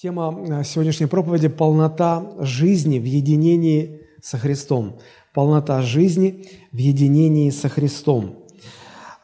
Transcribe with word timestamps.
Тема 0.00 0.32
э, 0.46 0.62
сегодняшней 0.62 1.06
проповеди– 1.06 1.48
полнота 1.48 2.24
жизни 2.38 3.00
в 3.00 3.04
единении 3.04 4.06
со 4.22 4.38
Христом. 4.38 5.00
Полнота 5.34 5.82
жизни 5.82 6.46
в 6.70 6.76
единении 6.76 7.50
со 7.50 7.68
Христом. 7.68 8.36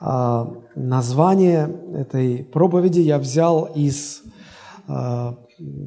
А, 0.00 0.52
название 0.74 1.72
этой 1.95 2.42
проповеди 2.42 2.98
я 2.98 3.21
взял 3.21 3.66
из 3.66 4.24
а, 4.88 5.38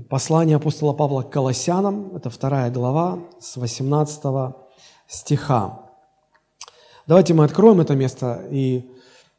послания 0.10 0.56
апостола 0.56 0.94
Павла 0.94 1.24
к 1.24 1.32
Колоссянам, 1.32 2.16
это 2.16 2.30
вторая 2.30 2.72
глава, 2.72 3.20
с 3.42 3.58
18 3.58 4.56
стиха. 5.06 5.82
Давайте 7.08 7.34
мы 7.34 7.44
откроем 7.44 7.82
это 7.82 7.94
место, 7.94 8.42
и 8.50 8.90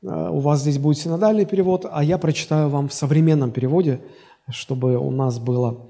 э, 0.03 0.29
у 0.30 0.41
вас 0.41 0.61
здесь 0.61 0.77
будет 0.77 0.99
синодальный 0.99 1.46
перевод, 1.46 1.87
а 1.91 2.05
я 2.05 2.19
прочитаю 2.19 2.69
вам 2.69 2.91
в 2.91 2.93
современном 2.93 3.51
переводе– 3.51 4.03
чтобы 4.51 4.96
у 4.96 5.11
нас 5.11 5.39
было 5.39 5.89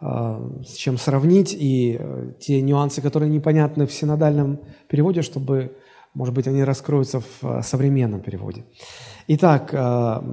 э, 0.00 0.50
с 0.66 0.74
чем 0.74 0.98
сравнить, 0.98 1.54
и 1.58 1.96
э, 1.98 2.32
те 2.40 2.60
нюансы, 2.60 3.02
которые 3.02 3.30
непонятны 3.30 3.86
в 3.86 3.92
синодальном 3.92 4.60
переводе, 4.88 5.22
чтобы, 5.22 5.76
может 6.14 6.34
быть, 6.34 6.46
они 6.46 6.64
раскроются 6.64 7.20
в 7.20 7.42
э, 7.42 7.62
современном 7.62 8.20
переводе. 8.20 8.64
Итак, 9.30 9.74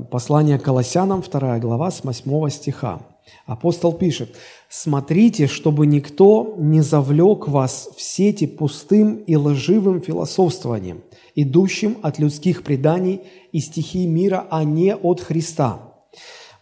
послание 0.10 0.58
Колоссянам, 0.58 1.22
2 1.22 1.60
глава, 1.60 1.92
с 1.92 2.02
8 2.02 2.50
стиха. 2.50 3.02
Апостол 3.46 3.92
пишет, 3.92 4.36
«Смотрите, 4.70 5.48
чтобы 5.48 5.86
никто 5.86 6.56
не 6.58 6.82
завлек 6.82 7.50
вас 7.50 7.90
в 7.98 8.02
сети 8.02 8.48
пустым 8.48 9.16
и 9.16 9.36
лживым 9.36 10.00
философствованием, 10.00 11.04
идущим 11.36 11.98
от 12.04 12.20
людских 12.20 12.64
преданий 12.64 13.22
и 13.52 13.60
стихий 13.60 14.08
мира, 14.08 14.48
а 14.50 14.64
не 14.64 14.96
от 14.96 15.20
Христа» 15.20 15.86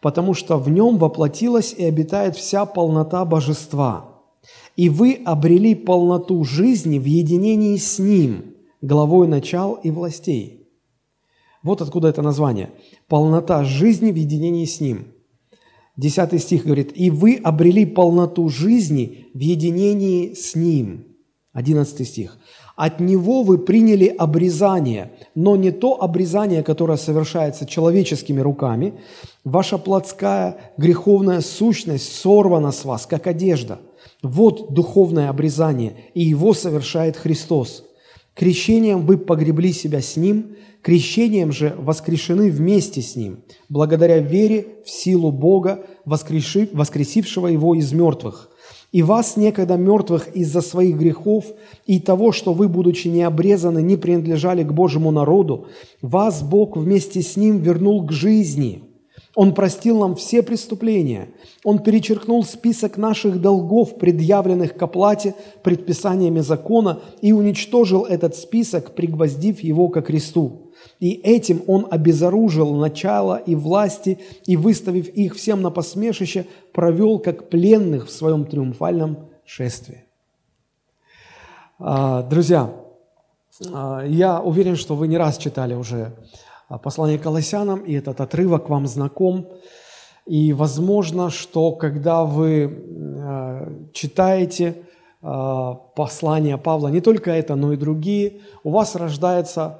потому 0.03 0.33
что 0.33 0.57
в 0.57 0.69
нем 0.69 0.97
воплотилась 0.97 1.73
и 1.73 1.85
обитает 1.85 2.35
вся 2.35 2.65
полнота 2.65 3.23
божества. 3.23 4.19
И 4.75 4.89
вы 4.89 5.21
обрели 5.23 5.75
полноту 5.75 6.43
жизни 6.43 6.99
в 6.99 7.05
единении 7.05 7.77
с 7.77 7.99
Ним, 7.99 8.53
главой 8.81 9.29
начал 9.29 9.75
и 9.75 9.91
властей. 9.91 10.67
Вот 11.63 11.81
откуда 11.81 12.09
это 12.09 12.21
название. 12.21 12.71
Полнота 13.07 13.63
жизни 13.63 14.11
в 14.11 14.15
единении 14.15 14.65
с 14.65 14.81
Ним. 14.81 15.07
Десятый 15.95 16.39
стих 16.39 16.65
говорит, 16.65 16.91
«И 16.95 17.09
вы 17.09 17.35
обрели 17.35 17.85
полноту 17.85 18.49
жизни 18.49 19.27
в 19.33 19.39
единении 19.39 20.33
с 20.33 20.53
Ним». 20.53 21.15
Одиннадцатый 21.53 22.05
стих. 22.05 22.37
От 22.75 22.99
него 22.99 23.43
вы 23.43 23.59
приняли 23.59 24.07
обрезание, 24.07 25.11
но 25.35 25.55
не 25.55 25.71
то 25.71 26.01
обрезание, 26.01 26.63
которое 26.63 26.97
совершается 26.97 27.67
человеческими 27.67 28.39
руками. 28.39 28.95
Ваша 29.43 29.77
плотская 29.77 30.57
греховная 30.77 31.41
сущность 31.41 32.11
сорвана 32.15 32.71
с 32.71 32.83
вас, 32.83 33.05
как 33.05 33.27
одежда. 33.27 33.79
Вот 34.23 34.73
духовное 34.73 35.29
обрезание, 35.29 35.95
и 36.15 36.23
его 36.23 36.55
совершает 36.55 37.15
Христос. 37.15 37.85
Крещением 38.33 39.05
вы 39.05 39.19
погребли 39.19 39.71
себя 39.71 40.01
с 40.01 40.17
Ним, 40.17 40.55
крещением 40.81 41.51
же 41.51 41.75
воскрешены 41.77 42.49
вместе 42.49 43.03
с 43.03 43.15
Ним, 43.15 43.43
благодаря 43.69 44.17
вере 44.17 44.79
в 44.83 44.89
силу 44.89 45.31
Бога, 45.31 45.85
воскресившего 46.05 47.47
Его 47.47 47.75
из 47.75 47.93
мертвых– 47.93 48.49
и 48.93 49.01
вас, 49.01 49.37
некогда 49.37 49.75
мертвых 49.75 50.27
из-за 50.35 50.61
своих 50.61 50.97
грехов 50.97 51.45
и 51.87 51.99
того, 51.99 52.31
что 52.31 52.53
вы, 52.53 52.69
будучи 52.69 53.07
не 53.07 53.23
обрезаны, 53.23 53.81
не 53.81 53.97
принадлежали 53.97 54.63
к 54.63 54.71
Божьему 54.71 55.09
народу, 55.09 55.65
вас 56.01 56.43
Бог 56.43 56.77
вместе 56.77 57.23
с 57.23 57.35
Ним 57.35 57.57
вернул 57.57 58.05
к 58.05 58.11
жизни. 58.11 58.83
Он 59.35 59.55
простил 59.55 59.99
нам 59.99 60.15
все 60.15 60.43
преступления. 60.43 61.29
Он 61.63 61.79
перечеркнул 61.79 62.43
список 62.43 62.97
наших 62.97 63.41
долгов, 63.41 63.97
предъявленных 63.97 64.75
к 64.75 64.81
оплате 64.81 65.33
предписаниями 65.63 66.41
закона, 66.41 66.99
и 67.21 67.33
уничтожил 67.33 68.05
этот 68.05 68.35
список, 68.35 68.93
пригвоздив 68.93 69.61
его 69.61 69.89
ко 69.89 70.01
кресту. 70.01 70.71
И 70.99 71.13
этим 71.13 71.63
он 71.65 71.87
обезоружил 71.89 72.75
начало 72.75 73.37
и 73.37 73.55
власти, 73.55 74.19
и, 74.45 74.55
выставив 74.55 75.07
их 75.09 75.35
всем 75.35 75.61
на 75.61 75.71
посмешище, 75.71 76.45
провел 76.71 77.17
как 77.17 77.49
пленных 77.49 78.07
в 78.07 78.11
своем 78.11 78.45
триумфальном 78.45 79.29
шествии. 79.45 80.05
А, 81.79 82.21
друзья, 82.21 82.71
а, 83.71 84.03
я 84.05 84.41
уверен, 84.41 84.75
что 84.75 84.95
вы 84.95 85.07
не 85.07 85.17
раз 85.17 85.37
читали 85.37 85.73
уже 85.73 86.13
послание 86.81 87.19
Колоссянам, 87.19 87.79
и 87.79 87.93
этот 87.93 88.21
отрывок 88.21 88.69
вам 88.69 88.87
знаком. 88.87 89.47
И 90.25 90.53
возможно, 90.53 91.29
что 91.29 91.71
когда 91.73 92.23
вы 92.23 92.85
а, 93.19 93.69
читаете 93.93 94.83
послание 95.95 96.57
Павла, 96.57 96.89
не 96.89 96.99
только 96.99 97.31
это, 97.31 97.55
но 97.55 97.71
и 97.71 97.77
другие, 97.77 98.41
у 98.65 98.71
вас 98.71 98.93
рождается 98.95 99.79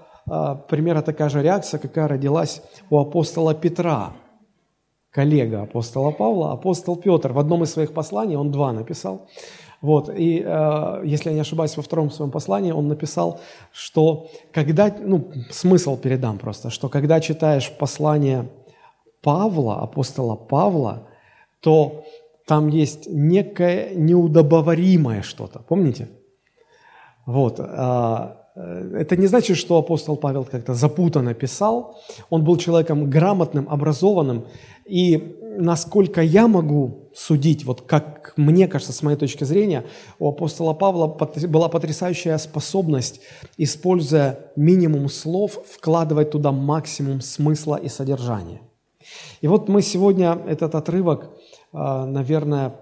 примерно 0.70 1.02
такая 1.02 1.28
же 1.28 1.42
реакция, 1.42 1.80
какая 1.80 2.08
родилась 2.08 2.62
у 2.90 2.98
апостола 2.98 3.54
Петра, 3.54 4.14
коллега 5.14 5.64
апостола 5.64 6.12
Павла, 6.12 6.52
апостол 6.52 6.96
Петр. 6.96 7.32
В 7.34 7.40
одном 7.40 7.64
из 7.64 7.72
своих 7.72 7.94
посланий, 7.94 8.36
он 8.36 8.52
два 8.52 8.74
написал, 8.74 9.28
вот, 9.84 10.10
и, 10.10 10.44
э, 10.44 11.02
если 11.06 11.30
я 11.30 11.36
не 11.36 11.42
ошибаюсь, 11.42 11.78
во 11.78 11.84
втором 11.84 12.10
своем 12.10 12.32
послании 12.32 12.72
он 12.72 12.88
написал, 12.88 13.40
что 13.72 14.32
когда, 14.52 14.92
ну, 15.00 15.32
смысл 15.52 15.96
передам 15.98 16.40
просто, 16.40 16.72
что 16.72 16.90
когда 16.90 17.20
читаешь 17.20 17.72
послание 17.72 18.50
Павла, 19.22 19.82
апостола 19.82 20.36
Павла, 20.36 21.08
то 21.60 22.04
там 22.48 22.70
есть 22.70 23.08
некое 23.08 23.94
неудобоваримое 23.94 25.22
что-то, 25.22 25.60
помните? 25.60 26.10
Вот, 27.28 27.60
э, 27.60 28.44
Э, 28.56 28.98
это 29.00 29.16
не 29.18 29.28
значит, 29.28 29.58
что 29.58 29.78
апостол 29.78 30.16
Павел 30.16 30.46
как-то 30.46 30.74
запутанно 30.74 31.34
писал. 31.34 32.00
Он 32.30 32.44
был 32.44 32.58
человеком 32.58 33.10
грамотным, 33.10 33.68
образованным. 33.70 34.46
И 34.86 35.38
насколько 35.58 36.22
я 36.22 36.48
могу 36.48 37.03
судить, 37.16 37.66
вот 37.66 37.82
как 37.82 38.34
мне 38.38 38.68
кажется, 38.68 38.94
с 38.94 39.04
моей 39.04 39.18
точки 39.18 39.44
зрения, 39.44 39.86
у 40.20 40.30
апостола 40.30 40.74
Павла 40.74 41.08
была 41.48 41.70
потрясающая 41.70 42.38
способность, 42.38 43.22
используя 43.58 44.52
минимум 44.56 45.10
слов, 45.10 45.60
вкладывать 45.70 46.32
туда 46.32 46.52
максимум 46.52 47.22
смысла 47.22 47.76
и 47.76 47.90
содержания. 47.90 48.62
И 49.42 49.48
вот 49.48 49.70
мы 49.70 49.82
сегодня 49.82 50.40
этот 50.48 50.76
отрывок, 50.76 51.30
э, 51.74 52.06
наверное, 52.06 52.76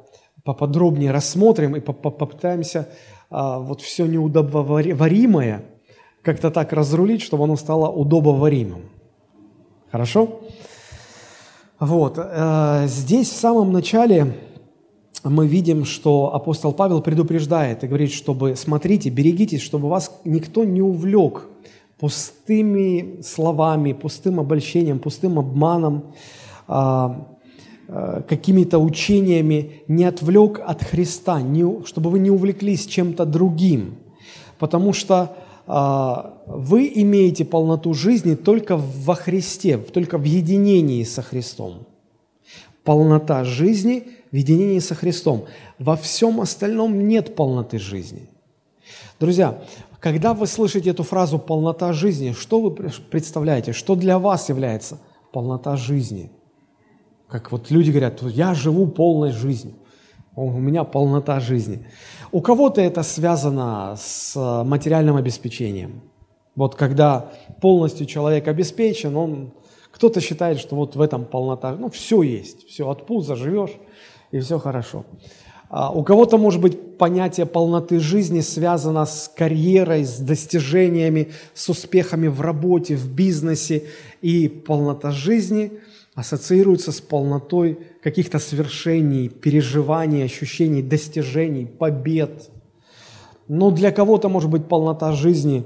поподробнее 0.44 1.12
рассмотрим 1.12 1.76
и 1.76 1.80
попытаемся 1.80 2.88
а, 3.30 3.60
вот 3.60 3.82
все 3.82 4.06
неудобоваримое 4.06 5.66
как-то 6.22 6.52
так 6.52 6.74
разрулить, 6.74 7.22
чтобы 7.22 7.46
оно 7.46 7.56
стало 7.56 7.90
удобоваримым. 7.90 8.90
Хорошо? 9.92 10.42
Вот. 11.82 12.18
Э, 12.18 12.86
здесь 12.88 13.30
в 13.30 13.36
самом 13.36 13.74
начале 13.74 14.38
мы 15.26 15.48
видим, 15.48 15.84
что 15.84 16.34
апостол 16.34 16.72
Павел 16.72 17.02
предупреждает 17.02 17.84
и 17.84 17.88
говорит, 17.88 18.14
чтобы 18.14 18.56
смотрите, 18.56 19.10
берегитесь, 19.10 19.62
чтобы 19.62 19.90
вас 19.90 20.18
никто 20.24 20.64
не 20.64 20.82
увлек 20.82 21.50
пустыми 22.00 23.22
словами, 23.22 23.92
пустым 23.92 24.40
обольщением, 24.40 25.00
пустым 25.00 25.38
обманом, 25.38 26.14
а, 26.70 27.28
Э, 27.94 28.22
какими-то 28.26 28.80
учениями 28.80 29.84
не 29.90 30.06
отвлек 30.06 30.62
от 30.66 30.82
Христа, 30.82 31.42
чтобы 31.84 32.10
вы 32.10 32.20
не 32.20 32.32
увлеклись 32.32 32.86
чем-то 32.86 33.26
другим, 33.26 33.98
потому 34.60 34.94
что 34.94 35.36
вы 35.68 36.92
имеете 36.96 37.46
полноту 37.46 37.94
жизни 37.94 38.36
только 38.36 38.78
во 38.78 39.16
Христе, 39.16 39.78
только 39.78 40.18
в 40.18 40.24
единении 40.24 41.04
со 41.04 41.22
Христом. 41.22 41.88
Полнота 42.84 43.44
жизни 43.44 44.08
в 44.32 44.36
единении 44.36 44.80
со 44.80 44.96
Христом. 44.96 45.46
Во 45.78 45.96
всем 45.96 46.42
остальном 46.42 47.08
нет 47.08 47.36
полноты 47.36 47.80
жизни. 47.80 48.28
Друзья, 49.20 49.62
когда 50.00 50.34
вы 50.34 50.48
слышите 50.48 50.90
эту 50.90 51.04
фразу 51.04 51.38
«полнота 51.38 51.94
жизни», 51.94 52.34
что 52.38 52.60
вы 52.60 52.72
представляете? 52.72 53.72
Что 53.72 53.96
для 53.96 54.18
вас 54.18 54.50
является 54.50 55.00
полнота 55.32 55.78
жизни– 55.78 56.32
как 57.32 57.50
вот 57.54 57.72
люди 57.72 57.92
говорят, 57.92 58.22
я 58.24 58.54
живу 58.54 58.88
полной 58.88 59.32
жизнью, 59.32 59.76
у 60.36 60.52
меня 60.52 60.84
полнота 60.84 61.40
жизни. 61.40 61.86
У 62.32 62.42
кого-то 62.42 62.82
это 62.82 63.04
связано 63.04 63.96
с 63.98 64.36
э, 64.36 64.64
материальным 64.64 65.18
обеспечением. 65.18 66.02
Вот 66.56 66.76
когда 66.76 67.32
полностью 67.62 68.06
человек 68.06 68.48
обеспечен, 68.48 69.16
он, 69.16 69.54
кто-то 69.92 70.22
считает, 70.22 70.60
что 70.60 70.76
вот 70.76 70.96
в 70.96 71.02
этом 71.02 71.26
полнота, 71.26 71.76
ну 71.76 71.90
все 71.90 72.22
есть, 72.22 72.68
все 72.68 72.90
от 72.90 73.06
пуза 73.06 73.36
живешь, 73.36 73.72
и 74.32 74.40
все 74.40 74.60
хорошо. 74.60 75.06
А 75.70 75.90
у 75.92 76.04
кого-то, 76.04 76.38
может 76.38 76.62
быть, 76.62 76.98
понятие 76.98 77.46
полноты 77.46 78.00
жизни 78.00 78.42
связано 78.42 79.06
с 79.06 79.32
карьерой, 79.34 80.04
с 80.04 80.18
достижениями, 80.18 81.32
с 81.54 81.70
успехами 81.70 82.28
в 82.28 82.42
работе, 82.42 82.98
в 82.98 83.10
бизнесе. 83.10 83.86
И 84.22 84.50
полнота 84.50 85.12
жизни 85.12 85.72
ассоциируется 86.14 86.92
с 86.92 87.00
полнотой 87.00 87.80
каких-то 88.02 88.40
свершений, 88.40 89.30
переживаний, 89.30 90.26
ощущений, 90.26 90.82
достижений, 90.82 91.66
побед. 91.66 92.50
Но 93.48 93.72
для 93.72 93.92
кого-то, 93.92 94.30
может 94.30 94.50
быть, 94.50 94.68
полнота 94.68 95.12
жизни 95.12 95.66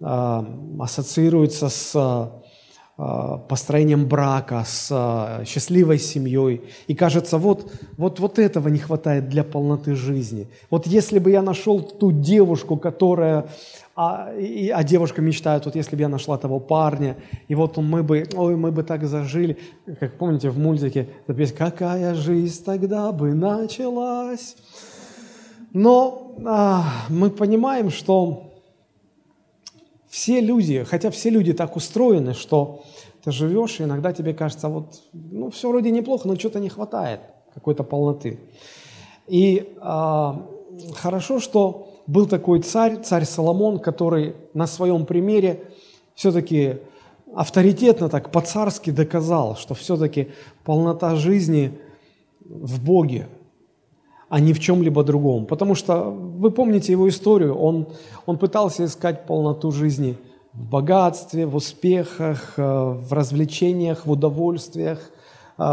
э, 0.00 0.44
ассоциируется 0.78 1.68
с 1.68 1.92
э, 1.94 3.38
построением 3.48 4.06
брака, 4.06 4.64
с 4.66 4.88
э, 4.90 5.44
счастливой 5.44 5.98
семьей. 5.98 6.62
И 6.86 6.94
кажется, 6.94 7.38
вот, 7.38 7.72
вот, 7.96 8.20
вот 8.20 8.38
этого 8.38 8.68
не 8.68 8.78
хватает 8.78 9.28
для 9.28 9.42
полноты 9.42 9.94
жизни. 9.94 10.48
Вот 10.70 10.86
если 10.86 11.18
бы 11.18 11.30
я 11.30 11.42
нашел 11.42 11.80
ту 11.80 12.12
девушку, 12.12 12.76
которая 12.76 13.48
а, 13.94 14.32
и, 14.34 14.70
а 14.70 14.82
девушка 14.84 15.20
мечтает, 15.20 15.66
вот 15.66 15.76
если 15.76 15.96
бы 15.96 16.02
я 16.02 16.08
нашла 16.08 16.38
того 16.38 16.60
парня, 16.60 17.16
и 17.48 17.54
вот 17.54 17.76
мы 17.76 18.02
бы, 18.02 18.26
ой, 18.34 18.56
мы 18.56 18.72
бы 18.72 18.82
так 18.82 19.04
зажили, 19.04 19.58
как 20.00 20.16
помните 20.16 20.48
в 20.48 20.58
мультике, 20.58 21.08
песня 21.26 21.56
«Какая 21.56 22.14
жизнь 22.14 22.64
тогда 22.64 23.12
бы 23.12 23.34
началась». 23.34 24.56
Но 25.74 26.36
а, 26.44 26.84
мы 27.08 27.30
понимаем, 27.30 27.90
что 27.90 28.52
все 30.08 30.40
люди, 30.40 30.84
хотя 30.84 31.10
все 31.10 31.30
люди 31.30 31.52
так 31.52 31.76
устроены, 31.76 32.34
что 32.34 32.84
ты 33.24 33.30
живешь, 33.30 33.80
и 33.80 33.84
иногда 33.84 34.12
тебе 34.12 34.34
кажется, 34.34 34.68
вот, 34.68 35.02
ну, 35.12 35.50
все 35.50 35.68
вроде 35.68 35.90
неплохо, 35.90 36.28
но 36.28 36.36
что-то 36.36 36.60
не 36.60 36.68
хватает, 36.68 37.20
какой-то 37.54 37.84
полноты. 37.84 38.40
И 39.26 39.74
а, 39.80 40.46
хорошо, 40.94 41.40
что 41.40 41.91
был 42.06 42.26
такой 42.26 42.60
царь, 42.60 43.00
царь 43.02 43.24
Соломон, 43.24 43.78
который 43.78 44.34
на 44.54 44.66
своем 44.66 45.06
примере 45.06 45.64
все-таки 46.14 46.78
авторитетно 47.34 48.08
так 48.08 48.30
по-царски 48.30 48.90
доказал, 48.90 49.56
что 49.56 49.74
все-таки 49.74 50.28
полнота 50.64 51.16
жизни 51.16 51.78
в 52.44 52.84
Боге, 52.84 53.28
а 54.28 54.40
не 54.40 54.52
в 54.52 54.60
чем-либо 54.60 55.04
другом. 55.04 55.46
Потому 55.46 55.74
что 55.74 56.10
вы 56.10 56.50
помните 56.50 56.92
его 56.92 57.08
историю, 57.08 57.54
он, 57.54 57.88
он 58.26 58.38
пытался 58.38 58.84
искать 58.84 59.26
полноту 59.26 59.72
жизни 59.72 60.16
в 60.52 60.68
богатстве, 60.68 61.46
в 61.46 61.56
успехах, 61.56 62.54
э, 62.56 62.62
в 62.62 63.12
развлечениях, 63.12 64.06
в 64.06 64.10
удовольствиях, 64.10 65.10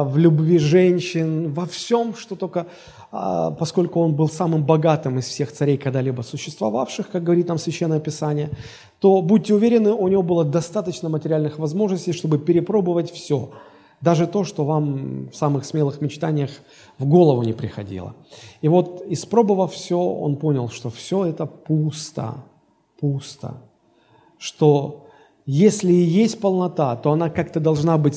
в 0.04 0.18
любви 0.18 0.60
женщин, 0.60 1.54
во 1.54 1.66
всем, 1.66 2.16
что 2.16 2.36
только 2.36 2.66
а, 3.12 3.52
поскольку 3.52 4.02
он 4.02 4.14
был 4.14 4.30
самым 4.30 4.64
богатым 4.64 5.18
из 5.18 5.26
всех 5.26 5.52
царей, 5.52 5.78
когда-либо 5.78 6.22
существовавших, 6.22 7.10
как 7.10 7.24
говорит 7.24 7.48
нам 7.48 7.58
Священное 7.58 8.00
Писание, 8.00 8.52
то 9.00 9.22
будьте 9.22 9.54
уверены, 9.54 9.92
у 9.92 10.08
него 10.08 10.22
было 10.22 10.46
достаточно 10.46 11.10
материальных 11.10 11.58
возможностей, 11.58 12.14
чтобы 12.14 12.38
перепробовать 12.38 13.12
все, 13.12 13.50
даже 14.02 14.28
то, 14.28 14.44
что 14.44 14.64
вам 14.64 15.30
в 15.30 15.36
самых 15.36 15.66
смелых 15.66 16.02
мечтаниях 16.02 16.52
в 17.00 17.06
голову 17.06 17.42
не 17.44 17.54
приходило. 17.54 18.14
И 18.62 18.68
вот, 18.68 19.04
испробовав 19.08 19.74
все, 19.74 20.00
он 20.00 20.36
понял, 20.38 20.70
что 20.70 20.90
все 20.90 21.26
это 21.26 21.46
пусто, 21.48 22.36
пусто, 23.00 23.58
что 24.38 25.08
если 25.52 25.92
и 25.92 26.04
есть 26.04 26.40
полнота, 26.40 26.96
то 26.96 27.12
она 27.12 27.32
как-то 27.32 27.60
должна 27.60 27.98
быть 27.98 28.16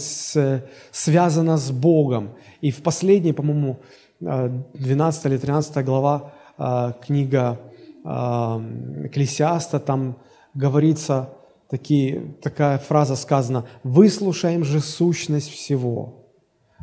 связана 0.91 1.57
с 1.57 1.71
Богом. 1.71 2.35
И 2.61 2.71
в 2.71 2.83
последней, 2.83 3.33
по-моему, 3.33 3.79
12 4.21 5.27
или 5.27 5.39
13 5.39 5.83
глава 5.83 6.35
а, 6.59 6.93
книга 6.93 7.59
а, 8.05 8.63
Экклесиаста, 9.05 9.81
там 9.81 10.19
говорится 10.53 11.31
такие, 11.71 12.35
такая 12.43 12.77
фраза 12.77 13.17
сказана, 13.17 13.65
«Выслушаем 13.83 14.63
же 14.63 14.81
сущность 14.81 15.49
всего, 15.49 16.27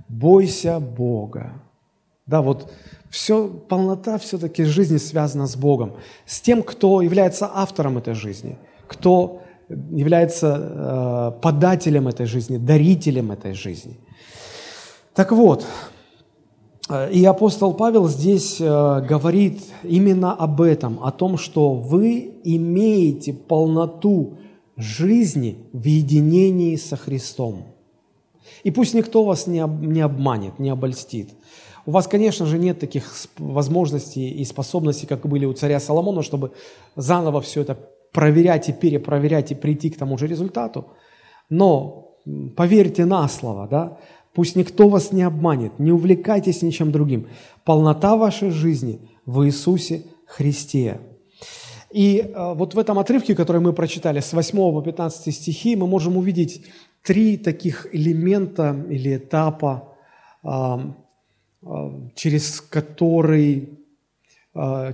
бойся 0.08 0.80
Бога». 0.80 1.62
Да, 2.26 2.42
вот 2.42 2.74
все, 3.12 3.48
полнота 3.48 4.18
все-таки 4.18 4.64
жизни 4.64 4.98
связана 4.98 5.46
с 5.46 5.56
Богом, 5.56 5.98
с 6.26 6.42
тем, 6.42 6.64
кто 6.64 7.04
является 7.04 7.52
автором 7.54 8.00
этой 8.00 8.16
жизни, 8.16 8.58
кто 8.88 9.44
является 9.70 11.36
э, 11.38 11.42
подателем 11.42 12.08
этой 12.08 12.26
жизни, 12.26 12.58
дарителем 12.58 13.32
этой 13.32 13.54
жизни. 13.54 13.98
Так 15.14 15.32
вот, 15.32 15.66
Э, 16.90 17.12
и 17.12 17.24
апостол 17.24 17.74
Павел 17.74 18.08
здесь 18.08 18.60
э, 18.60 18.66
говорит 19.08 19.62
именно 19.84 20.34
об 20.34 20.62
этом, 20.62 21.02
о 21.04 21.12
том, 21.12 21.38
что 21.38 21.74
вы 21.74 22.34
имеете 22.44 23.34
полноту 23.34 24.38
жизни 24.76 25.58
в 25.72 25.86
единении 25.86 26.76
со 26.76 26.98
Христом. 26.98 27.66
И 28.64 28.72
пусть 28.72 28.94
никто 28.94 29.24
вас 29.24 29.48
не, 29.48 29.60
об, 29.60 29.84
не 29.84 30.02
обманет, 30.02 30.58
не 30.60 30.70
обольстит. 30.70 31.30
У 31.86 31.92
вас, 31.92 32.08
конечно 32.08 32.46
же, 32.46 32.58
нет 32.58 32.80
таких 32.80 33.12
возможностей 33.38 34.30
и 34.30 34.44
способностей, 34.46 35.08
как 35.08 35.26
были 35.28 35.46
у 35.46 35.54
царя 35.54 35.80
Соломона, 35.80 36.24
чтобы 36.24 36.52
заново 36.96 37.42
все 37.42 37.62
это 37.62 37.78
проверять 38.12 38.70
и 38.70 38.74
перепроверять 38.74 39.52
и 39.52 39.56
прийти 39.56 39.90
к 39.90 39.98
тому 39.98 40.18
же 40.18 40.28
результату. 40.28 40.88
Но 41.50 42.16
поверьте 42.56 43.06
на 43.06 43.28
слово, 43.28 43.68
да, 43.68 43.98
Пусть 44.34 44.56
никто 44.56 44.88
вас 44.90 45.12
не 45.12 45.24
обманет, 45.24 45.80
не 45.80 45.92
увлекайтесь 45.92 46.62
ничем 46.62 46.92
другим. 46.92 47.28
Полнота 47.66 48.16
вашей 48.16 48.52
жизни 48.52 49.02
в 49.26 49.46
Иисусе 49.46 50.04
Христе. 50.26 51.02
И 51.92 52.20
э, 52.20 52.54
вот 52.54 52.76
в 52.76 52.80
этом 52.80 53.00
отрывке, 53.00 53.36
который 53.36 53.60
мы 53.60 53.74
прочитали 53.74 54.20
с 54.20 54.32
8 54.32 54.56
по 54.58 54.82
15 54.82 55.34
стихи, 55.34 55.76
мы 55.76 55.88
можем 55.88 56.18
увидеть 56.18 56.64
три 57.04 57.38
таких 57.38 57.88
элемента 57.94 58.86
или 58.90 59.18
этапа, 59.18 59.96
э, 60.44 60.50
э, 61.64 61.68
через 62.16 62.62
который, 62.62 63.78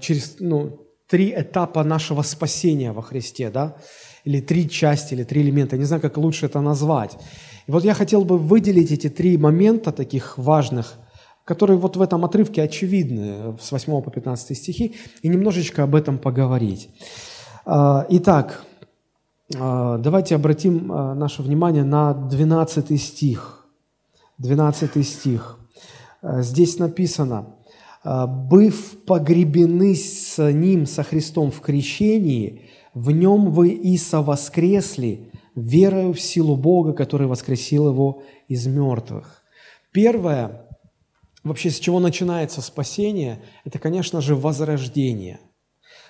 через, 0.02 0.38
ну, 0.40 0.85
три 1.08 1.34
этапа 1.36 1.84
нашего 1.84 2.24
спасения 2.24 2.92
во 2.92 3.02
Христе, 3.02 3.50
да, 3.50 3.76
или 4.24 4.42
три 4.42 4.70
части, 4.70 5.14
или 5.14 5.24
три 5.24 5.42
элемента, 5.42 5.78
не 5.78 5.86
знаю, 5.86 6.02
как 6.02 6.18
лучше 6.18 6.48
это 6.48 6.62
назвать. 6.62 7.18
И 7.68 7.72
вот 7.72 7.84
я 7.84 7.94
хотел 7.94 8.26
бы 8.26 8.38
выделить 8.38 8.92
эти 8.92 9.10
три 9.10 9.38
момента 9.38 9.92
таких 9.92 10.38
важных, 10.38 10.94
которые 11.46 11.78
вот 11.78 11.96
в 11.96 12.02
этом 12.02 12.26
отрывке 12.26 12.64
очевидны, 12.64 13.56
с 13.62 13.72
8 13.72 14.02
по 14.02 14.12
15 14.12 14.58
стихи, 14.58 14.96
и 15.22 15.28
немножечко 15.28 15.84
об 15.84 15.94
этом 15.94 16.18
поговорить. 16.18 16.90
А, 17.66 18.06
итак, 18.10 18.66
а, 19.56 19.98
давайте 20.00 20.36
обратим 20.36 20.92
а, 20.92 21.14
наше 21.14 21.44
внимание 21.44 21.84
на 21.84 22.14
12 22.14 23.00
стих. 23.02 23.68
12 24.40 25.08
стих. 25.08 25.60
Здесь 26.22 26.80
написано, 26.80 27.55
«Быв 28.06 29.04
погребены 29.06 29.96
с 29.96 30.38
Ним, 30.52 30.86
со 30.86 31.02
Христом 31.02 31.50
в 31.50 31.60
крещении, 31.62 32.70
в 32.94 33.10
Нем 33.10 33.52
вы 33.52 33.70
и 33.70 33.98
совоскресли, 33.98 35.32
верою 35.56 36.14
в 36.14 36.22
силу 36.22 36.56
Бога, 36.56 36.94
который 36.94 37.28
воскресил 37.28 37.90
его 37.90 38.22
из 38.48 38.68
мертвых. 38.68 39.42
Первое, 39.92 40.68
вообще 41.44 41.72
с 41.72 41.80
чего 41.80 42.00
начинается 42.00 42.62
спасение, 42.62 43.42
это, 43.64 43.80
конечно 43.80 44.22
же, 44.22 44.36
возрождение. 44.36 45.40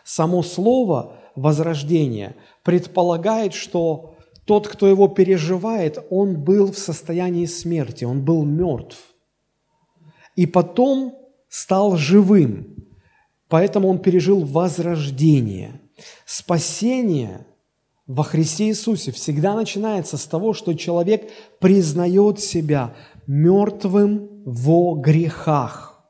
Само 0.04 0.44
слово 0.44 1.20
«возрождение» 1.36 2.36
предполагает, 2.64 3.54
что 3.54 4.16
тот, 4.46 4.68
кто 4.68 4.88
его 4.88 5.08
переживает, 5.08 6.04
он 6.10 6.44
был 6.44 6.72
в 6.72 6.78
состоянии 6.78 7.46
смерти, 7.46 8.04
он 8.06 8.24
был 8.24 8.44
мертв. 8.44 8.98
И 10.36 10.46
потом 10.46 11.16
стал 11.56 11.96
живым, 11.96 12.76
поэтому 13.48 13.88
он 13.88 14.00
пережил 14.00 14.44
возрождение. 14.44 15.80
Спасение 16.26 17.48
во 18.08 18.24
Христе 18.24 18.68
Иисусе 18.68 19.14
всегда 19.14 19.56
начинается 19.56 20.18
с 20.18 20.26
того, 20.26 20.54
что 20.54 20.74
человек 20.74 21.32
признает 21.62 22.42
себя 22.42 22.94
мертвым 23.26 24.44
во 24.44 24.96
грехах. 24.96 26.04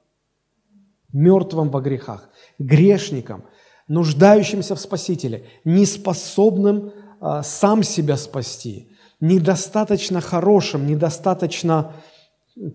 Мертвым 1.14 1.70
во 1.70 1.80
грехах, 1.80 2.28
грешником, 2.58 3.44
нуждающимся 3.88 4.74
в 4.74 4.80
Спасителе, 4.80 5.46
неспособным 5.64 6.92
а, 7.22 7.44
сам 7.44 7.84
себя 7.84 8.18
спасти, 8.18 8.90
недостаточно 9.20 10.22
хорошим, 10.22 10.88
недостаточно 10.88 11.94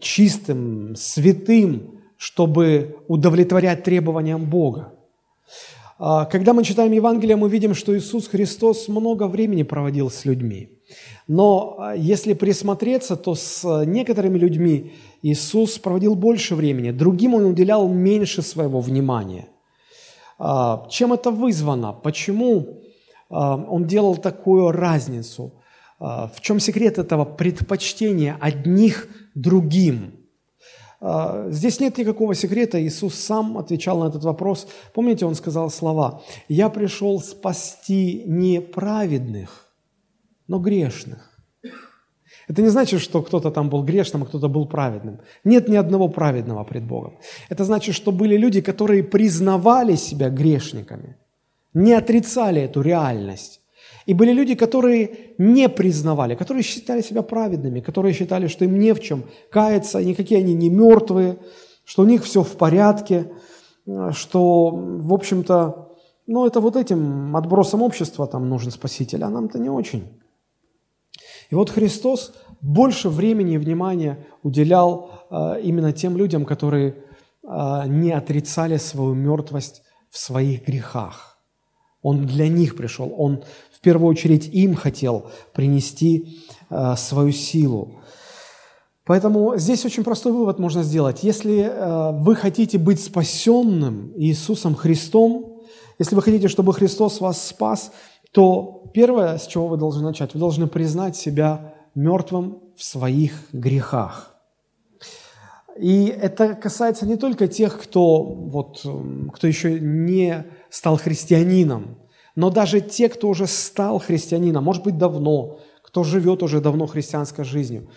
чистым, 0.00 0.95
святым, 0.95 2.00
чтобы 2.21 2.99
удовлетворять 3.09 3.83
требованиям 3.83 4.45
Бога. 4.45 4.93
А, 5.99 6.27
когда 6.27 6.53
мы 6.53 6.65
читаем 6.65 6.93
Евангелие, 6.93 7.35
мы 7.35 7.49
видим, 7.49 7.75
что 7.75 7.97
Иисус 7.97 8.29
Христос 8.29 8.89
много 8.89 9.27
времени 9.27 9.62
проводил 9.62 10.11
с 10.11 10.27
людьми. 10.27 10.69
Но 11.29 11.77
а, 11.79 11.97
если 11.97 12.35
присмотреться, 12.35 13.17
то 13.17 13.35
с 13.35 13.85
некоторыми 13.87 14.37
людьми 14.37 14.93
Иисус 15.23 15.79
проводил 15.79 16.15
больше 16.15 16.55
времени, 16.55 16.91
другим 16.91 17.35
Он 17.35 17.47
уделял 17.47 17.89
меньше 17.89 18.43
своего 18.43 18.81
внимания. 18.81 19.49
А, 20.39 20.87
чем 20.91 21.15
это 21.15 21.31
вызвано? 21.31 21.95
Почему 21.95 22.83
Он 23.31 23.87
делал 23.87 24.17
такую 24.17 24.73
разницу? 24.73 25.53
В 25.99 26.41
чем 26.41 26.61
секрет 26.61 26.99
этого 26.99 27.25
предпочтения 27.25 28.37
одних 28.41 29.09
другим. 29.35 30.20
А, 31.00 31.47
здесь 31.50 31.80
нет 31.80 31.99
никакого 31.99 32.35
секрета, 32.35 32.78
Иисус 32.78 33.14
сам 33.14 33.57
отвечал 33.57 34.00
на 34.00 34.09
этот 34.09 34.23
вопрос. 34.25 34.69
Помните, 34.92 35.26
Он 35.26 35.35
сказал 35.35 35.71
слова, 35.71 36.23
«Я 36.49 36.69
пришел 36.69 37.21
спасти 37.21 38.23
не 38.26 38.61
праведных, 38.61 39.66
но 40.47 40.59
грешных». 40.59 41.30
Это 42.49 42.62
не 42.62 42.69
значит, 42.69 43.00
что 43.00 43.23
кто-то 43.23 43.50
там 43.50 43.69
был 43.69 43.85
грешным, 43.85 44.25
а 44.25 44.26
кто-то 44.26 44.49
был 44.49 44.66
праведным. 44.66 45.21
Нет 45.45 45.69
ни 45.69 45.76
одного 45.76 46.09
праведного 46.09 46.64
пред 46.64 46.85
Богом. 46.85 47.19
Это 47.49 47.64
значит, 47.64 47.95
что 47.95 48.11
были 48.11 48.37
люди, 48.37 48.61
которые 48.61 49.04
признавали 49.04 49.97
себя 49.97 50.30
грешниками, 50.30 51.16
не 51.75 51.92
отрицали 51.92 52.62
эту 52.62 52.83
реальность. 52.83 53.61
И 54.06 54.14
были 54.14 54.32
люди, 54.32 54.54
которые 54.54 55.35
не 55.38 55.68
признавали, 55.68 56.35
которые 56.35 56.62
считали 56.62 57.02
себя 57.02 57.23
праведными, 57.23 57.80
которые 57.80 58.14
считали, 58.14 58.49
что 58.49 58.64
им 58.64 58.78
не 58.78 58.94
в 58.94 59.00
чем 59.00 59.25
каяться, 59.50 60.02
никакие 60.02 60.40
они 60.40 60.54
не 60.54 60.70
мертвые, 60.70 61.38
что 61.85 62.02
у 62.02 62.06
них 62.06 62.25
все 62.25 62.42
в 62.42 62.56
порядке, 62.56 63.30
что, 64.12 64.70
в 64.70 65.12
общем-то, 65.12 65.90
ну, 66.26 66.47
это 66.47 66.61
вот 66.61 66.76
этим 66.76 67.37
отбросом 67.37 67.82
общества 67.82 68.26
там 68.26 68.49
нужен 68.49 68.70
спаситель, 68.70 69.25
а 69.25 69.28
нам-то 69.28 69.59
не 69.59 69.68
очень. 69.68 70.20
И 71.50 71.54
вот 71.54 71.70
Христос 71.70 72.32
больше 72.61 73.09
времени 73.09 73.54
и 73.54 73.59
внимания 73.59 74.26
уделял 74.42 75.26
э, 75.30 75.61
именно 75.62 75.92
тем 75.92 76.16
людям, 76.16 76.44
которые 76.44 76.94
э, 77.42 77.82
не 77.87 78.12
отрицали 78.12 78.76
свою 78.76 79.14
мертвость 79.14 79.82
в 80.09 80.18
своих 80.18 80.66
грехах. 80.66 81.30
Он 82.02 82.26
для 82.26 82.49
них 82.49 82.76
пришел, 82.76 83.12
Он 83.16 83.42
в 83.73 83.80
первую 83.80 84.11
очередь 84.11 84.49
им 84.52 84.75
хотел 84.75 85.30
принести 85.52 86.38
э, 86.71 86.95
свою 86.97 87.33
силу. 87.33 88.00
Поэтому 89.04 89.57
здесь 89.57 89.85
очень 89.85 90.04
простой 90.04 90.33
вывод 90.33 90.59
можно 90.59 90.83
сделать. 90.83 91.25
Если 91.25 91.62
э, 91.62 92.12
вы 92.12 92.37
хотите 92.37 92.78
быть 92.78 93.02
спасенным 93.02 94.12
Иисусом 94.16 94.75
Христом, 94.75 95.62
если 95.99 96.14
вы 96.14 96.23
хотите, 96.23 96.49
чтобы 96.49 96.73
Христос 96.73 97.21
вас 97.21 97.47
спас, 97.47 97.92
то 98.33 98.85
первое, 98.95 99.38
с 99.38 99.47
чего 99.47 99.66
вы 99.66 99.76
должны 99.76 100.02
начать, 100.02 100.35
вы 100.35 100.40
должны 100.40 100.66
признать 100.66 101.16
себя 101.16 101.75
мертвым 101.95 102.61
в 102.76 102.85
своих 102.85 103.33
грехах. 103.52 104.35
И 105.76 106.07
это 106.07 106.54
касается 106.54 107.07
не 107.07 107.16
только 107.16 107.49
тех, 107.49 107.80
кто, 107.80 108.23
вот, 108.23 108.85
кто 109.33 109.47
еще 109.47 109.80
не 109.80 110.45
стал 110.71 110.97
христианином, 110.97 111.99
но 112.37 112.50
даже 112.50 112.81
те, 112.81 113.09
кто 113.09 113.29
уже 113.29 113.47
стал 113.47 113.99
христианином, 113.99 114.65
может 114.65 114.85
быть, 114.85 114.97
давно, 114.97 115.61
кто 115.83 116.05
живет 116.05 116.43
уже 116.43 116.61
давно 116.61 116.87
христианской 116.87 117.45
жизнью. 117.45 117.91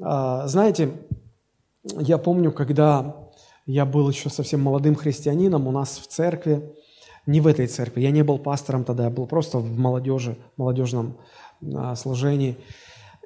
А, 0.00 0.46
знаете, 0.46 0.92
я 1.84 2.18
помню, 2.18 2.52
когда 2.52 3.16
я 3.66 3.84
был 3.84 4.08
еще 4.08 4.30
совсем 4.30 4.60
молодым 4.62 4.94
христианином, 4.94 5.66
у 5.66 5.72
нас 5.72 5.98
в 5.98 6.06
церкви 6.06 6.72
не 7.26 7.40
в 7.40 7.46
этой 7.46 7.66
церкви. 7.66 8.00
Я 8.00 8.10
не 8.10 8.22
был 8.22 8.38
пастором 8.38 8.84
тогда, 8.84 9.04
я 9.04 9.10
был 9.10 9.26
просто 9.26 9.58
в 9.58 9.78
молодежи, 9.78 10.36
молодежном 10.56 11.18
а, 11.74 11.94
служении. 11.94 12.56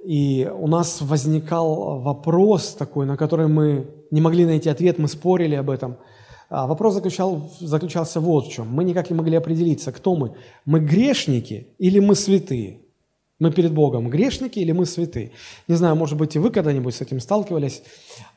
И 0.05 0.51
у 0.55 0.69
нас 0.69 1.01
возникал 1.01 2.01
вопрос 2.01 2.75
такой, 2.75 3.07
на 3.07 3.17
который 3.17 3.49
мы 3.49 3.91
не 4.11 4.21
могли 4.21 4.45
найти 4.45 4.69
ответ, 4.69 4.99
мы 4.99 5.09
спорили 5.09 5.55
об 5.55 5.71
этом. 5.71 5.97
А 6.49 6.67
вопрос 6.67 6.95
заключал, 6.95 7.51
заключался 7.61 8.21
вот 8.21 8.47
в 8.47 8.53
чем. 8.53 8.69
Мы 8.69 8.85
никак 8.85 9.11
не 9.11 9.17
могли 9.17 9.37
определиться, 9.37 9.91
кто 9.93 10.15
мы. 10.15 10.35
Мы 10.65 10.81
грешники 10.81 11.69
или 11.79 11.99
мы 11.99 12.15
святые? 12.15 12.81
Мы 13.39 13.51
перед 13.51 13.73
Богом 13.75 14.09
грешники 14.09 14.59
или 14.59 14.73
мы 14.73 14.87
святые? 14.87 15.33
Не 15.69 15.75
знаю, 15.75 15.97
может 15.97 16.17
быть, 16.17 16.37
и 16.37 16.39
вы 16.39 16.51
когда-нибудь 16.51 16.95
с 16.95 17.01
этим 17.01 17.21
сталкивались. 17.21 17.83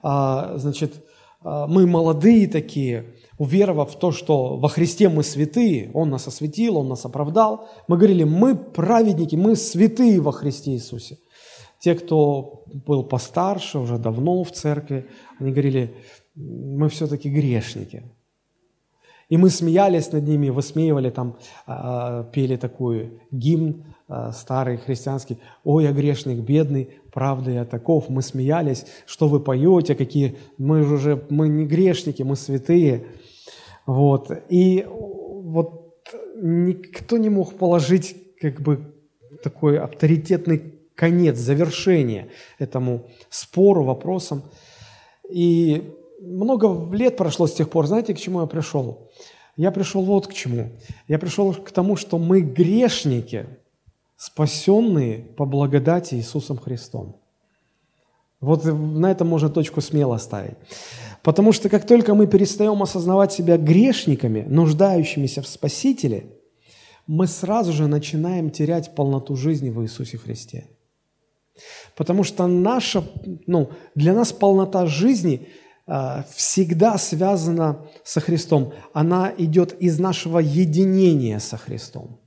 А, 0.01 0.58
значит, 0.58 1.06
а, 1.42 1.68
мы 1.68 1.86
молодые 1.86 2.48
такие, 2.48 3.13
уверовав 3.38 3.94
в 3.94 4.00
то, 4.00 4.12
что 4.12 4.58
во 4.58 4.68
Христе 4.68 5.08
мы 5.08 5.24
святые, 5.24 5.92
Он 5.94 6.10
нас 6.10 6.28
осветил, 6.28 6.78
Он 6.78 6.89
нас 6.89 7.06
оправдал, 7.06 7.70
мы 7.88 7.98
говорили, 7.98 8.24
мы 8.24 8.56
праведники, 8.56 9.36
мы 9.36 9.56
святые 9.56 10.20
во 10.20 10.32
Христе 10.32 10.72
Иисусе. 10.72 11.18
Те, 11.80 11.96
кто 11.96 12.66
был 12.86 13.04
постарше, 13.04 13.80
уже 13.80 13.98
давно 13.98 14.44
в 14.44 14.51
церкви, 14.51 15.08
они 15.39 15.51
говорили, 15.51 15.96
мы 16.39 16.88
все-таки 16.89 17.29
грешники. 17.29 18.03
И 19.27 19.38
мы 19.38 19.50
смеялись 19.50 20.12
над 20.12 20.27
ними, 20.27 20.50
высмеивали 20.50 21.12
там, 21.12 21.38
а, 21.67 22.24
пели 22.24 22.55
такой 22.55 23.19
гимн 23.29 23.84
а, 24.08 24.31
старый 24.31 24.77
христианский. 24.77 25.38
«Ой, 25.63 25.84
я 25.84 25.91
грешник, 25.91 26.39
бедный, 26.39 26.89
правда 27.12 27.51
я 27.51 27.65
таков». 27.65 28.10
Мы 28.10 28.24
смеялись, 28.24 28.86
что 29.05 29.27
вы 29.27 29.39
поете, 29.39 29.93
какие... 29.93 30.38
Мы 30.58 30.84
же 30.84 30.96
уже, 30.96 31.25
мы 31.29 31.48
не 31.48 31.65
грешники, 31.65 32.24
мы 32.24 32.36
святые. 32.36 33.05
Вот. 33.86 34.31
И 34.50 34.88
вот 34.88 35.93
никто 36.41 37.17
не 37.17 37.29
мог 37.29 37.53
положить 37.53 38.15
как 38.41 38.62
бы 38.62 38.96
такой 39.43 39.77
авторитетный 39.77 40.79
конец, 40.96 41.38
завершение 41.38 42.29
этому 42.58 43.12
спору, 43.29 43.84
вопросам. 43.84 44.43
И 45.29 45.93
много 46.22 46.96
лет 46.96 47.18
прошло 47.18 47.48
с 47.48 47.54
тех 47.54 47.70
пор. 47.70 47.88
Знаете, 47.88 48.14
к 48.14 48.20
чему 48.20 48.42
я 48.42 48.48
пришел? 48.48 49.10
Я 49.56 49.72
пришел 49.72 50.04
вот 50.04 50.28
к 50.28 50.34
чему. 50.34 50.70
Я 51.08 51.20
пришел 51.20 51.54
к 51.54 51.72
тому, 51.72 51.96
что 51.96 52.18
мы 52.18 52.42
грешники, 52.42 53.46
спасенные 54.16 55.20
по 55.38 55.46
благодати 55.46 56.16
Иисусом 56.16 56.58
Христом. 56.58 57.16
Вот 58.42 58.64
на 58.64 59.12
этом 59.12 59.28
можно 59.28 59.50
точку 59.50 59.82
смело 59.82 60.18
ставить. 60.18 60.56
Потому 61.24 61.52
что 61.52 61.70
как 61.70 61.86
только 61.86 62.16
мы 62.16 62.28
перестаем 62.28 62.82
осознавать 62.82 63.34
себя 63.34 63.58
грешниками, 63.58 64.46
нуждающимися 64.48 65.42
в 65.42 65.48
Спасителе, 65.48 66.28
мы 67.06 67.28
сразу 67.28 67.74
же 67.74 67.88
начинаем 67.88 68.50
терять 68.52 68.96
полноту 68.96 69.36
жизни 69.36 69.70
в 69.70 69.82
Иисусе 69.82 70.18
Христе. 70.18 70.68
Потому 71.96 72.24
что 72.24 72.48
наша, 72.48 73.04
ну, 73.48 73.72
для 73.96 74.14
нас 74.14 74.32
полнота 74.32 74.86
жизни 74.86 75.50
всегда 76.36 76.98
связана 76.98 77.88
со 78.03 78.19
Христом. 78.19 78.74
Она 78.93 79.34
идет 79.38 79.74
из 79.81 80.00
нашего 80.00 80.39
единения 80.39 81.39
со 81.39 81.58
Христом. 81.58 82.19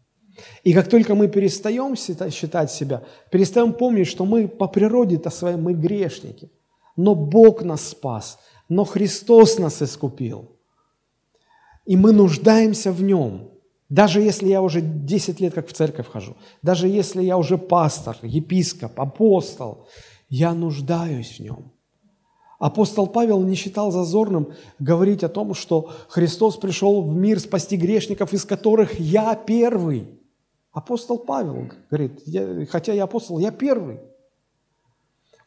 И 0.65 0.73
как 0.73 0.89
только 0.89 1.15
мы 1.15 1.29
перестаем 1.29 1.95
считать 1.97 2.73
себя, 2.73 3.03
перестаем 3.31 3.73
помнить, 3.73 4.09
что 4.09 4.25
мы 4.25 4.49
по 4.49 4.67
природе-то 4.67 5.31
своей, 5.31 5.57
мы 5.57 5.75
грешники, 5.75 6.51
но 6.97 7.15
Бог 7.15 7.63
нас 7.63 7.89
спас– 7.89 8.39
но 8.73 8.85
Христос 8.85 9.59
нас 9.59 9.83
искупил. 9.83 10.57
И 11.85 11.97
мы 11.97 12.13
нуждаемся 12.13 12.91
в 12.91 13.03
Нем. 13.03 13.51
Даже 13.91 14.23
если 14.23 14.49
я 14.49 14.63
уже 14.63 14.81
10 14.81 15.41
лет 15.41 15.53
как 15.53 15.69
в 15.69 15.73
церковь 15.75 16.09
хожу, 16.09 16.37
даже 16.63 16.89
если 16.89 17.23
я 17.23 17.37
уже 17.37 17.59
пастор, 17.59 18.17
епископ, 18.23 18.99
апостол, 18.99 19.89
я 20.31 20.55
нуждаюсь 20.55 21.39
в 21.39 21.41
Нем. 21.41 21.73
Апостол 22.63 23.09
Павел 23.09 23.43
не 23.43 23.57
считал 23.57 23.91
зазорным 23.91 24.53
говорить 24.79 25.25
о 25.25 25.29
том, 25.29 25.53
что 25.53 25.91
Христос 26.07 26.57
пришел 26.57 27.03
в 27.03 27.17
мир 27.17 27.41
спасти 27.41 27.77
грешников, 27.77 28.33
из 28.33 28.45
которых 28.45 29.01
я 29.01 29.35
первый. 29.35 30.07
Апостол 30.71 31.19
Павел 31.19 31.71
говорит, 31.91 32.23
я, 32.25 32.65
хотя 32.67 32.93
я 32.93 33.03
апостол, 33.03 33.41
я 33.41 33.51
первый. 33.51 33.99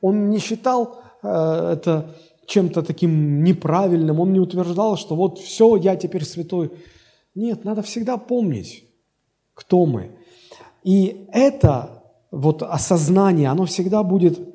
Он 0.01 0.29
не 0.29 0.39
считал 0.39 0.99
э, 1.23 1.29
это 1.77 2.17
чем-то 2.47 2.83
таким 2.83 3.45
неправильным, 3.45 4.19
он 4.19 4.33
не 4.33 4.41
утверждал, 4.41 4.97
что 4.97 5.15
вот 5.15 5.39
все, 5.39 5.77
я 5.77 5.95
теперь 5.95 6.25
святой. 6.25 6.73
Нет, 7.33 7.63
надо 7.63 7.81
всегда 7.81 8.17
помнить, 8.17 8.89
кто 9.53 9.85
мы. 9.85 10.11
И 10.83 11.29
это 11.31 12.03
вот 12.29 12.61
осознание, 12.61 13.47
оно 13.47 13.63
всегда 13.63 14.03
будет 14.03 14.54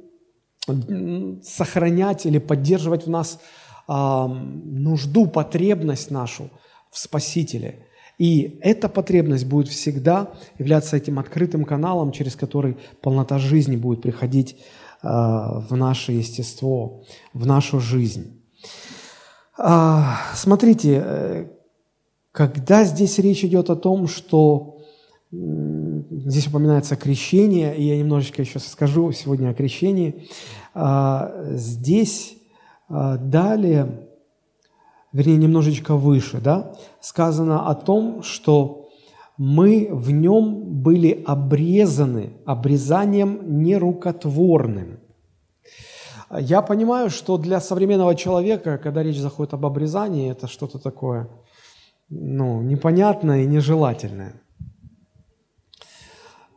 сохранять 1.42 2.26
или 2.26 2.38
поддерживать 2.38 3.06
в 3.06 3.10
нас 3.10 3.40
а, 3.88 4.28
нужду, 4.28 5.26
потребность 5.26 6.10
нашу 6.10 6.50
в 6.90 6.98
Спасителе. 6.98 7.86
И 8.18 8.58
эта 8.60 8.88
потребность 8.88 9.46
будет 9.46 9.68
всегда 9.68 10.32
являться 10.58 10.96
этим 10.96 11.18
открытым 11.18 11.64
каналом, 11.64 12.12
через 12.12 12.36
который 12.36 12.76
полнота 13.00 13.38
жизни 13.38 13.76
будет 13.76 14.02
приходить 14.02 14.56
Э, 15.02 15.60
в 15.68 15.76
наше 15.76 16.12
естество, 16.12 17.04
в 17.32 17.46
нашу 17.46 17.80
жизнь. 17.80 18.42
А, 19.56 20.18
смотрите, 20.34 21.02
э, 21.02 21.46
когда 22.32 22.84
здесь 22.84 23.18
речь 23.18 23.42
идет 23.42 23.70
о 23.70 23.76
том, 23.76 24.08
что 24.08 24.76
здесь 26.24 26.46
упоминается 26.46 26.96
крещение, 26.96 27.76
и 27.76 27.82
я 27.82 27.98
немножечко 27.98 28.42
еще 28.42 28.58
скажу 28.58 29.12
сегодня 29.12 29.50
о 29.50 29.54
крещении, 29.54 30.28
а, 30.74 31.32
здесь 31.50 32.36
а, 32.88 33.16
далее, 33.16 34.08
вернее, 35.12 35.36
немножечко 35.36 35.96
выше, 35.96 36.40
да, 36.40 36.74
сказано 37.00 37.68
о 37.68 37.74
том, 37.74 38.22
что 38.22 38.88
мы 39.36 39.88
в 39.90 40.10
нем 40.10 40.82
были 40.82 41.22
обрезаны 41.26 42.34
обрезанием 42.44 43.62
нерукотворным. 43.62 45.00
Я 46.38 46.62
понимаю, 46.62 47.10
что 47.10 47.38
для 47.38 47.60
современного 47.60 48.14
человека, 48.14 48.78
когда 48.78 49.02
речь 49.02 49.18
заходит 49.18 49.54
об 49.54 49.66
обрезании, 49.66 50.30
это 50.30 50.46
что-то 50.46 50.78
такое 50.78 51.28
ну, 52.10 52.60
непонятное 52.60 53.44
и 53.44 53.46
нежелательное. 53.46 54.34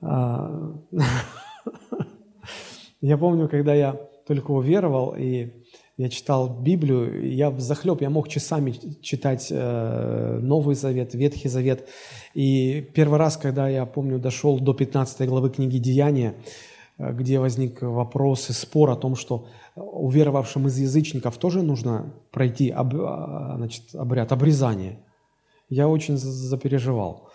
А, 0.03 0.73
я 3.01 3.17
помню, 3.17 3.47
когда 3.47 3.73
я 3.73 3.93
только 4.27 4.51
уверовал, 4.51 5.15
и 5.17 5.51
я 5.97 6.09
читал 6.09 6.49
Библию, 6.49 7.33
я 7.33 7.51
захлеб, 7.59 8.01
я 8.01 8.09
мог 8.09 8.27
часами 8.27 8.73
читать 9.01 9.47
э, 9.51 10.39
Новый 10.41 10.75
Завет, 10.75 11.13
Ветхий 11.13 11.49
Завет. 11.49 11.87
И 12.33 12.81
первый 12.95 13.19
раз, 13.19 13.37
когда 13.37 13.69
я, 13.69 13.85
помню, 13.85 14.17
дошел 14.17 14.59
до 14.59 14.73
15 14.73 15.27
главы 15.29 15.51
книги 15.51 15.77
«Деяния», 15.77 16.33
э, 16.97 17.13
где 17.13 17.39
возник 17.39 17.83
вопрос 17.83 18.49
и 18.49 18.53
спор 18.53 18.89
о 18.89 18.95
том, 18.95 19.15
что 19.15 19.47
уверовавшим 19.75 20.67
из 20.67 20.79
язычников 20.79 21.37
тоже 21.37 21.61
нужно 21.61 22.13
пройти 22.31 22.69
об, 22.69 22.95
а, 22.95 23.53
значит, 23.57 23.93
обряд 23.93 24.31
обрезания. 24.31 24.99
Я 25.69 25.87
очень 25.87 26.17
запереживал, 26.17 27.29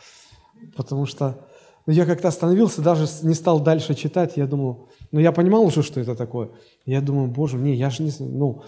потому 0.77 1.07
что 1.07 1.48
ну, 1.89 1.95
я 1.95 2.05
как-то 2.05 2.29
остановился, 2.29 2.83
даже 2.83 3.07
не 3.23 3.33
стал 3.33 3.61
дальше 3.61 3.95
читать, 3.95 4.37
я 4.37 4.47
думал, 4.47 4.91
ну 5.11 5.21
я 5.21 5.33
понимал 5.33 5.65
уже, 5.65 5.83
что 5.83 6.01
это 6.01 6.15
такое. 6.15 6.51
Я 6.85 7.01
думаю, 7.01 7.29
боже, 7.31 7.57
не, 7.57 7.77
я 7.77 7.89
же 7.89 8.03
не, 8.03 8.13
ну, 8.21 8.61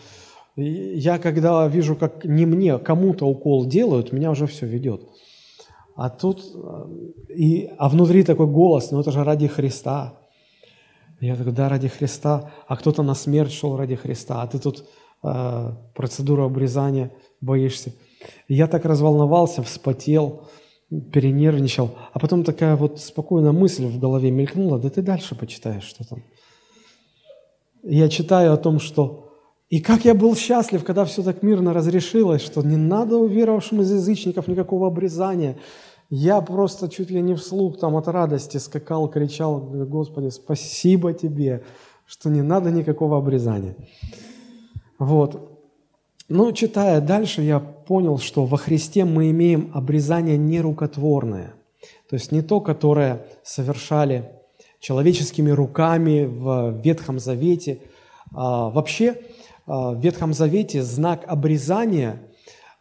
я 0.56 1.18
когда 1.18 1.68
вижу, 1.68 1.96
как 1.96 2.24
не 2.24 2.46
мне, 2.46 2.78
кому-то 2.78 3.26
укол 3.26 3.66
делают, 3.66 4.12
меня 4.12 4.30
уже 4.30 4.46
все 4.46 4.66
ведет. 4.66 5.02
А 5.96 6.08
тут, 6.08 6.42
и, 7.28 7.70
а 7.76 7.90
внутри 7.90 8.22
такой 8.22 8.46
голос, 8.46 8.90
ну 8.90 9.00
это 9.00 9.12
же 9.12 9.22
ради 9.22 9.48
Христа. 9.48 10.14
Я 11.20 11.36
такой, 11.36 11.52
да, 11.52 11.68
ради 11.68 11.88
Христа, 11.88 12.50
а 12.68 12.74
кто-то 12.74 13.02
на 13.02 13.14
смерть 13.14 13.52
шел 13.52 13.76
ради 13.76 13.96
Христа, 13.96 14.40
а 14.40 14.46
ты 14.46 14.58
тут 14.58 14.86
э, 15.22 15.72
процедуру 15.94 16.44
обрезания 16.44 17.12
боишься. 17.42 17.92
Я 18.48 18.66
так 18.66 18.86
разволновался, 18.86 19.62
вспотел, 19.62 20.48
перенервничал, 20.90 21.90
а 22.12 22.18
потом 22.18 22.42
такая 22.44 22.76
вот 22.76 23.00
спокойная 23.00 23.52
мысль 23.52 23.86
в 23.86 23.98
голове 24.00 24.30
мелькнула, 24.30 24.78
да 24.78 24.90
ты 24.90 25.02
дальше 25.02 25.34
почитаешь, 25.36 25.84
что 25.84 26.04
там. 26.08 26.22
я 27.82 28.08
читаю 28.08 28.52
о 28.52 28.56
том, 28.56 28.80
что 28.80 29.30
и 29.68 29.80
как 29.80 30.04
я 30.04 30.14
был 30.14 30.34
счастлив, 30.34 30.82
когда 30.82 31.04
все 31.04 31.22
так 31.22 31.44
мирно 31.44 31.72
разрешилось, 31.72 32.42
что 32.42 32.60
не 32.62 32.76
надо 32.76 33.16
уверовавшим 33.16 33.82
из 33.82 33.92
язычников 33.92 34.48
никакого 34.48 34.88
обрезания. 34.88 35.58
Я 36.10 36.40
просто 36.40 36.88
чуть 36.88 37.08
ли 37.10 37.22
не 37.22 37.36
вслух 37.36 37.78
там 37.78 37.94
от 37.94 38.08
радости 38.08 38.56
скакал, 38.56 39.08
кричал, 39.08 39.60
Господи, 39.60 40.30
спасибо 40.30 41.12
Тебе, 41.12 41.62
что 42.04 42.30
не 42.30 42.42
надо 42.42 42.72
никакого 42.72 43.16
обрезания. 43.16 43.76
Вот. 44.98 45.59
Но 46.30 46.52
читая 46.52 47.00
дальше, 47.00 47.42
я 47.42 47.58
понял, 47.58 48.18
что 48.18 48.44
во 48.44 48.56
Христе 48.56 49.04
мы 49.04 49.32
имеем 49.32 49.72
обрезание 49.74 50.38
нерукотворное. 50.38 51.54
То 52.08 52.14
есть 52.14 52.30
не 52.30 52.40
то, 52.40 52.60
которое 52.60 53.26
совершали 53.42 54.30
человеческими 54.78 55.50
руками 55.50 56.24
в 56.24 56.80
Ветхом 56.84 57.18
Завете. 57.18 57.80
А 58.32 58.70
вообще 58.70 59.16
а, 59.66 59.90
в 59.90 60.00
Ветхом 60.00 60.32
Завете 60.32 60.84
знак 60.84 61.24
обрезания 61.26 62.22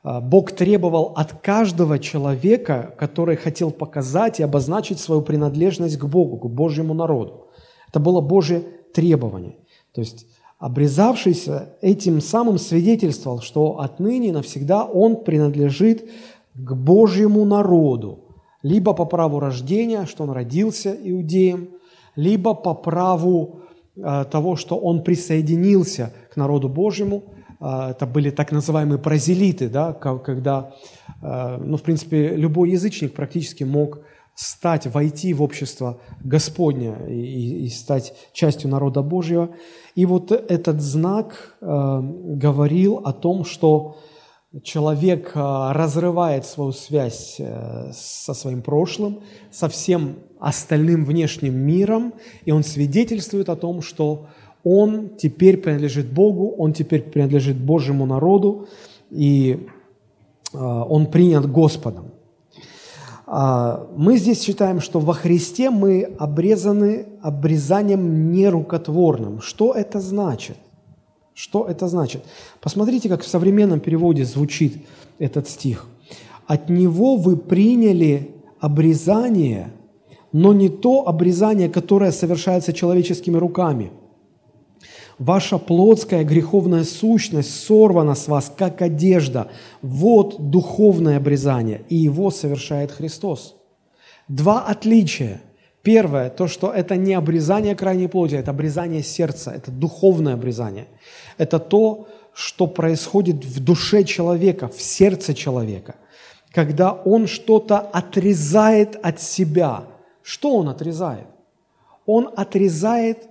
а, 0.04 0.22
Бог 0.22 0.52
требовал 0.52 1.14
от 1.16 1.34
каждого 1.42 1.98
человека, 1.98 2.94
который 3.00 3.36
хотел 3.36 3.72
показать 3.72 4.40
и 4.40 4.44
обозначить 4.44 5.00
свою 5.00 5.24
принадлежность 5.24 5.98
к 5.98 6.06
Богу, 6.06 6.38
к 6.38 6.52
Божьему 6.52 6.94
народу. 6.94 7.48
Это 7.88 8.00
было 8.00 8.22
Божье 8.22 8.60
требование. 8.94 9.56
То 9.92 10.02
есть 10.02 10.28
обрезавшийся 10.60 11.70
этим 11.82 12.22
самым 12.22 12.58
свидетельствовал, 12.58 13.42
что 13.42 13.80
отныне 13.80 14.34
навсегда 14.34 14.84
он 14.86 15.24
принадлежит 15.24 16.10
к 16.54 16.74
Божьему 16.76 17.46
народу, 17.46 18.20
либо 18.62 18.94
по 18.94 19.06
праву 19.06 19.40
рождения, 19.40 20.06
что 20.06 20.24
он 20.24 20.32
родился 20.32 20.96
иудеем, 21.02 21.70
либо 22.18 22.54
по 22.54 22.74
праву 22.74 23.62
э, 23.96 24.26
того, 24.30 24.58
что 24.58 24.78
он 24.78 25.04
присоединился 25.04 26.12
к 26.34 26.36
народу 26.36 26.68
Божьему. 26.68 27.24
Э, 27.62 27.92
это 27.92 28.06
были 28.06 28.30
так 28.30 28.52
называемые 28.52 29.00
прозелиты, 29.00 29.70
да, 29.70 29.94
когда, 29.94 30.74
э, 31.22 31.58
ну, 31.64 31.78
в 31.78 31.82
принципе, 31.84 32.36
любой 32.36 32.72
язычник 32.72 33.14
практически 33.14 33.64
мог 33.64 34.00
стать, 34.40 34.88
войти 34.88 35.34
в 35.34 35.42
общество 35.44 36.00
Господня 36.24 36.96
и, 37.10 37.66
и 37.66 37.70
стать 37.70 38.14
частью 38.32 38.70
народа 38.70 39.02
Божьего. 39.02 39.50
И 39.96 40.06
вот 40.06 40.32
этот 40.32 40.80
знак 40.82 41.58
э, 41.60 41.66
говорил 41.66 43.02
о 43.04 43.12
том, 43.12 43.44
что 43.44 43.98
человек 44.64 45.34
э, 45.36 45.40
разрывает 45.74 46.46
свою 46.46 46.72
связь 46.72 47.36
э, 47.38 47.92
со 47.94 48.34
своим 48.34 48.62
прошлым, 48.62 49.20
со 49.52 49.68
всем 49.68 50.16
остальным 50.40 51.04
внешним 51.04 51.58
миром, 51.58 52.14
и 52.46 52.52
он 52.52 52.64
свидетельствует 52.64 53.50
о 53.50 53.58
том, 53.58 53.82
что 53.82 54.28
он 54.64 55.18
теперь 55.18 55.58
принадлежит 55.58 56.14
Богу, 56.14 56.56
он 56.58 56.72
теперь 56.72 57.02
принадлежит 57.02 57.58
Божьему 57.58 58.06
народу, 58.06 58.70
и 59.12 59.68
э, 60.54 60.58
он 60.58 61.08
принят 61.08 61.52
Господом. 61.52 62.14
А, 63.32 63.88
мы 63.96 64.18
здесь 64.18 64.42
считаем, 64.42 64.82
что 64.82 65.00
во 65.00 65.14
Христе 65.14 65.70
мы 65.70 66.16
обрезаны 66.18 67.06
обрезанием 67.22 68.32
нерукотворным. 68.32 69.40
Что 69.40 69.74
это 69.74 70.00
значит? 70.00 70.58
Что 71.36 71.68
это 71.68 71.88
значит? 71.88 72.24
Посмотрите, 72.60 73.08
как 73.08 73.22
в 73.22 73.28
современном 73.28 73.82
переводе 73.82 74.26
звучит 74.26 74.84
этот 75.20 75.48
стих. 75.48 75.86
«От 76.48 76.70
Него 76.70 77.18
вы 77.18 77.38
приняли 77.38 78.32
обрезание, 78.60 79.74
но 80.32 80.52
не 80.52 80.70
то 80.70 81.08
обрезание, 81.08 81.70
которое 81.70 82.12
совершается 82.12 82.74
человеческими 82.74 83.38
руками– 83.38 83.92
Ваша 85.20 85.58
плотская 85.58 86.24
греховная 86.24 86.86
сущность 86.86 87.66
сорвана 87.66 88.16
с 88.16 88.30
вас, 88.30 88.52
как 88.56 88.82
одежда. 88.82 89.50
Вот 89.82 90.50
духовное 90.50 91.18
обрезание, 91.18 91.82
и 91.90 91.96
его 91.98 92.32
совершает 92.32 92.94
Христос. 92.94 93.56
Два 94.30 94.66
отличия. 94.66 95.42
Первое, 95.82 96.30
то, 96.30 96.48
что 96.48 96.72
это 96.72 96.96
не 96.96 97.14
обрезание 97.14 97.76
крайней 97.76 98.08
плоти, 98.08 98.36
это 98.36 98.52
обрезание 98.52 99.04
сердца, 99.04 99.52
это 99.52 99.72
духовное 99.72 100.36
обрезание. 100.36 100.88
Это 101.38 101.60
то, 101.60 102.08
что 102.34 102.68
происходит 102.68 103.44
в 103.44 103.62
душе 103.62 104.06
человека, 104.06 104.70
в 104.70 104.82
сердце 104.82 105.34
человека, 105.34 105.96
когда 106.54 106.94
он 106.94 107.28
что-то 107.28 107.80
отрезает 107.80 108.98
от 109.04 109.22
себя. 109.22 109.84
Что 110.22 110.56
он 110.56 110.70
отрезает? 110.70 111.28
Он 112.06 112.30
отрезает 112.36 113.28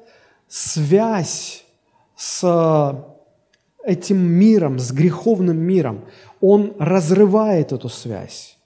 связь 0.48 1.64
с 2.18 2.40
э, 2.42 3.90
этим 3.90 4.18
миром, 4.18 4.81
с 4.81 4.90
греховным 4.90 5.57
миром, 5.57 6.00
он 6.40 6.74
разрывает 6.78 7.72
эту 7.72 7.88
связь. 7.88 8.59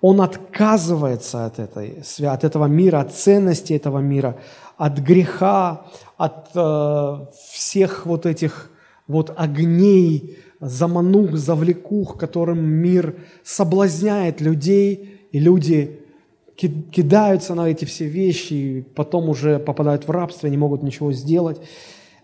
Он 0.00 0.20
отказывается 0.20 1.46
от, 1.46 1.58
этой, 1.58 2.02
от 2.20 2.44
этого 2.44 2.66
мира, 2.66 3.00
от 3.00 3.12
ценности 3.12 3.72
этого 3.72 3.98
мира, 3.98 4.36
от 4.76 4.98
греха, 4.98 5.86
от 6.16 6.50
э, 6.54 7.26
всех 7.52 8.06
вот 8.06 8.24
этих 8.24 8.70
вот 9.08 9.34
огней, 9.36 10.38
заманух, 10.60 11.36
завлекух, 11.36 12.16
которым 12.16 12.64
мир 12.64 13.16
соблазняет 13.42 14.40
людей, 14.40 15.28
и 15.32 15.40
люди 15.40 15.98
кидаются 16.56 17.54
на 17.54 17.68
эти 17.68 17.84
все 17.84 18.06
вещи, 18.06 18.52
и 18.52 18.82
потом 18.82 19.28
уже 19.28 19.58
попадают 19.58 20.06
в 20.06 20.10
рабство, 20.10 20.46
не 20.46 20.56
могут 20.56 20.84
ничего 20.84 21.12
сделать. 21.12 21.60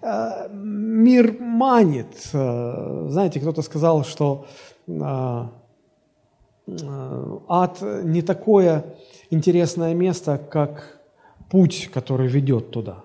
Э, 0.08 0.48
мир 0.52 1.36
манит. 1.40 2.30
Э, 2.32 3.06
знаете, 3.10 3.40
кто-то 3.40 3.62
сказал, 3.62 4.04
что 4.04 4.46
э, 4.86 5.46
ад 7.48 7.82
не 8.04 8.22
такое 8.22 8.84
интересное 9.30 9.94
место, 9.94 10.40
как 10.50 11.00
путь, 11.50 11.90
который 11.92 12.28
ведет 12.28 12.70
туда. 12.70 13.04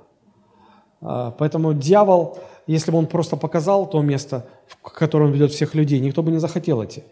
Поэтому 1.02 1.74
дьявол, 1.74 2.38
если 2.68 2.92
бы 2.92 2.98
он 2.98 3.08
просто 3.08 3.38
показал 3.38 3.90
то 3.90 4.02
место, 4.02 4.46
в 4.68 4.76
которое 4.82 5.26
он 5.26 5.32
ведет 5.32 5.52
всех 5.52 5.76
людей, 5.76 6.00
никто 6.00 6.24
бы 6.24 6.32
не 6.32 6.40
захотел 6.40 6.84
идти. 6.84 7.04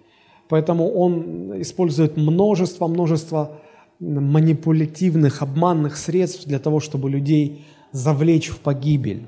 Поэтому 0.49 0.89
он 0.89 1.61
использует 1.61 2.17
множество, 2.17 2.87
множество 2.87 3.51
манипулятивных, 3.99 5.41
обманных 5.41 5.97
средств 5.97 6.45
для 6.47 6.59
того, 6.59 6.79
чтобы 6.79 7.09
людей 7.09 7.65
завлечь 7.91 8.49
в 8.49 8.59
погибель. 8.59 9.25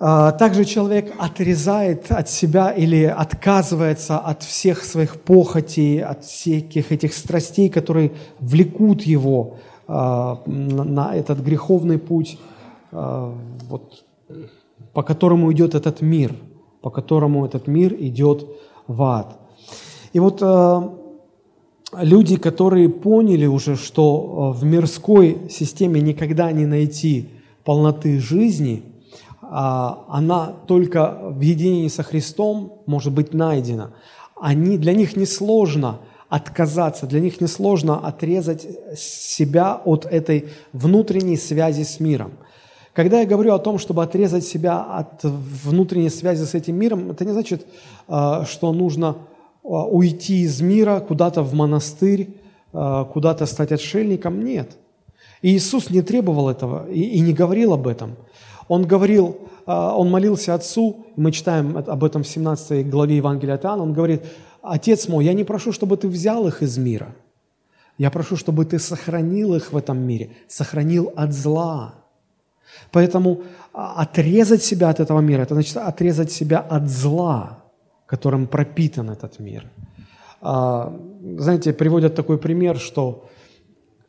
А, 0.00 0.32
также 0.32 0.64
человек 0.64 1.14
отрезает 1.18 2.10
от 2.10 2.28
себя 2.28 2.72
или 2.72 3.04
отказывается 3.04 4.18
от 4.18 4.42
всех 4.42 4.84
своих 4.84 5.20
похотей, 5.20 6.02
от 6.02 6.24
всяких 6.24 6.90
этих 6.90 7.14
страстей, 7.14 7.68
которые 7.68 8.12
влекут 8.40 9.02
его 9.02 9.58
а, 9.86 10.42
на 10.46 11.14
этот 11.14 11.38
греховный 11.40 11.98
путь. 11.98 12.38
А, 12.90 13.34
вот 13.68 14.04
по 14.92 15.02
которому 15.02 15.52
идет 15.52 15.74
этот 15.74 16.00
мир, 16.00 16.34
по 16.80 16.90
которому 16.90 17.44
этот 17.44 17.66
мир 17.66 17.94
идет 17.94 18.48
в 18.86 19.02
ад. 19.02 19.38
И 20.12 20.20
вот 20.20 20.40
люди, 21.92 22.36
которые 22.36 22.88
поняли 22.88 23.46
уже, 23.46 23.74
что 23.74 24.52
в 24.52 24.64
мирской 24.64 25.50
системе 25.50 26.00
никогда 26.00 26.52
не 26.52 26.66
найти 26.66 27.30
полноты 27.64 28.20
жизни, 28.20 28.84
она 29.56 30.52
только 30.66 31.16
в 31.30 31.40
единении 31.40 31.88
со 31.88 32.02
Христом 32.02 32.82
может 32.86 33.12
быть 33.12 33.32
найдена. 33.32 33.92
Они, 34.34 34.78
для 34.78 34.92
них 34.92 35.16
несложно 35.16 36.00
отказаться, 36.28 37.06
для 37.06 37.20
них 37.20 37.40
несложно 37.40 37.98
отрезать 37.98 38.66
себя 38.96 39.74
от 39.74 40.06
этой 40.06 40.48
внутренней 40.72 41.36
связи 41.36 41.84
с 41.84 42.00
миром. 42.00 42.32
Когда 42.94 43.20
я 43.20 43.26
говорю 43.26 43.54
о 43.54 43.58
том, 43.58 43.78
чтобы 43.78 44.02
отрезать 44.02 44.44
себя 44.44 44.80
от 44.80 45.22
внутренней 45.22 46.10
связи 46.10 46.44
с 46.44 46.54
этим 46.54 46.76
миром, 46.76 47.10
это 47.10 47.24
не 47.24 47.32
значит, 47.32 47.66
э, 48.08 48.44
что 48.48 48.72
нужно 48.72 49.16
а, 49.64 49.86
уйти 49.86 50.42
из 50.42 50.60
мира 50.60 51.00
куда-то 51.00 51.42
в 51.42 51.54
монастырь, 51.54 52.28
а, 52.72 53.04
куда-то 53.04 53.46
стать 53.46 53.72
отшельником. 53.72 54.44
Нет. 54.44 54.76
И 55.40 55.56
Иисус 55.56 55.90
не 55.90 56.02
требовал 56.02 56.48
этого 56.48 56.90
и 56.90 57.20
не 57.20 57.32
говорил 57.32 57.72
об 57.72 57.86
этом. 57.86 58.16
Он 58.68 58.86
говорил, 58.86 59.38
а, 59.66 59.96
он 59.96 60.10
молился 60.10 60.54
Отцу, 60.54 61.06
мы 61.16 61.32
читаем 61.32 61.76
об 61.76 62.04
этом 62.04 62.22
в 62.22 62.26
17 62.26 62.88
главе 62.88 63.16
Евангелия 63.16 63.54
от 63.54 63.64
Иоанна, 63.64 63.82
он 63.82 63.92
говорит, 63.92 64.22
«Отец 64.62 65.08
мой, 65.08 65.24
я 65.24 65.34
не 65.34 65.44
прошу, 65.44 65.72
чтобы 65.72 65.96
ты 65.96 66.08
взял 66.08 66.46
их 66.48 66.62
из 66.62 66.78
мира, 66.78 67.14
я 67.98 68.10
прошу, 68.10 68.36
чтобы 68.36 68.64
ты 68.64 68.78
сохранил 68.78 69.54
их 69.54 69.72
в 69.72 69.76
этом 69.76 69.98
мире, 69.98 70.30
сохранил 70.48 71.12
от 71.16 71.32
зла». 71.32 71.94
Поэтому 72.90 73.42
отрезать 73.72 74.62
себя 74.62 74.88
от 74.88 74.98
этого 74.98 75.20
мира, 75.20 75.42
это 75.42 75.54
значит 75.54 75.76
отрезать 75.76 76.32
себя 76.32 76.58
от 76.58 76.88
зла– 76.88 77.58
которым 78.06 78.46
пропитан 78.46 79.10
этот 79.10 79.40
мир. 79.40 79.66
А, 80.40 80.96
знаете, 81.38 81.72
приводят 81.72 82.14
такой 82.14 82.38
пример, 82.38 82.78
что 82.78 83.28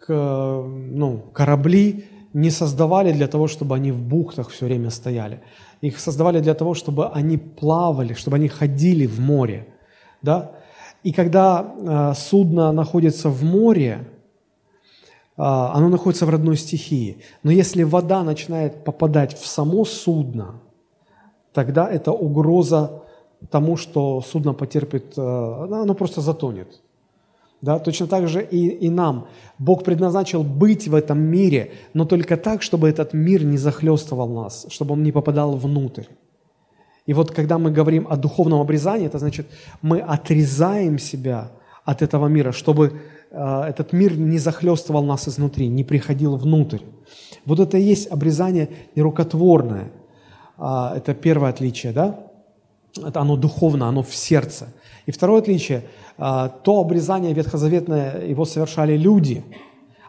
ну, 0.07 1.23
корабли 1.33 2.05
не 2.35 2.51
создавали 2.51 3.13
для 3.13 3.27
того, 3.27 3.47
чтобы 3.47 3.75
они 3.75 3.93
в 3.93 4.01
бухтах 4.01 4.49
все 4.49 4.65
время 4.65 4.89
стояли. 4.89 5.39
Их 5.79 5.99
создавали 5.99 6.41
для 6.41 6.53
того, 6.53 6.73
чтобы 6.73 7.07
они 7.07 7.37
плавали, 7.37 8.13
чтобы 8.13 8.35
они 8.35 8.49
ходили 8.49 9.05
в 9.07 9.21
море. 9.21 9.67
Да? 10.21 10.51
И 11.03 11.13
когда 11.13 11.59
а, 11.87 12.13
судно 12.13 12.73
находится 12.73 13.29
в 13.29 13.41
море, 13.43 14.05
а, 15.37 15.71
оно 15.73 15.87
находится 15.87 16.25
в 16.25 16.29
родной 16.29 16.57
стихии. 16.57 17.23
Но 17.43 17.51
если 17.51 17.83
вода 17.83 18.21
начинает 18.23 18.83
попадать 18.83 19.39
в 19.39 19.47
само 19.47 19.85
судно, 19.85 20.61
тогда 21.53 21.89
это 21.89 22.11
угроза 22.11 23.03
тому, 23.49 23.77
что 23.77 24.21
судно 24.21 24.53
потерпит, 24.53 25.17
э, 25.17 25.21
оно 25.21 25.93
просто 25.93 26.19
затонет. 26.19 26.81
Да, 27.65 27.79
точно 27.79 28.05
так 28.05 28.27
же 28.27 28.43
и, 28.43 28.85
и 28.85 28.89
нам. 28.89 29.27
Бог 29.57 29.83
предназначил 29.83 30.43
быть 30.43 30.87
в 30.87 30.93
этом 30.93 31.19
мире, 31.19 31.71
но 31.95 32.05
только 32.05 32.37
так, 32.37 32.61
чтобы 32.61 32.87
этот 32.87 33.13
мир 33.13 33.43
не 33.43 33.57
захлестывал 33.57 34.29
нас, 34.29 34.67
чтобы 34.69 34.93
он 34.93 35.01
не 35.01 35.11
попадал 35.11 35.57
внутрь. 35.57 36.03
И 37.07 37.13
вот 37.13 37.31
когда 37.31 37.57
мы 37.57 37.71
говорим 37.71 38.05
о 38.07 38.17
духовном 38.17 38.61
обрезании, 38.61 39.07
это 39.07 39.17
значит, 39.17 39.47
мы 39.81 39.99
отрезаем 39.99 40.99
себя 40.99 41.51
от 41.83 42.03
этого 42.03 42.27
мира, 42.27 42.51
чтобы 42.51 43.01
э, 43.31 43.61
этот 43.67 43.93
мир 43.93 44.15
не 44.15 44.37
захлестывал 44.37 45.03
нас 45.03 45.27
изнутри, 45.27 45.67
не 45.67 45.83
приходил 45.83 46.37
внутрь. 46.37 46.81
Вот 47.45 47.59
это 47.59 47.79
и 47.79 47.81
есть 47.81 48.11
обрезание 48.11 48.69
нерукотворное. 48.95 49.91
Э, 50.59 50.97
это 50.97 51.15
первое 51.15 51.49
отличие, 51.49 51.93
да? 51.93 52.25
это 53.03 53.21
оно 53.21 53.35
духовно, 53.35 53.87
оно 53.87 54.03
в 54.03 54.13
сердце. 54.15 54.67
И 55.05 55.11
второе 55.11 55.41
отличие, 55.41 55.83
а, 56.17 56.49
то 56.49 56.79
обрезание 56.79 57.33
ветхозаветное, 57.33 58.25
его 58.25 58.45
совершали 58.45 58.97
люди, 58.97 59.43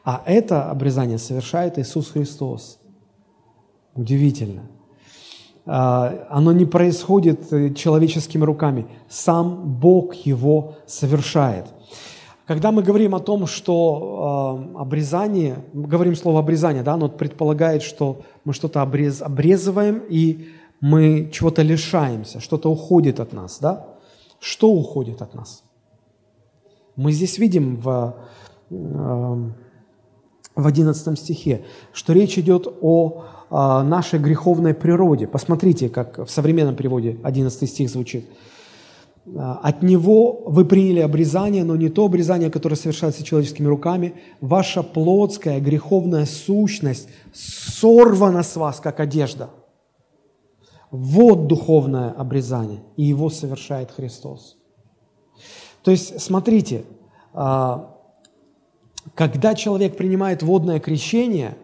а 0.05 0.23
это 0.25 0.71
обрезание 0.71 1.19
совершает 1.19 1.79
Иисус 1.79 2.11
Христос. 2.11 2.79
Удивительно. 3.95 4.63
А, 5.67 6.27
оно 6.31 6.53
не 6.53 6.65
происходит 6.65 7.53
э, 7.53 7.75
человеческими 7.75 8.45
руками, 8.45 8.87
сам 9.09 9.79
Бог 9.81 10.15
его 10.15 10.77
совершает. 10.87 11.67
Когда 12.47 12.71
мы 12.71 12.85
говорим 12.85 13.17
о 13.17 13.21
том, 13.21 13.49
что 13.49 14.71
э, 14.77 14.79
обрезание, 14.79 15.57
говорим 15.75 16.15
слово 16.15 16.39
обрезание, 16.39 16.85
да, 16.85 16.95
оно 16.95 17.09
предполагает, 17.09 17.83
что 17.83 18.23
мы 18.45 18.53
что-то 18.53 18.83
обрез, 18.83 19.21
обрезываем 19.21 20.03
и 20.09 20.51
мы 20.81 21.29
чего-то 21.33 21.63
лишаемся, 21.63 22.39
что-то 22.39 22.71
уходит 22.71 23.19
от 23.19 23.33
нас, 23.33 23.59
да? 23.61 23.96
Что 24.41 24.71
уходит 24.71 25.23
от 25.23 25.35
нас? 25.35 25.63
Мы 26.97 27.13
здесь 27.13 27.39
видим 27.39 27.77
в, 27.77 28.17
эм, 28.71 29.55
в 30.55 30.67
11 30.67 31.19
стихе, 31.19 31.65
что 31.93 32.13
речь 32.13 32.39
идет 32.39 32.67
о 32.81 33.25
нашей 33.51 34.19
греховной 34.19 34.75
природе. 34.75 35.27
Посмотрите, 35.29 35.89
как 35.89 36.19
в 36.19 36.29
современном 36.29 36.75
переводе 36.75 37.19
11 37.23 37.69
стих 37.69 37.91
звучит. 37.91 38.27
От 39.37 39.83
него 39.83 40.43
вы 40.47 40.65
приняли 40.65 41.01
обрезание, 41.01 41.65
но 41.65 41.77
не 41.77 41.89
то 41.89 42.07
обрезание, 42.07 42.51
которое 42.51 42.77
совершается 42.77 43.23
человеческими 43.23 43.67
руками. 43.67 44.15
Ваша 44.41 44.83
плотская 44.83 45.61
греховная 45.61 46.27
сущность 46.27 47.09
сорвана 47.33 48.43
с 48.43 48.57
вас, 48.57 48.81
как 48.81 49.01
одежда– 49.01 49.51
вот 50.91 51.47
духовное 51.47 52.11
обрезание, 52.11 52.83
и 52.97 53.05
его 53.05 53.31
совершает 53.31 53.91
Христос. 53.91 54.57
То 55.83 55.91
есть, 55.91 56.21
смотрите, 56.21 56.85
а, 57.33 57.97
когда 59.15 59.55
человек 59.55 59.97
принимает 59.97 60.43
водное 60.43 60.81
крещение, 60.81 61.57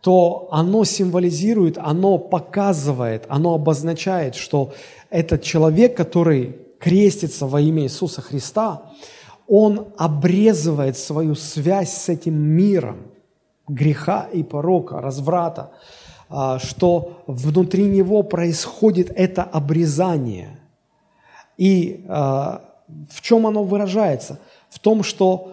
то 0.00 0.48
оно 0.50 0.84
символизирует, 0.84 1.78
оно 1.78 2.18
показывает, 2.18 3.24
оно 3.28 3.54
обозначает, 3.54 4.34
что 4.34 4.72
этот 5.10 5.42
человек, 5.42 5.96
который 5.96 6.56
крестится 6.80 7.46
во 7.46 7.60
имя 7.60 7.84
Иисуса 7.84 8.20
Христа, 8.20 8.82
он 9.46 9.88
обрезывает 9.96 10.96
свою 10.96 11.34
связь 11.34 11.92
с 11.92 12.08
этим 12.08 12.34
миром 12.34 13.12
греха 13.68 14.28
и 14.32 14.42
порока, 14.42 15.00
разврата, 15.00 15.70
что 16.58 17.22
внутри 17.26 17.84
него 17.84 18.22
происходит 18.22 19.12
это 19.14 19.42
обрезание. 19.42 20.58
И 21.58 22.04
а, 22.08 22.62
в 23.10 23.20
чем 23.20 23.46
оно 23.46 23.64
выражается? 23.64 24.40
В 24.70 24.78
том, 24.78 25.02
что 25.02 25.52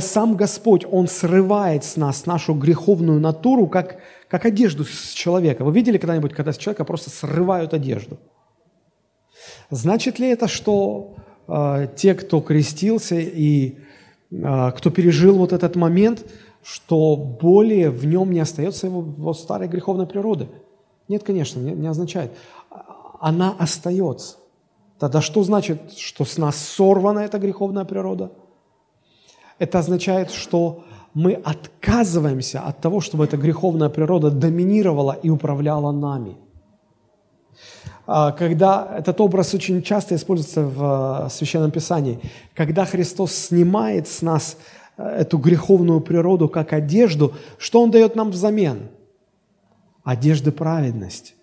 сам 0.00 0.36
Господь, 0.36 0.84
Он 0.90 1.06
срывает 1.06 1.84
с 1.84 1.96
нас 1.96 2.26
нашу 2.26 2.54
греховную 2.54 3.20
натуру, 3.20 3.68
как, 3.68 3.98
как 4.28 4.44
одежду 4.44 4.84
с 4.84 5.12
человека. 5.12 5.64
Вы 5.64 5.72
видели 5.72 5.98
когда-нибудь, 5.98 6.32
когда 6.32 6.52
с 6.52 6.58
человека 6.58 6.84
просто 6.84 7.10
срывают 7.10 7.72
одежду? 7.72 8.18
Значит 9.70 10.18
ли 10.18 10.28
это, 10.28 10.48
что 10.48 11.16
э, 11.46 11.88
те, 11.96 12.14
кто 12.14 12.40
крестился 12.40 13.16
и 13.16 13.76
э, 14.30 14.72
кто 14.76 14.90
пережил 14.90 15.38
вот 15.38 15.52
этот 15.52 15.76
момент, 15.76 16.24
что 16.66 17.14
более 17.14 17.90
в 17.90 18.04
нем 18.06 18.32
не 18.32 18.40
остается 18.40 18.88
его, 18.88 19.00
его 19.00 19.34
старой 19.34 19.68
греховной 19.68 20.06
природы. 20.06 20.48
Нет, 21.06 21.22
конечно, 21.22 21.60
не, 21.60 21.70
не 21.70 21.86
означает. 21.86 22.32
Она 23.20 23.54
остается. 23.56 24.36
Тогда 24.98 25.20
что 25.20 25.44
значит, 25.44 25.92
что 25.92 26.24
с 26.24 26.38
нас 26.38 26.56
сорвана 26.56 27.20
эта 27.20 27.38
греховная 27.38 27.84
природа? 27.84 28.32
Это 29.60 29.78
означает, 29.78 30.32
что 30.32 30.82
мы 31.14 31.34
отказываемся 31.34 32.60
от 32.60 32.80
того, 32.80 33.00
чтобы 33.00 33.24
эта 33.24 33.36
греховная 33.36 33.88
природа 33.88 34.32
доминировала 34.32 35.12
и 35.12 35.30
управляла 35.30 35.92
нами. 35.92 36.36
А, 38.08 38.32
когда 38.32 38.96
этот 38.98 39.20
образ 39.20 39.54
очень 39.54 39.82
часто 39.82 40.16
используется 40.16 40.62
в 40.62 41.28
Священном 41.30 41.70
Писании, 41.70 42.20
когда 42.54 42.84
Христос 42.84 43.32
снимает 43.32 44.08
с 44.08 44.20
нас 44.20 44.56
эту 44.96 45.38
греховную 45.38 46.00
природу 46.00 46.48
как 46.48 46.72
одежду, 46.72 47.34
что 47.58 47.82
Он 47.82 47.90
дает 47.90 48.16
нам 48.16 48.30
взамен? 48.30 48.88
Одежды 50.04 50.52
праведности. 50.52 51.34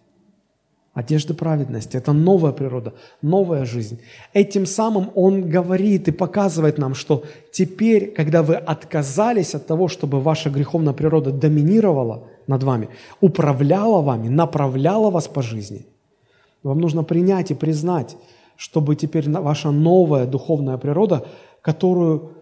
Одежда 0.94 1.34
праведности– 1.34 1.98
это 1.98 2.14
новая 2.14 2.52
природа, 2.52 2.94
новая 3.24 3.66
жизнь. 3.66 4.00
Этим 4.32 4.68
самым 4.68 5.10
Он 5.16 5.50
говорит 5.50 6.08
и 6.08 6.12
показывает 6.12 6.78
нам, 6.78 6.94
что 6.94 7.24
теперь, 7.52 8.12
когда 8.12 8.44
вы 8.44 8.56
отказались 8.56 9.56
от 9.56 9.66
того, 9.66 9.88
чтобы 9.88 10.22
ваша 10.22 10.52
греховная 10.52 10.94
природа 10.94 11.32
доминировала 11.32 12.26
над 12.46 12.62
вами, 12.62 12.90
управляла 13.22 14.04
вами, 14.04 14.30
направляла 14.30 15.10
вас 15.10 15.28
по 15.28 15.42
жизни, 15.42 15.88
вам 16.62 16.80
нужно 16.80 17.04
принять 17.04 17.50
и 17.50 17.56
признать, 17.56 18.16
чтобы 18.56 18.96
теперь 18.96 19.28
ваша 19.32 19.72
новая 19.72 20.28
духовная 20.28 20.78
природа, 20.78 21.26
которую 21.64 22.33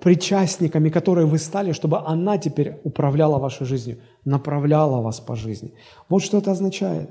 причастниками, 0.00 0.88
которые 0.88 1.26
вы 1.26 1.38
стали, 1.38 1.72
чтобы 1.72 1.98
она 1.98 2.38
теперь 2.38 2.80
управляла 2.84 3.38
вашей 3.38 3.66
жизнью, 3.66 3.98
направляла 4.24 5.02
вас 5.02 5.20
по 5.20 5.34
жизни. 5.36 5.74
Вот 6.08 6.22
что 6.22 6.38
это 6.38 6.52
означает. 6.52 7.10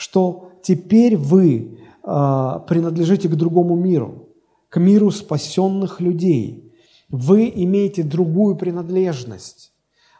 что 0.00 0.52
теперь 0.62 1.16
вы 1.16 1.78
э, 2.02 2.60
принадлежите 2.66 3.28
к 3.28 3.34
другому 3.36 3.76
миру, 3.76 4.28
к 4.70 4.80
миру 4.80 5.10
спасенных 5.10 6.00
людей. 6.00 6.72
Вы 7.10 7.52
имеете 7.54 8.02
другую 8.02 8.56
принадлежность. 8.56 9.72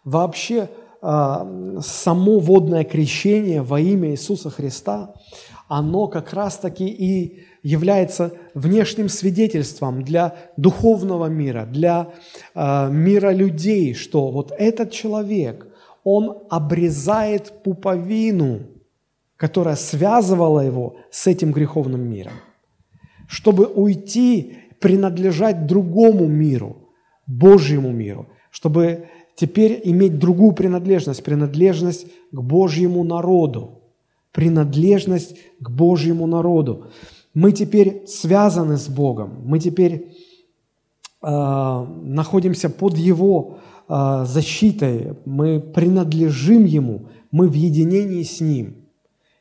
Вообще, 0.05 0.69
э, 1.03 1.79
само 1.83 2.39
водное 2.41 2.85
крещение 2.85 3.63
во 3.63 3.81
имя 3.81 4.11
Иисуса 4.11 4.51
Христа, 4.51 5.15
оно 5.69 6.09
как 6.09 6.35
раз-таки 6.35 6.87
и 6.87 7.45
является 7.63 8.33
внешним 8.55 9.09
свидетельством 9.09 10.03
для 10.03 10.35
духовного 10.57 11.27
мира, 11.27 11.67
для 11.67 12.13
э, 12.55 12.91
мира 12.91 13.33
людей, 13.33 13.95
что 13.95 14.31
вот 14.31 14.53
этот 14.57 14.91
человек, 14.91 15.67
он 16.05 16.39
обрезает 16.49 17.63
пуповину, 17.63 18.61
которая 19.37 19.77
связывала 19.77 20.61
его 20.61 20.97
с 21.11 21.27
этим 21.27 21.53
греховным 21.53 22.01
миром, 22.01 22.35
чтобы 23.29 23.67
уйти, 23.67 24.57
принадлежать 24.81 25.67
другому 25.67 26.27
миру, 26.27 26.89
Божьему 27.27 27.91
миру, 27.93 28.29
чтобы 28.51 29.09
теперь 29.37 29.81
иметь 29.85 30.19
другую 30.19 30.53
принадлежность, 30.53 31.23
принадлежность 31.23 32.07
к 32.33 32.41
Божьему 32.41 33.05
народу, 33.05 33.83
принадлежность 34.33 35.37
к 35.61 35.71
Божьему 35.71 36.27
народу. 36.27 36.91
Мы 37.35 37.53
теперь 37.53 38.07
связаны 38.07 38.77
с 38.77 38.89
Богом, 38.89 39.43
мы 39.45 39.61
теперь 39.61 40.17
э, 41.23 41.87
находимся 42.03 42.69
под 42.69 42.97
Его 42.97 43.59
э, 43.89 44.25
защитой, 44.27 45.17
мы 45.25 45.61
принадлежим 45.61 46.65
Ему, 46.65 47.09
мы 47.31 47.49
в 47.49 47.55
единении 47.55 48.25
с 48.25 48.41
Ним. 48.41 48.89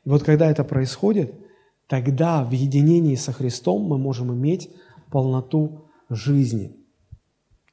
И 0.04 0.08
вот 0.08 0.22
когда 0.22 0.50
это 0.50 0.62
происходит, 0.62 1.34
тогда 1.88 2.44
в 2.44 2.52
единении 2.52 3.16
со 3.16 3.32
Христом 3.32 3.82
мы 3.82 3.98
можем 3.98 4.32
иметь 4.32 4.70
полноту 5.10 5.86
жизни. 6.08 6.76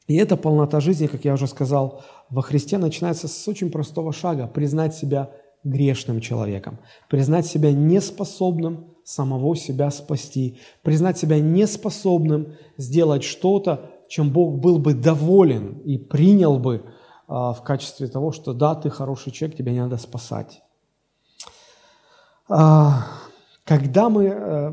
И 0.08 0.15
эта 0.15 0.38
полнота 0.38 0.80
жизни, 0.80 1.08
как 1.08 1.25
я 1.25 1.34
уже 1.34 1.47
сказал, 1.47 2.03
во 2.30 2.41
Христе 2.41 2.77
начинается 2.77 3.27
с 3.27 3.47
очень 3.47 3.69
простого 3.69 4.13
шага– 4.13 4.47
признать 4.53 4.95
себя 4.95 5.30
грешным 5.63 6.21
человеком, 6.21 6.80
признать 7.10 7.45
себя 7.45 7.71
неспособным 7.71 8.96
самого 9.08 9.56
себя 9.56 9.89
спасти, 9.89 10.58
признать 10.84 11.17
себя 11.17 11.39
неспособным 11.39 12.56
сделать 12.76 13.24
что-то, 13.24 13.89
чем 14.10 14.32
Бог 14.32 14.60
был 14.60 14.80
бы 14.80 14.93
доволен 14.93 15.80
и 15.86 15.98
принял 15.98 16.60
бы 16.60 16.84
а, 17.26 17.54
в 17.54 17.63
качестве 17.63 18.08
того, 18.08 18.34
что 18.34 18.52
да, 18.52 18.76
ты 18.76 18.89
хороший 18.89 19.32
человек, 19.32 19.58
тебя 19.58 19.72
не 19.72 19.80
надо 19.80 19.96
спасать. 19.96 20.62
А, 22.50 23.08
когда 23.63 24.10
мы, 24.10 24.26
э, 24.26 24.72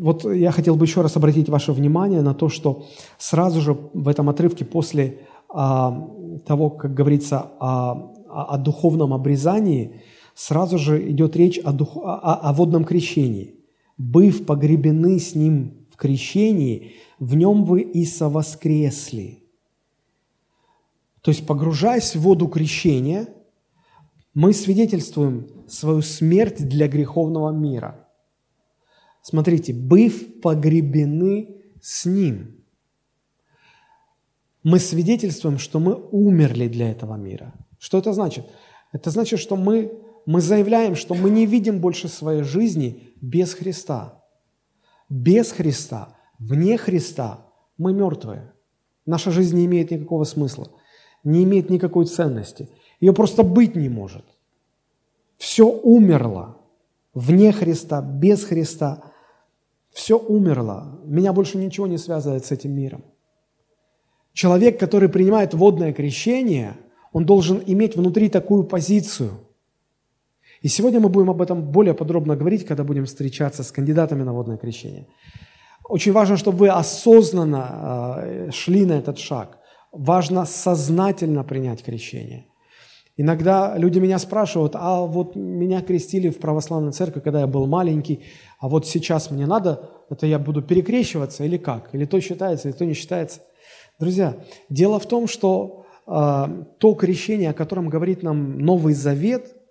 вот 0.00 0.32
я 0.32 0.52
хотел 0.52 0.76
бы 0.76 0.84
еще 0.84 1.00
раз 1.00 1.16
обратить 1.16 1.48
ваше 1.48 1.72
внимание 1.72 2.22
на 2.22 2.34
то, 2.34 2.48
что 2.48 2.84
сразу 3.18 3.60
же 3.60 3.72
в 3.94 4.06
этом 4.06 4.28
отрывке 4.28 4.64
после 4.64 5.26
а, 5.48 6.08
того, 6.46 6.70
как 6.70 6.94
говорится 6.94 7.50
о, 7.58 8.12
о 8.28 8.58
духовном 8.58 9.12
обрезании, 9.12 10.02
сразу 10.36 10.78
же 10.78 11.10
идет 11.10 11.34
речь 11.34 11.58
о, 11.58 11.72
дух, 11.72 11.96
о, 11.96 12.34
о 12.34 12.52
водном 12.52 12.84
крещении 12.84 13.56
быв 13.96 14.46
погребены 14.46 15.18
с 15.18 15.34
Ним 15.34 15.86
в 15.90 15.96
крещении, 15.96 16.94
в 17.18 17.34
нем 17.34 17.64
вы 17.64 17.82
и 17.82 18.04
совоскресли. 18.04 19.44
То 21.20 21.30
есть, 21.30 21.46
погружаясь 21.46 22.16
в 22.16 22.20
воду 22.20 22.48
крещения, 22.48 23.28
мы 24.34 24.52
свидетельствуем 24.52 25.48
свою 25.68 26.02
смерть 26.02 26.66
для 26.66 26.88
греховного 26.88 27.50
мира. 27.50 28.08
Смотрите, 29.22 29.72
быв 29.72 30.40
погребены 30.40 31.62
с 31.80 32.06
Ним. 32.06 32.64
Мы 34.64 34.78
свидетельствуем, 34.78 35.58
что 35.58 35.78
мы 35.78 35.94
умерли 35.94 36.66
для 36.66 36.90
этого 36.90 37.16
мира. 37.16 37.52
Что 37.78 37.98
это 37.98 38.12
значит? 38.12 38.46
Это 38.92 39.10
значит, 39.10 39.38
что 39.38 39.56
мы 39.56 39.92
мы 40.26 40.40
заявляем, 40.40 40.94
что 40.94 41.14
мы 41.14 41.30
не 41.30 41.46
видим 41.46 41.80
больше 41.80 42.08
своей 42.08 42.42
жизни 42.42 43.11
без 43.22 43.54
Христа. 43.54 44.22
Без 45.08 45.52
Христа, 45.52 46.18
вне 46.38 46.76
Христа 46.76 47.46
мы 47.78 47.94
мертвые. 47.94 48.52
Наша 49.06 49.30
жизнь 49.30 49.56
не 49.56 49.64
имеет 49.64 49.90
никакого 49.90 50.24
смысла, 50.24 50.68
не 51.24 51.44
имеет 51.44 51.70
никакой 51.70 52.04
ценности. 52.06 52.68
Ее 53.00 53.14
просто 53.14 53.42
быть 53.42 53.74
не 53.76 53.88
может. 53.88 54.24
Все 55.38 55.66
умерло 55.66 56.58
вне 57.14 57.52
Христа, 57.52 58.02
без 58.02 58.44
Христа. 58.44 59.02
Все 59.90 60.18
умерло. 60.18 61.00
Меня 61.04 61.32
больше 61.32 61.58
ничего 61.58 61.86
не 61.86 61.98
связывает 61.98 62.44
с 62.44 62.52
этим 62.52 62.72
миром. 62.72 63.04
Человек, 64.32 64.80
который 64.80 65.08
принимает 65.08 65.52
водное 65.52 65.92
крещение, 65.92 66.76
он 67.12 67.26
должен 67.26 67.62
иметь 67.66 67.96
внутри 67.96 68.28
такую 68.28 68.64
позицию– 68.64 69.32
и 70.62 70.68
сегодня 70.68 71.00
мы 71.00 71.08
будем 71.08 71.28
об 71.28 71.42
этом 71.42 71.60
более 71.72 71.92
подробно 71.92 72.36
говорить, 72.36 72.64
когда 72.64 72.84
будем 72.84 73.04
встречаться 73.04 73.64
с 73.64 73.72
кандидатами 73.72 74.22
на 74.22 74.32
водное 74.32 74.56
крещение. 74.56 75.06
Очень 75.88 76.12
важно, 76.12 76.36
чтобы 76.36 76.58
вы 76.58 76.68
осознанно 76.68 78.18
э, 78.22 78.50
шли 78.52 78.86
на 78.86 78.92
этот 78.92 79.18
шаг. 79.18 79.58
Важно 79.90 80.46
сознательно 80.46 81.42
принять 81.42 81.82
крещение. 81.82 82.46
Иногда 83.16 83.76
люди 83.76 83.98
меня 83.98 84.18
спрашивают, 84.18 84.72
а 84.74 85.00
вот 85.00 85.36
меня 85.36 85.82
крестили 85.82 86.30
в 86.30 86.38
православной 86.38 86.92
церкви, 86.92 87.20
когда 87.20 87.40
я 87.40 87.46
был 87.46 87.66
маленький, 87.66 88.20
а 88.58 88.68
вот 88.68 88.86
сейчас 88.86 89.30
мне 89.30 89.46
надо, 89.46 89.90
это 90.08 90.26
я 90.26 90.38
буду 90.38 90.62
перекрещиваться 90.62 91.44
или 91.44 91.58
как? 91.58 91.94
Или 91.94 92.06
то 92.06 92.20
считается, 92.20 92.68
или 92.68 92.76
то 92.76 92.86
не 92.86 92.94
считается? 92.94 93.40
Друзья, 93.98 94.36
дело 94.70 94.98
в 94.98 95.06
том, 95.06 95.26
что 95.26 95.84
э, 96.06 96.64
то 96.78 96.94
крещение, 96.94 97.50
о 97.50 97.54
котором 97.54 97.88
говорит 97.88 98.22
нам 98.22 98.60
Новый 98.60 98.94
Завет– 98.94 99.56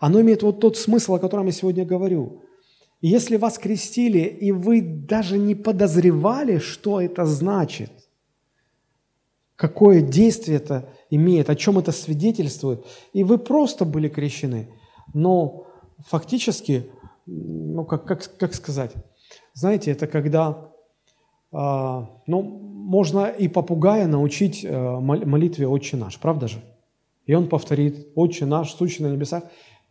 оно 0.00 0.20
имеет 0.20 0.42
вот 0.42 0.60
тот 0.60 0.76
смысл, 0.76 1.14
о 1.14 1.18
котором 1.18 1.46
я 1.46 1.52
сегодня 1.52 1.84
говорю. 1.84 2.42
Если 3.00 3.36
вас 3.36 3.58
крестили, 3.58 4.20
и 4.20 4.50
вы 4.52 4.80
даже 4.80 5.38
не 5.38 5.54
подозревали, 5.54 6.58
что 6.58 7.00
это 7.00 7.26
значит, 7.26 7.90
какое 9.56 10.00
действие 10.00 10.56
это 10.56 10.88
имеет, 11.10 11.50
о 11.50 11.56
чем 11.56 11.78
это 11.78 11.92
свидетельствует, 11.92 12.84
и 13.12 13.24
вы 13.24 13.38
просто 13.38 13.84
были 13.84 14.08
крещены, 14.08 14.68
но 15.12 15.66
фактически, 16.06 16.90
ну 17.26 17.84
как, 17.84 18.06
как, 18.06 18.36
как 18.38 18.54
сказать, 18.54 18.92
знаете, 19.52 19.90
это 19.90 20.06
когда, 20.06 20.70
э, 21.52 21.56
ну, 21.56 22.42
можно 22.42 23.26
и 23.26 23.48
попугая 23.48 24.06
научить 24.06 24.64
э, 24.64 24.98
молитве 25.00 25.66
«Отче 25.66 25.96
наш», 25.96 26.18
правда 26.18 26.48
же? 26.48 26.62
И 27.26 27.34
он 27.34 27.48
повторит 27.48 28.08
«Отче 28.14 28.44
наш, 28.46 28.74
сущий 28.74 29.04
на 29.04 29.08
небесах», 29.08 29.44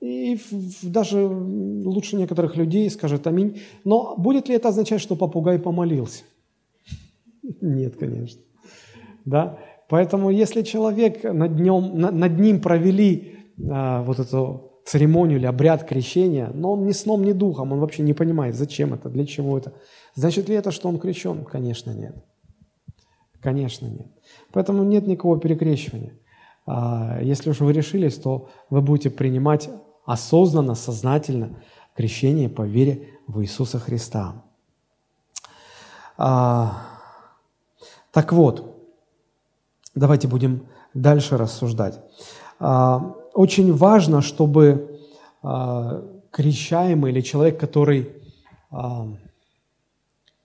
и 0.03 0.37
даже 0.81 1.25
лучше 1.25 2.17
некоторых 2.17 2.57
людей 2.57 2.89
скажет 2.89 3.25
«Аминь». 3.25 3.61
Но 3.85 4.15
будет 4.17 4.49
ли 4.49 4.55
это 4.55 4.67
означать, 4.67 4.99
что 4.99 5.15
попугай 5.15 5.59
помолился? 5.59 6.23
Нет, 7.61 7.95
конечно. 7.95 8.41
Да? 9.23 9.59
Поэтому 9.87 10.29
если 10.29 10.61
человек 10.63 11.23
над, 11.23 11.55
днем, 11.55 11.97
над 11.97 12.37
ним 12.37 12.59
провели 12.59 13.37
а, 13.69 14.03
вот 14.03 14.19
эту 14.19 14.73
церемонию 14.85 15.39
или 15.39 15.45
обряд 15.45 15.85
крещения, 15.85 16.51
но 16.53 16.73
он 16.73 16.85
ни 16.85 16.91
сном, 16.91 17.23
ни 17.23 17.31
духом, 17.31 17.71
он 17.71 17.79
вообще 17.79 18.03
не 18.03 18.13
понимает, 18.13 18.55
зачем 18.55 18.93
это, 18.93 19.07
для 19.07 19.25
чего 19.25 19.57
это. 19.57 19.71
Значит 20.15 20.49
ли 20.49 20.55
это, 20.55 20.71
что 20.71 20.89
он 20.89 20.99
крещен? 20.99 21.45
Конечно, 21.45 21.91
нет. 21.91 22.15
Конечно, 23.39 23.85
нет. 23.85 24.07
Поэтому 24.51 24.83
нет 24.83 25.07
никакого 25.07 25.39
перекрещивания. 25.39 26.19
А, 26.65 27.19
если 27.21 27.51
уж 27.51 27.61
вы 27.61 27.71
решились, 27.71 28.15
то 28.15 28.49
вы 28.69 28.81
будете 28.81 29.09
принимать 29.09 29.69
осознанно, 30.05 30.75
сознательно 30.75 31.61
крещение 31.95 32.49
по 32.49 32.63
вере 32.63 33.09
в 33.27 33.41
Иисуса 33.41 33.79
Христа. 33.79 34.43
А, 36.17 36.87
так 38.11 38.33
вот, 38.33 38.77
давайте 39.95 40.27
будем 40.27 40.67
дальше 40.93 41.37
рассуждать. 41.37 41.99
А, 42.59 43.15
очень 43.33 43.73
важно, 43.73 44.21
чтобы 44.21 44.99
а, 45.41 46.03
крещаемый 46.31 47.11
или 47.11 47.21
человек, 47.21 47.59
который 47.59 48.09
а, 48.71 49.07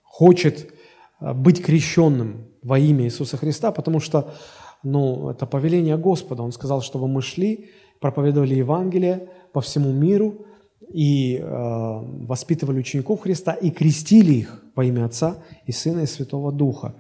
хочет 0.03 0.73
а, 1.21 1.35
быть 1.35 1.65
крещенным 1.65 2.47
во 2.63 2.79
имя 2.79 3.05
Иисуса 3.05 3.37
Христа, 3.37 3.73
потому 3.73 4.01
что 4.01 4.35
ну, 4.83 5.31
это 5.31 5.47
повеление 5.47 5.97
Господа. 5.97 6.43
Он 6.43 6.53
сказал, 6.53 6.83
чтобы 6.83 7.09
мы 7.09 7.23
шли, 7.23 7.71
проповедовали 8.01 8.55
Евангелие, 8.55 9.29
по 9.53 9.61
всему 9.61 9.93
миру 9.93 10.47
и 10.93 11.37
э, 11.37 11.45
воспитывали 11.47 12.79
учеников 12.79 13.21
Христа 13.21 13.53
и 13.53 13.71
крестили 13.71 14.33
их 14.33 14.63
во 14.75 14.85
имя 14.85 15.07
Отца 15.07 15.37
и 15.67 15.73
Сына 15.73 16.01
и 16.01 16.07
Святого 16.07 16.53
Духа. 16.53 16.95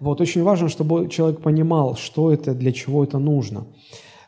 Вот 0.00 0.20
очень 0.20 0.42
важно, 0.42 0.68
чтобы 0.68 1.08
человек 1.08 1.40
понимал, 1.40 1.96
что 1.96 2.32
это, 2.32 2.54
для 2.54 2.72
чего 2.72 3.04
это 3.04 3.18
нужно. 3.18 3.66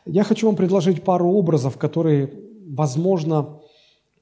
Я 0.05 0.23
хочу 0.23 0.47
вам 0.47 0.55
предложить 0.55 1.03
пару 1.03 1.29
образов, 1.31 1.77
которые, 1.77 2.33
возможно, 2.69 3.59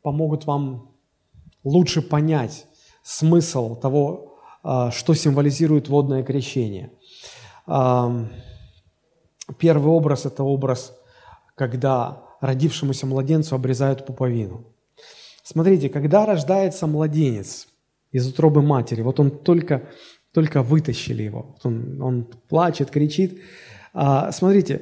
помогут 0.01 0.45
вам 0.45 0.89
лучше 1.63 2.01
понять 2.01 2.65
смысл 3.03 3.75
того, 3.75 4.37
а, 4.63 4.91
что 4.91 5.13
символизирует 5.13 5.87
водное 5.89 6.23
крещение. 6.23 6.91
Первый 9.59 9.87
образ– 9.87 10.25
это 10.27 10.43
образ, 10.43 10.95
когда 11.55 12.24
родившемуся 12.45 13.05
младенцу 13.05 13.55
обрезают 13.55 14.05
пуповину. 14.05 14.65
Смотрите, 15.43 15.89
когда 15.89 16.25
рождается 16.25 16.88
младенец 16.88 17.67
из 18.12 18.27
утробы 18.27 18.62
матери, 18.62 19.01
вот 19.01 19.19
он 19.19 19.29
только, 19.31 19.84
только 20.34 20.63
вытащили 20.63 21.23
его, 21.23 21.55
он, 21.63 22.01
он 22.01 22.27
плачет, 22.49 22.89
кричит. 22.89 23.39
А, 23.93 24.31
смотрите, 24.31 24.81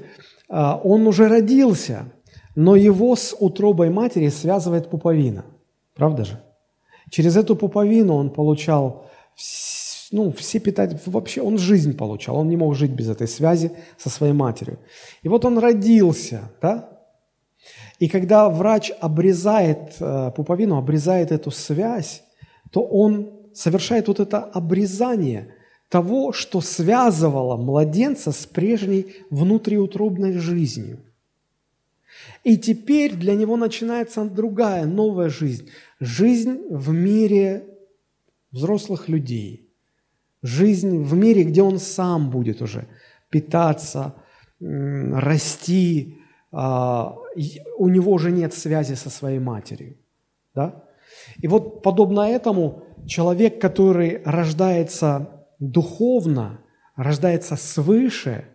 а, 0.49 0.79
он 0.83 1.07
уже 1.07 1.27
родился, 1.27 2.11
но 2.55 2.75
его 2.75 3.15
с 3.15 3.35
утробой 3.37 3.89
матери 3.89 4.29
связывает 4.29 4.89
пуповина. 4.89 5.45
Правда 5.95 6.25
же? 6.25 6.43
Через 7.09 7.35
эту 7.35 7.55
пуповину 7.55 8.15
он 8.15 8.29
получал 8.29 9.09
ну, 10.11 10.31
все 10.31 10.59
питать, 10.59 11.05
вообще 11.07 11.41
он 11.41 11.57
жизнь 11.57 11.97
получал, 11.97 12.37
он 12.37 12.47
не 12.47 12.55
мог 12.55 12.75
жить 12.75 12.91
без 12.91 13.09
этой 13.09 13.27
связи 13.27 13.71
со 13.97 14.09
своей 14.09 14.33
матерью. 14.33 14.79
И 15.23 15.27
вот 15.27 15.43
он 15.43 15.57
родился, 15.57 16.51
да? 16.61 16.92
И 18.03 18.09
когда 18.09 18.49
врач 18.49 18.91
обрезает 18.99 19.95
э, 20.01 20.31
пуповину, 20.35 20.75
обрезает 20.75 21.31
эту 21.31 21.51
связь, 21.51 22.21
то 22.69 22.81
он 22.83 23.31
совершает 23.53 24.09
вот 24.09 24.19
это 24.19 24.39
обрезание 24.43 25.55
того, 25.87 26.33
что 26.33 26.59
связывало 26.59 27.55
младенца 27.55 28.33
с 28.33 28.45
прежней 28.45 29.05
внутриутробной 29.29 30.33
жизнью. 30.33 30.99
И 32.43 32.57
теперь 32.57 33.15
для 33.15 33.35
него 33.35 33.55
начинается 33.55 34.25
другая, 34.25 34.85
новая 34.85 35.29
жизнь. 35.29 35.69
Жизнь 36.01 36.59
в 36.69 36.91
мире 36.91 37.63
взрослых 38.51 39.07
людей. 39.07 39.69
Жизнь 40.41 40.97
в 40.97 41.13
мире, 41.13 41.43
где 41.45 41.61
он 41.61 41.79
сам 41.79 42.29
будет 42.29 42.61
уже 42.61 42.85
питаться, 43.29 44.13
расти. 44.59 46.17
А, 46.53 47.17
у 47.77 47.89
него 47.89 48.11
уже 48.11 48.31
нет 48.31 48.53
связи 48.53 48.93
со 48.93 49.09
своей 49.09 49.39
матерью. 49.39 49.97
Да? 50.53 50.83
И 51.41 51.47
вот 51.47 51.81
подобно 51.81 52.21
этому 52.21 52.83
человек, 53.07 53.59
который 53.59 54.21
рождается 54.23 55.45
духовно, 55.59 56.59
рождается 56.95 57.55
свыше, 57.55 58.45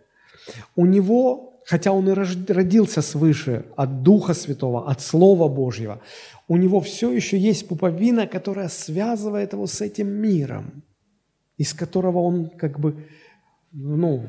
у 0.76 0.86
него, 0.86 1.60
хотя 1.66 1.92
он 1.92 2.08
и 2.08 2.12
родился 2.12 3.02
свыше 3.02 3.66
от 3.76 4.02
Духа 4.02 4.32
Святого, 4.32 4.88
от 4.88 5.00
Слова 5.00 5.48
Божьего, 5.48 6.00
у 6.46 6.56
него 6.56 6.80
все 6.80 7.10
еще 7.10 7.36
есть 7.36 7.66
пуповина, 7.68 8.28
которая 8.28 8.68
связывает 8.68 9.52
его 9.52 9.66
с 9.66 9.80
этим 9.80 10.08
миром, 10.08 10.84
из 11.56 11.74
которого 11.74 12.20
он 12.20 12.48
как 12.48 12.78
бы 12.78 13.08
ну, 13.72 14.24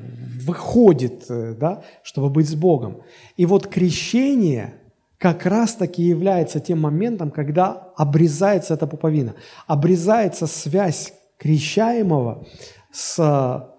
выходит, 0.46 1.26
э, 1.30 1.54
да, 1.54 1.84
чтобы 2.04 2.30
быть 2.30 2.50
с 2.50 2.56
Богом. 2.56 3.02
И 3.38 3.46
вот 3.46 3.68
крещение 3.68 4.76
как 5.18 5.46
раз-таки 5.46 6.02
является 6.04 6.60
тем 6.60 6.82
моментом, 6.82 7.32
когда 7.32 7.92
обрезается 7.96 8.74
эта 8.74 8.88
пуповина, 8.88 9.36
обрезается 9.68 10.48
связь 10.48 11.14
крещаемого 11.38 12.46
с 12.92 13.70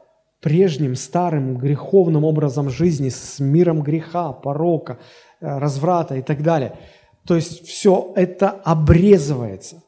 прежним 0.40 0.96
старым 0.96 1.57
греховным 1.59 2.25
образом 2.25 2.70
жизни, 2.70 3.11
с 3.11 3.38
миром 3.40 3.83
греха, 3.83 4.33
порока, 4.33 4.99
э, 5.40 5.59
разврата 5.59 6.16
и 6.16 6.23
так 6.23 6.42
далее– 6.42 6.73
то 7.27 7.37
есть 7.37 7.66
все 7.66 8.12
это 8.16 8.51
обрезывается. 8.51 9.83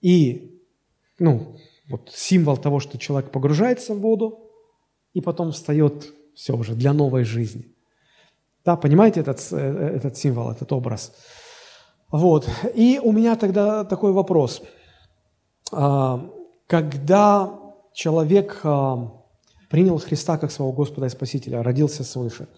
И, 0.00 0.62
ну, 1.18 1.56
вот 1.88 2.10
символ 2.14 2.56
того, 2.56 2.80
что 2.80 2.98
человек 2.98 3.30
погружается 3.30 3.94
в 3.94 4.00
воду 4.00 4.47
и 5.14 5.20
потом 5.20 5.52
встает 5.52 6.12
все 6.34 6.54
уже 6.54 6.74
для 6.74 6.92
новой 6.92 7.24
жизни. 7.24 7.74
Да, 8.64 8.76
понимаете 8.76 9.20
этот, 9.20 9.46
э, 9.52 9.56
этот 9.96 10.16
символ, 10.16 10.50
этот 10.50 10.72
образ? 10.72 11.12
Вот. 12.10 12.48
И 12.74 13.00
у 13.02 13.12
меня 13.12 13.36
тогда 13.36 13.84
такой 13.84 14.12
вопрос. 14.12 14.62
А, 15.72 16.30
когда 16.66 17.58
человек 17.92 18.60
а, 18.62 19.12
принял 19.68 19.98
Христа 19.98 20.38
как 20.38 20.50
своего 20.50 20.72
Господа 20.72 21.06
и 21.06 21.10
Спасителя, 21.10 21.62
родился 21.62 22.04
свыше, 22.04 22.48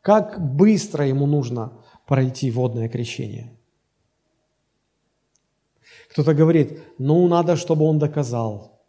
как 0.00 0.40
быстро 0.40 1.06
ему 1.06 1.26
нужно 1.26 1.72
пройти 2.06 2.50
водное 2.50 2.88
крещение. 2.88 3.56
Кто-то 6.10 6.34
говорит, 6.34 6.80
ну, 6.98 7.26
надо, 7.26 7.56
чтобы 7.56 7.86
он 7.86 7.98
доказал 7.98 8.82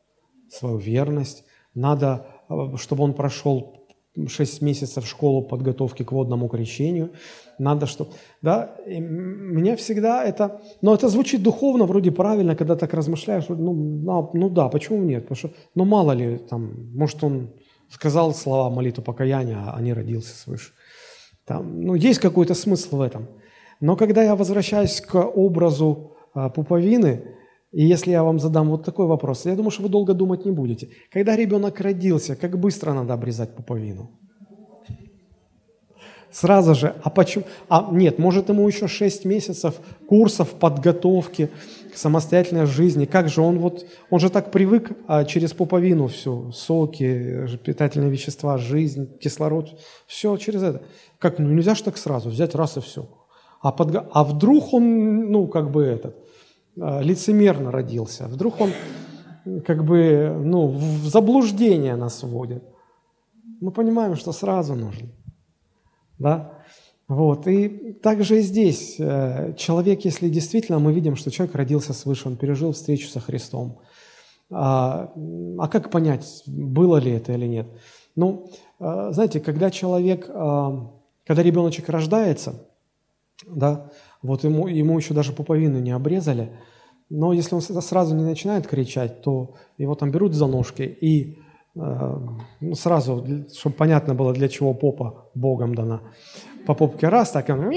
свою 0.49 0.77
верность, 0.77 1.45
надо, 1.73 2.25
э, 2.27 2.32
чтобы 2.77 3.03
он 3.03 3.13
прошел 3.13 3.83
6 4.27 4.61
месяцев 4.61 5.07
школу 5.07 5.41
подготовки 5.41 6.03
к 6.03 6.11
водному 6.11 6.47
крещению, 6.47 7.11
надо, 7.59 7.85
чтобы... 7.85 8.11
Да, 8.41 8.75
и 8.85 8.99
меня 8.99 9.75
всегда 9.75 10.23
это... 10.23 10.61
Но 10.81 10.93
это 10.93 11.09
звучит 11.09 11.41
духовно, 11.41 11.85
вроде 11.85 12.11
правильно, 12.11 12.55
когда 12.55 12.75
так 12.75 12.93
размышляешь, 12.93 13.45
ну, 13.49 14.31
ну 14.33 14.49
да, 14.49 14.69
почему 14.69 15.03
нет? 15.03 15.23
Потому 15.23 15.37
что, 15.37 15.49
ну 15.75 15.85
мало 15.85 16.11
ли, 16.11 16.37
там, 16.37 16.91
может, 16.95 17.23
он 17.23 17.49
сказал 17.89 18.33
слова 18.33 18.69
молитву 18.69 19.03
покаяния, 19.03 19.73
а 19.73 19.81
не 19.81 19.93
родился 19.93 20.35
свыше. 20.35 20.73
Там, 21.45 21.81
ну, 21.81 21.95
есть 21.95 22.19
какой-то 22.19 22.53
смысл 22.53 22.97
в 22.97 23.01
этом. 23.01 23.27
Но 23.79 23.95
когда 23.95 24.23
я 24.23 24.35
возвращаюсь 24.35 25.01
к 25.01 25.15
образу 25.15 26.15
а, 26.33 26.49
пуповины, 26.49 27.23
и 27.73 27.83
если 27.83 28.11
я 28.11 28.23
вам 28.23 28.39
задам 28.39 28.69
вот 28.69 28.85
такой 28.85 29.07
вопрос, 29.07 29.45
я 29.45 29.55
думаю, 29.55 29.71
что 29.71 29.81
вы 29.81 29.89
долго 29.89 30.13
думать 30.13 30.45
не 30.45 30.51
будете. 30.51 30.89
Когда 31.11 31.35
ребенок 31.35 31.81
родился, 31.81 32.35
как 32.35 32.59
быстро 32.59 32.93
надо 32.93 33.13
обрезать 33.13 33.55
пуповину? 33.55 34.11
Сразу 36.31 36.75
же. 36.75 36.95
А 37.03 37.09
почему? 37.09 37.45
А 37.69 37.89
нет, 37.91 38.19
может 38.19 38.49
ему 38.49 38.67
еще 38.67 38.87
6 38.87 39.25
месяцев 39.25 39.75
курсов 40.07 40.49
подготовки 40.49 41.49
к 41.93 41.97
самостоятельной 41.97 42.67
жизни. 42.67 43.05
Как 43.05 43.29
же 43.29 43.41
он 43.41 43.57
вот, 43.57 43.85
он 44.11 44.19
же 44.19 44.29
так 44.29 44.51
привык 44.51 44.91
а, 45.07 45.25
через 45.25 45.53
пуповину 45.53 46.07
все, 46.07 46.51
соки, 46.51 47.47
питательные 47.63 48.11
вещества, 48.11 48.57
жизнь, 48.57 49.17
кислород, 49.19 49.79
все 50.05 50.37
через 50.37 50.61
это. 50.63 50.83
Как, 51.19 51.39
ну 51.39 51.49
нельзя 51.49 51.73
же 51.73 51.83
так 51.83 51.97
сразу 51.97 52.29
взять 52.29 52.55
раз 52.55 52.77
и 52.77 52.81
все. 52.81 53.07
А, 53.61 53.71
под, 53.71 53.95
а 54.11 54.23
вдруг 54.23 54.73
он, 54.73 55.31
ну 55.31 55.47
как 55.47 55.71
бы 55.71 55.83
этот, 55.83 56.22
лицемерно 56.75 57.71
родился, 57.71 58.27
вдруг 58.27 58.59
он 58.59 58.71
как 59.65 59.83
бы, 59.83 60.35
ну, 60.43 60.67
в 60.67 61.07
заблуждение 61.07 61.95
нас 61.95 62.23
вводит. 62.23 62.63
Мы 63.59 63.71
понимаем, 63.71 64.15
что 64.15 64.31
сразу 64.31 64.75
нужно. 64.75 65.09
Да? 66.17 66.59
Вот. 67.07 67.47
И 67.47 67.93
также 67.93 68.39
и 68.39 68.41
здесь 68.41 68.95
э, 68.99 69.53
человек, 69.57 70.05
если 70.05 70.29
действительно 70.29 70.79
мы 70.79 70.93
видим, 70.93 71.15
что 71.15 71.31
человек 71.31 71.55
родился 71.55 71.93
свыше, 71.93 72.29
он 72.29 72.37
пережил 72.37 72.71
встречу 72.71 73.07
со 73.07 73.19
Христом, 73.19 73.79
а, 74.49 75.11
а 75.57 75.67
как 75.67 75.89
понять, 75.89 76.43
было 76.45 76.97
ли 76.97 77.11
это 77.11 77.33
или 77.33 77.45
нет? 77.45 77.67
Ну, 78.15 78.49
э, 78.79 79.09
знаете, 79.11 79.39
когда 79.39 79.69
человек, 79.71 80.29
а, 80.29 80.91
когда 81.25 81.43
ребеночек 81.43 81.89
рождается, 81.89 82.67
да, 83.47 83.89
вот 84.23 84.43
ему, 84.43 84.67
ему 84.67 84.97
еще 84.97 85.13
даже 85.13 85.33
пуповину 85.33 85.79
не 85.79 85.91
обрезали, 85.91 86.49
но 87.09 87.33
если 87.33 87.55
он 87.55 87.61
сразу 87.61 88.15
не 88.15 88.23
начинает 88.23 88.65
кричать, 88.65 89.21
то 89.21 89.55
его 89.77 89.95
там 89.95 90.11
берут 90.11 90.33
за 90.33 90.47
ножки 90.47 90.81
и 90.81 91.37
э, 91.75 92.17
ну, 92.61 92.75
сразу, 92.75 93.25
чтобы 93.53 93.75
понятно 93.75 94.15
было, 94.15 94.33
для 94.33 94.47
чего 94.47 94.73
попа 94.73 95.29
Богом 95.35 95.75
дана, 95.75 96.01
по 96.65 96.73
попке 96.73 97.09
раз, 97.09 97.31
так 97.31 97.49
и 97.49 97.51
он 97.51 97.69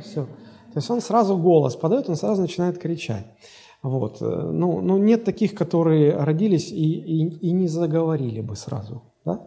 все. 0.00 0.24
То 0.24 0.78
есть 0.78 0.90
он 0.90 1.00
сразу 1.00 1.36
голос 1.36 1.76
подает, 1.76 2.08
он 2.08 2.16
сразу 2.16 2.42
начинает 2.42 2.78
кричать. 2.78 3.26
Вот. 3.82 4.20
Ну, 4.20 4.80
ну 4.80 4.98
нет 4.98 5.24
таких, 5.24 5.54
которые 5.54 6.16
родились 6.16 6.72
и, 6.72 6.94
и, 6.94 7.48
и 7.48 7.52
не 7.52 7.68
заговорили 7.68 8.40
бы 8.40 8.56
сразу. 8.56 9.02
Да? 9.24 9.40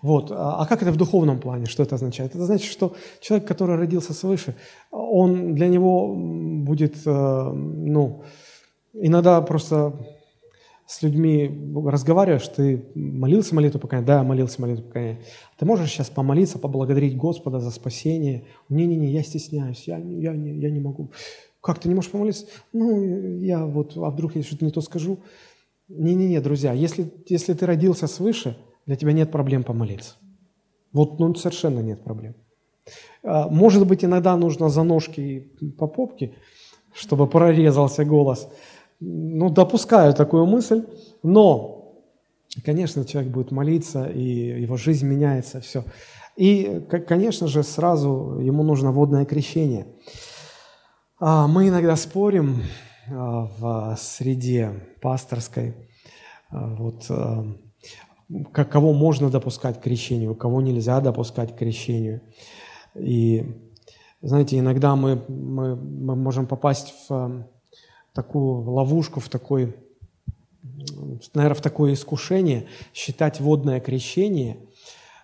Вот. 0.00 0.30
А, 0.30 0.60
а 0.60 0.66
как 0.66 0.82
это 0.82 0.90
в 0.90 0.96
духовном 0.96 1.38
плане? 1.38 1.66
Что 1.66 1.82
это 1.82 1.96
означает? 1.96 2.34
Это 2.34 2.46
значит, 2.46 2.70
что 2.70 2.94
человек, 3.20 3.46
который 3.46 3.76
родился 3.76 4.12
свыше, 4.12 4.54
он 4.90 5.54
для 5.54 5.68
него 5.68 6.14
будет, 6.14 6.96
э, 7.04 7.52
ну, 7.52 8.22
иногда 8.94 9.40
просто 9.42 9.94
с 10.86 11.02
людьми 11.02 11.74
разговариваешь, 11.86 12.48
ты 12.48 12.82
молился 12.94 13.54
молитву 13.54 13.78
покаяния? 13.78 14.06
Да, 14.06 14.22
молился 14.22 14.62
молитву 14.62 14.84
покаяния. 14.84 15.20
Ты 15.58 15.66
можешь 15.66 15.90
сейчас 15.90 16.08
помолиться, 16.08 16.58
поблагодарить 16.58 17.14
Господа 17.14 17.60
за 17.60 17.70
спасение? 17.70 18.46
Не-не-не, 18.70 19.12
я 19.12 19.22
стесняюсь, 19.22 19.84
я, 19.86 19.98
я, 19.98 20.32
не, 20.32 20.58
я 20.58 20.70
не 20.70 20.80
могу. 20.80 21.10
Как, 21.60 21.78
ты 21.78 21.88
не 21.88 21.94
можешь 21.94 22.10
помолиться? 22.10 22.46
Ну, 22.72 23.40
я 23.40 23.66
вот, 23.66 23.98
а 23.98 24.08
вдруг 24.08 24.36
я 24.36 24.42
что-то 24.42 24.64
не 24.64 24.70
то 24.70 24.80
скажу? 24.80 25.18
Не-не-не, 25.88 26.40
друзья, 26.40 26.72
если, 26.72 27.12
если 27.26 27.52
ты 27.52 27.66
родился 27.66 28.06
свыше, 28.06 28.56
для 28.88 28.96
тебя 28.96 29.12
нет 29.12 29.30
проблем 29.30 29.64
помолиться. 29.64 30.14
Вот, 30.94 31.18
ну, 31.18 31.34
совершенно 31.34 31.80
нет 31.80 32.02
проблем. 32.02 32.34
А, 33.22 33.46
может 33.48 33.86
быть, 33.86 34.02
иногда 34.02 34.34
нужно 34.34 34.70
за 34.70 34.82
ножки 34.82 35.20
и 35.20 35.70
по 35.72 35.86
попке, 35.86 36.32
чтобы 36.94 37.26
прорезался 37.26 38.06
голос. 38.06 38.48
Ну, 38.98 39.50
допускаю 39.50 40.14
такую 40.14 40.46
мысль, 40.46 40.86
но, 41.22 42.00
конечно, 42.64 43.04
человек 43.04 43.30
будет 43.30 43.50
молиться, 43.50 44.06
и 44.06 44.62
его 44.62 44.78
жизнь 44.78 45.06
меняется, 45.06 45.60
все. 45.60 45.84
И, 46.36 46.80
конечно 47.06 47.46
же, 47.46 47.64
сразу 47.64 48.38
ему 48.40 48.62
нужно 48.62 48.90
водное 48.90 49.26
крещение. 49.26 49.86
А, 51.20 51.46
мы 51.46 51.68
иногда 51.68 51.94
спорим 51.94 52.62
а, 53.10 53.50
в 53.58 53.98
среде 54.00 54.96
пасторской, 55.02 55.74
вот, 56.50 57.04
кого 58.52 58.92
можно 58.92 59.30
допускать 59.30 59.80
к 59.80 59.82
крещению, 59.82 60.34
кого 60.34 60.60
нельзя 60.60 61.00
допускать 61.00 61.54
к 61.54 61.58
крещению. 61.58 62.20
И, 62.94 63.44
знаете, 64.20 64.58
иногда 64.58 64.96
мы, 64.96 65.22
мы, 65.28 65.76
мы 65.76 66.16
можем 66.16 66.46
попасть 66.46 66.94
в 67.08 67.12
э, 67.12 67.44
такую 68.12 68.70
ловушку, 68.70 69.20
в 69.20 69.28
такой, 69.28 69.74
наверное, 71.34 71.54
в 71.54 71.62
такое 71.62 71.94
искушение 71.94 72.66
считать 72.92 73.40
водное 73.40 73.80
крещение 73.80 74.58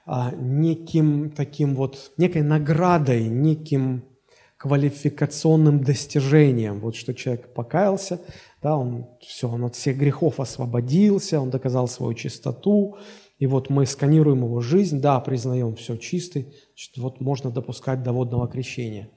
а, 0.07 0.33
неким 0.33 1.31
таким 1.31 1.75
вот, 1.75 2.13
некой 2.17 2.43
наградой, 2.43 3.27
неким 3.29 4.05
квалификационным 4.59 5.83
достижением. 5.83 6.81
Вот 6.81 6.97
что 6.97 7.15
человек 7.15 7.53
покаялся, 7.53 8.21
да, 8.65 8.79
он 8.79 9.07
все, 9.21 9.47
он 9.47 9.63
от 9.67 9.77
всех 9.77 9.99
грехов 9.99 10.41
освободился, 10.41 11.39
он 11.39 11.51
доказал 11.51 11.87
свою 11.87 12.15
чистоту, 12.15 12.97
и 13.39 13.47
вот 13.47 13.69
мы 13.69 13.85
сканируем 13.85 14.43
его 14.43 14.61
жизнь, 14.61 15.03
да, 15.03 15.21
признаем 15.21 15.77
все 15.77 15.99
чистый, 15.99 16.55
значит, 16.71 16.97
вот 16.97 17.21
можно 17.21 17.51
допускать 17.51 18.03
до 18.03 18.13
водного 18.13 18.49
крещения. 18.49 19.11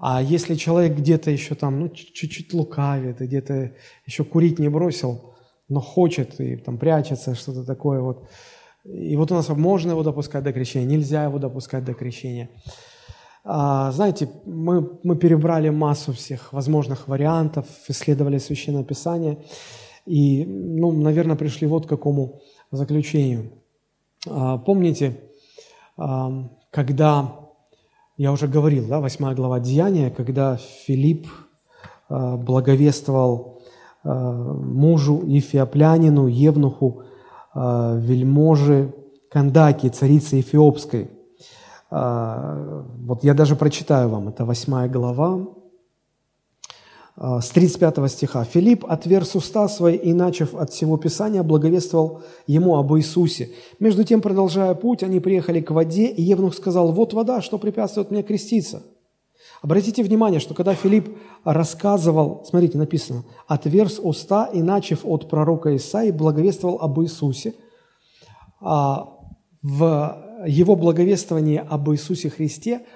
А 0.00 0.20
если 0.20 0.56
человек 0.56 0.98
где-то 0.98 1.30
еще 1.30 1.54
там, 1.54 1.78
ну, 1.78 1.88
чуть-чуть 1.88 2.52
лукавит, 2.52 3.22
и 3.22 3.26
где-то 3.26 3.70
еще 4.06 4.24
курить 4.24 4.58
не 4.58 4.68
бросил, 4.68 5.34
но 5.68 5.80
хочет 5.80 6.40
и 6.40 6.56
там 6.56 6.76
прячется, 6.76 7.36
что-то 7.36 7.64
такое 7.64 8.00
вот, 8.00 8.28
и 8.82 9.14
вот 9.14 9.30
у 9.30 9.34
нас 9.36 9.48
можно 9.50 9.92
его 9.92 10.02
допускать 10.02 10.42
до 10.42 10.52
крещения, 10.52 10.88
нельзя 10.88 11.22
его 11.22 11.38
допускать 11.38 11.84
до 11.84 11.94
крещения. 11.94 12.50
А, 13.46 13.92
знаете, 13.92 14.30
мы, 14.46 14.98
мы 15.02 15.16
перебрали 15.16 15.68
массу 15.68 16.14
всех 16.14 16.52
возможных 16.54 17.08
вариантов, 17.08 17.66
исследовали 17.88 18.38
Священное 18.38 18.84
Писание, 18.84 19.38
и, 20.06 20.46
ну, 20.46 20.92
наверное, 20.92 21.36
пришли 21.36 21.66
вот 21.66 21.84
к 21.84 21.88
какому 21.88 22.40
заключению. 22.70 23.52
А, 24.26 24.56
помните, 24.56 25.20
а, 25.98 26.48
когда, 26.70 27.36
я 28.16 28.32
уже 28.32 28.48
говорил, 28.48 28.88
да, 28.88 29.00
8 29.00 29.34
глава 29.34 29.60
Деяния, 29.60 30.10
когда 30.10 30.56
Филипп 30.56 31.26
благовествовал 32.08 33.62
мужу 34.04 35.22
Ефиоплянину, 35.24 36.26
Евнуху, 36.26 37.04
вельможи 37.54 38.94
Кандаки, 39.30 39.88
царицы 39.88 40.40
Эфиопской. 40.40 41.08
Вот 41.94 43.22
я 43.22 43.34
даже 43.34 43.54
прочитаю 43.54 44.08
вам, 44.08 44.28
это 44.28 44.44
8 44.44 44.88
глава, 44.88 45.46
а, 47.16 47.40
с 47.40 47.50
35 47.50 48.08
стиха. 48.08 48.44
«Филипп, 48.44 48.84
отверз 48.88 49.36
уста 49.36 49.68
свои 49.68 49.94
и, 49.94 50.12
начав 50.12 50.54
от 50.54 50.70
всего 50.70 50.96
Писания, 50.96 51.44
благовествовал 51.44 52.22
ему 52.48 52.76
об 52.76 52.92
Иисусе. 52.94 53.50
Между 53.78 54.02
тем, 54.02 54.20
продолжая 54.20 54.74
путь, 54.74 55.04
они 55.04 55.20
приехали 55.20 55.60
к 55.60 55.70
воде, 55.70 56.06
и 56.06 56.22
Евнух 56.22 56.54
сказал, 56.54 56.90
«Вот 56.90 57.12
вода, 57.12 57.40
что 57.40 57.58
препятствует 57.58 58.10
мне 58.10 58.24
креститься». 58.24 58.82
Обратите 59.62 60.02
внимание, 60.02 60.40
что 60.40 60.54
когда 60.54 60.74
Филипп 60.74 61.16
рассказывал, 61.44 62.44
смотрите, 62.48 62.78
написано, 62.78 63.24
«отверз 63.46 64.00
уста 64.02 64.46
и, 64.46 64.60
начав 64.60 65.04
от 65.04 65.28
пророка 65.30 65.74
Исаии, 65.76 66.10
благовествовал 66.10 66.78
об 66.80 67.00
Иисусе», 67.00 67.54
а 68.60 69.08
в 69.62 70.23
его 70.46 70.76
благовествовании 70.76 71.62
об 71.66 71.90
Иисусе 71.90 72.30
Христе 72.30 72.86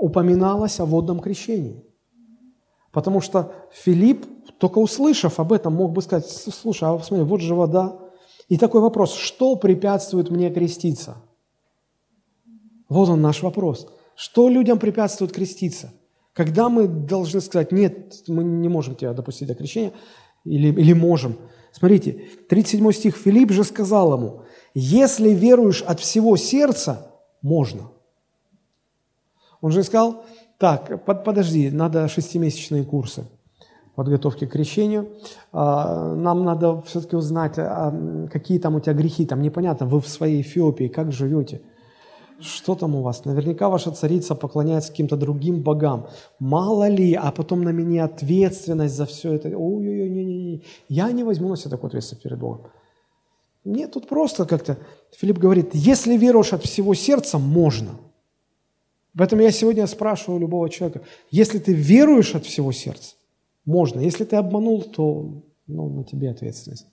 упоминалось 0.00 0.80
о 0.80 0.84
водном 0.84 1.20
крещении. 1.20 1.84
Потому 2.92 3.20
что 3.20 3.52
Филипп, 3.72 4.26
только 4.58 4.78
услышав 4.78 5.38
об 5.38 5.52
этом, 5.52 5.74
мог 5.74 5.92
бы 5.92 6.02
сказать, 6.02 6.26
слушай, 6.28 6.88
а 6.88 6.98
смотри, 7.00 7.24
вот 7.24 7.40
же 7.40 7.54
вода. 7.54 7.98
И 8.48 8.56
такой 8.56 8.80
вопрос, 8.80 9.14
что 9.14 9.56
препятствует 9.56 10.30
мне 10.30 10.50
креститься? 10.50 11.16
Вот 12.88 13.08
он 13.08 13.20
наш 13.20 13.42
вопрос. 13.42 13.88
Что 14.14 14.48
людям 14.48 14.78
препятствует 14.78 15.32
креститься? 15.32 15.92
Когда 16.32 16.68
мы 16.68 16.86
должны 16.86 17.40
сказать, 17.40 17.72
нет, 17.72 18.14
мы 18.28 18.44
не 18.44 18.68
можем 18.68 18.94
тебя 18.94 19.12
допустить 19.12 19.48
до 19.48 19.54
крещения, 19.54 19.92
или, 20.44 20.68
или 20.68 20.92
можем. 20.92 21.36
Смотрите, 21.72 22.28
37 22.48 22.92
стих, 22.92 23.16
Филипп 23.16 23.50
же 23.50 23.64
сказал 23.64 24.14
ему, 24.14 24.42
если 24.78 25.30
веруешь 25.30 25.80
от 25.80 26.00
всего 26.00 26.36
сердца, 26.36 27.06
можно. 27.40 27.88
Он 29.62 29.72
же 29.72 29.82
сказал, 29.82 30.26
так, 30.58 31.02
под, 31.06 31.24
подожди, 31.24 31.70
надо 31.70 32.08
шестимесячные 32.08 32.84
курсы 32.84 33.24
подготовки 33.94 34.44
к 34.44 34.52
крещению. 34.52 35.08
А, 35.50 36.14
нам 36.14 36.44
надо 36.44 36.82
все-таки 36.82 37.16
узнать, 37.16 37.54
а, 37.56 37.90
какие 38.30 38.58
там 38.58 38.74
у 38.74 38.80
тебя 38.80 38.92
грехи. 38.92 39.24
Там 39.24 39.40
непонятно, 39.40 39.86
вы 39.86 39.98
в 40.02 40.08
своей 40.08 40.42
Эфиопии, 40.42 40.88
как 40.88 41.10
живете? 41.10 41.62
Что 42.38 42.74
там 42.74 42.94
у 42.96 43.00
вас? 43.00 43.24
Наверняка 43.24 43.70
ваша 43.70 43.92
царица 43.92 44.34
поклоняется 44.34 44.90
каким-то 44.90 45.16
другим 45.16 45.62
богам. 45.62 46.08
Мало 46.38 46.86
ли, 46.88 47.14
а 47.14 47.32
потом 47.32 47.62
на 47.62 47.70
меня 47.70 48.04
ответственность 48.04 48.94
за 48.94 49.06
все 49.06 49.32
это. 49.32 49.48
Ой-ой-ой, 49.48 50.10
не-не-не. 50.10 50.62
Я 50.90 51.10
не 51.12 51.24
возьму 51.24 51.48
на 51.48 51.56
себя 51.56 51.70
такую 51.70 51.88
ответственность 51.88 52.22
перед 52.22 52.38
Богом. 52.38 52.66
Нет, 53.66 53.92
тут 53.92 54.08
просто 54.08 54.46
как-то. 54.46 54.78
Филипп 55.16 55.38
говорит, 55.38 55.70
если 55.74 56.16
веруешь 56.16 56.52
от 56.52 56.64
всего 56.64 56.94
сердца, 56.94 57.38
можно– 57.38 58.00
Поэтому 59.16 59.42
я 59.42 59.50
сегодня 59.50 59.86
спрашиваю 59.86 60.40
любого 60.40 60.68
человека, 60.68 61.00
если 61.30 61.58
ты 61.58 61.72
веруешь 61.72 62.34
от 62.34 62.44
всего 62.44 62.70
сердца, 62.72 63.14
можно. 63.64 64.00
Если 64.00 64.24
ты 64.24 64.36
обманул, 64.36 64.82
то 64.82 65.42
ну, 65.66 65.88
на 65.88 66.04
тебе 66.04 66.30
ответственность. 66.30 66.86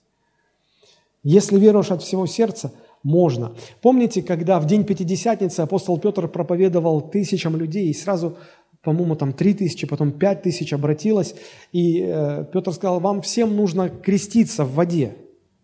Если 1.22 1.58
веруешь 1.58 1.90
от 1.90 2.02
всего 2.02 2.26
сердца, 2.26 2.72
можно. 3.02 3.54
Помните, 3.82 4.22
когда 4.22 4.58
в 4.58 4.66
день 4.66 4.84
Пятидесятницы 4.84 5.60
апостол 5.60 5.98
Петр 5.98 6.26
проповедовал 6.26 7.02
тысячам 7.02 7.56
людей, 7.56 7.88
и 7.88 7.94
сразу, 7.94 8.38
по-моему, 8.82 9.16
там 9.16 9.34
три 9.34 9.52
тысячи, 9.52 9.86
потом 9.86 10.10
пять 10.10 10.42
тысяч 10.42 10.72
обратилось, 10.72 11.34
и 11.72 12.02
э, 12.06 12.46
Петр 12.50 12.72
сказал, 12.72 13.00
вам 13.00 13.20
всем 13.20 13.54
нужно 13.54 13.90
креститься 13.90 14.64
в 14.64 14.74
воде, 14.74 15.14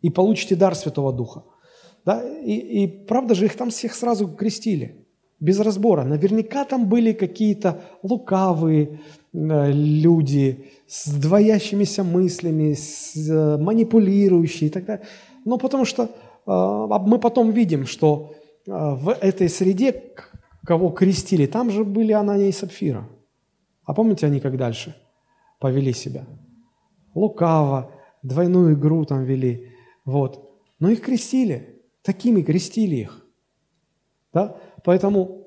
и 0.03 0.11
получите 0.11 0.57
дар 0.57 0.74
Святого 0.74 1.12
Духа. 1.12 1.44
Да? 2.05 2.22
И, 2.42 2.84
и 2.84 2.86
правда 2.86 3.34
же, 3.34 3.46
их 3.46 3.57
там 3.57 3.70
всех 3.70 3.94
сразу 3.94 4.28
крестили 4.28 5.07
без 5.40 5.59
разбора. 5.61 6.05
Наверняка 6.05 6.64
там 6.64 6.86
были 6.86 7.12
какие-то 7.12 7.80
лукавые 8.03 9.01
э, 9.32 9.72
люди 9.72 10.66
с 10.86 11.09
двоящимися 11.09 12.05
мыслями, 12.05 12.74
с, 12.74 13.16
э, 13.16 13.57
манипулирующие 13.57 14.68
и 14.68 14.72
так 14.72 14.84
далее. 14.84 15.07
Но 15.46 15.57
потому 15.57 15.84
что 15.86 16.03
э, 16.05 16.09
мы 16.46 17.18
потом 17.18 17.51
видим, 17.51 17.86
что 17.86 18.34
в 18.66 19.16
этой 19.20 19.48
среде, 19.48 20.03
кого 20.66 20.90
крестили, 20.90 21.46
там 21.46 21.70
же 21.70 21.82
были 21.82 22.12
Анания 22.12 22.48
и 22.48 22.53
Сапфира. 22.53 23.09
А 23.84 23.94
помните 23.94 24.26
они 24.26 24.38
как 24.38 24.57
дальше 24.59 24.94
повели 25.59 25.94
себя? 25.94 26.26
Лукаво, 27.14 27.90
двойную 28.22 28.74
игру 28.74 29.07
там 29.07 29.24
вели. 29.24 29.69
Вот. 30.05 30.51
Но 30.78 30.90
их 30.90 31.03
крестили. 31.03 31.82
Такими 32.03 32.42
крестили 32.42 32.96
их. 32.96 33.26
Да? 34.32 34.57
Поэтому 34.84 35.46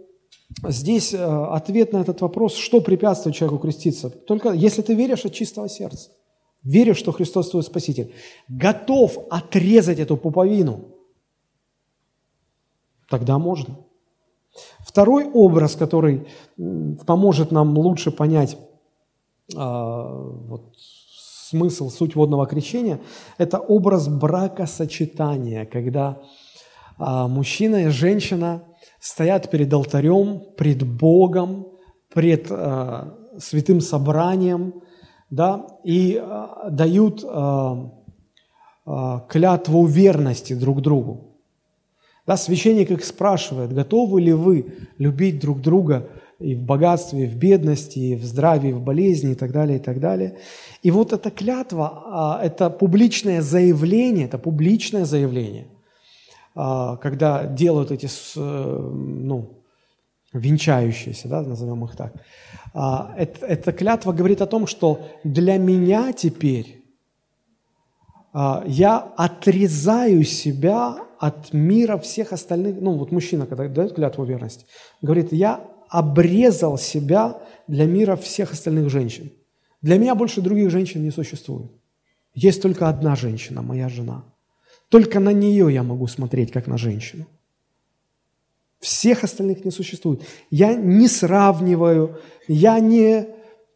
здесь 0.68 1.14
э, 1.14 1.18
ответ 1.18 1.94
на 1.94 1.98
этот 1.98 2.22
вопрос, 2.22 2.56
что 2.56 2.82
препятствует 2.82 3.36
человеку 3.36 3.62
креститься? 3.62 4.10
Только 4.10 4.52
если 4.52 4.82
ты 4.82 4.94
веришь 4.94 5.26
от 5.26 5.34
чистого 5.34 5.70
сердца, 5.70 6.12
веришь, 6.64 6.98
что 6.98 7.12
Христос 7.12 7.50
твой 7.50 7.64
Спаситель, 7.64 8.14
готов 8.48 9.18
отрезать 9.30 10.00
эту 10.00 10.18
пуповину, 10.18 10.96
тогда 13.10 13.38
можно. 13.38 13.78
Второй 14.80 15.26
образ, 15.26 15.76
который 15.76 16.28
поможет 17.08 17.52
нам 17.52 17.78
лучше 17.78 18.12
понять 18.12 18.58
а, 19.56 20.08
вот, 20.14 20.76
смысл, 21.54 21.90
суть 21.90 22.16
водного 22.16 22.48
крещения, 22.48 23.00
это 23.38 23.60
образ 23.60 24.08
бракосочетания, 24.08 25.66
когда 25.66 26.18
а, 26.98 27.28
мужчина 27.28 27.86
и 27.86 27.88
женщина 27.90 28.64
стоят 29.00 29.52
перед 29.52 29.72
алтарем, 29.72 30.42
пред 30.58 30.84
Богом, 30.84 31.68
пред 32.12 32.48
э, 32.50 33.12
святым 33.38 33.82
собранием, 33.82 34.82
да, 35.30 35.68
и 35.84 36.22
э, 36.22 36.70
дают 36.70 37.22
клятву 39.30 39.86
верности 39.86 40.54
друг 40.54 40.82
другу. 40.82 41.38
Да, 42.28 42.38
священник 42.38 42.92
их 42.92 43.06
спрашивает, 43.06 43.74
готовы 43.74 44.22
ли 44.22 44.34
вы 44.34 44.74
любить 44.98 45.40
друг 45.40 45.62
друга 45.62 46.10
и 46.44 46.56
в 46.56 46.62
богатстве, 46.62 47.24
и 47.24 47.28
в 47.28 47.36
бедности, 47.36 48.00
и 48.00 48.16
в 48.16 48.24
здравии, 48.26 48.70
и 48.70 48.74
в 48.74 48.82
болезни, 48.82 49.32
и 49.32 49.36
так 49.36 49.52
далее, 49.52 49.78
и 49.78 49.80
так 49.80 50.00
далее. 50.00 50.38
И 50.82 50.92
вот 50.92 51.14
эта 51.14 51.32
клятва, 51.32 52.04
а, 52.06 52.44
это 52.44 52.70
публичное 52.70 53.42
заявление, 53.42 54.26
это 54.26 54.38
публичное 54.38 55.06
заявление, 55.06 55.68
а, 56.56 56.98
когда 56.98 57.46
делают 57.46 57.92
эти, 57.92 58.08
э, 58.36 58.40
ну, 58.40 59.50
венчающиеся, 60.34 61.28
да, 61.30 61.42
назовем 61.42 61.86
их 61.86 61.96
так. 61.96 62.14
А, 62.74 63.16
эта 63.18 63.72
клятва 63.72 64.12
говорит 64.12 64.42
о 64.42 64.46
том, 64.48 64.68
что 64.68 65.00
для 65.24 65.58
меня 65.58 66.12
теперь 66.14 66.80
я 68.66 68.98
отрезаю 69.16 70.24
себя 70.24 70.98
от 71.20 71.54
мира 71.54 72.00
всех 72.00 72.34
остальных, 72.34 72.82
ну 72.82 72.98
вот 72.98 73.12
мужчина, 73.12 73.46
когда 73.46 73.68
дает 73.68 73.94
клятву 73.94 74.24
верности, 74.24 74.66
говорит, 75.04 75.32
я 75.32 75.62
обрезал 75.94 76.80
себя 76.80 77.38
для 77.68 77.86
мира 77.86 78.16
всех 78.16 78.52
остальных 78.52 78.90
женщин. 78.90 79.32
Для 79.84 80.00
меня 80.00 80.16
больше 80.16 80.42
других 80.42 80.72
женщин 80.72 81.04
не 81.04 81.12
существует. 81.12 81.72
Есть 82.34 82.64
только 82.64 82.90
одна 82.90 83.16
женщина, 83.16 83.62
моя 83.62 83.90
жена. 83.90 84.24
Только 84.90 85.20
на 85.20 85.32
нее 85.32 85.72
я 85.72 85.84
могу 85.84 86.08
смотреть, 86.08 86.52
как 86.52 86.66
на 86.66 86.80
женщину. 86.80 87.28
Всех 88.80 89.24
остальных 89.24 89.66
не 89.66 89.72
существует. 89.72 90.24
Я 90.50 90.74
не 90.74 91.08
сравниваю, 91.08 92.18
я 92.48 92.80
не 92.80 93.28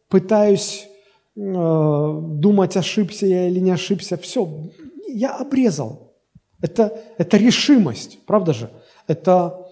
пытаюсь 0.08 0.88
э, 1.36 1.40
думать, 1.40 2.76
ошибся 2.76 3.26
я 3.26 3.46
или 3.48 3.60
не 3.60 3.70
ошибся. 3.70 4.16
Все, 4.16 4.72
я 5.06 5.36
обрезал. 5.36 6.14
Это, 6.60 7.00
это 7.16 7.36
решимость, 7.36 8.18
правда 8.26 8.52
же? 8.52 8.70
Это 9.06 9.67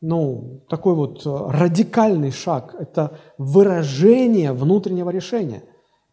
ну, 0.00 0.64
такой 0.68 0.94
вот 0.94 1.26
э, 1.26 1.30
радикальный 1.30 2.30
шаг, 2.30 2.74
это 2.78 3.18
выражение 3.36 4.52
внутреннего 4.52 5.10
решения. 5.10 5.62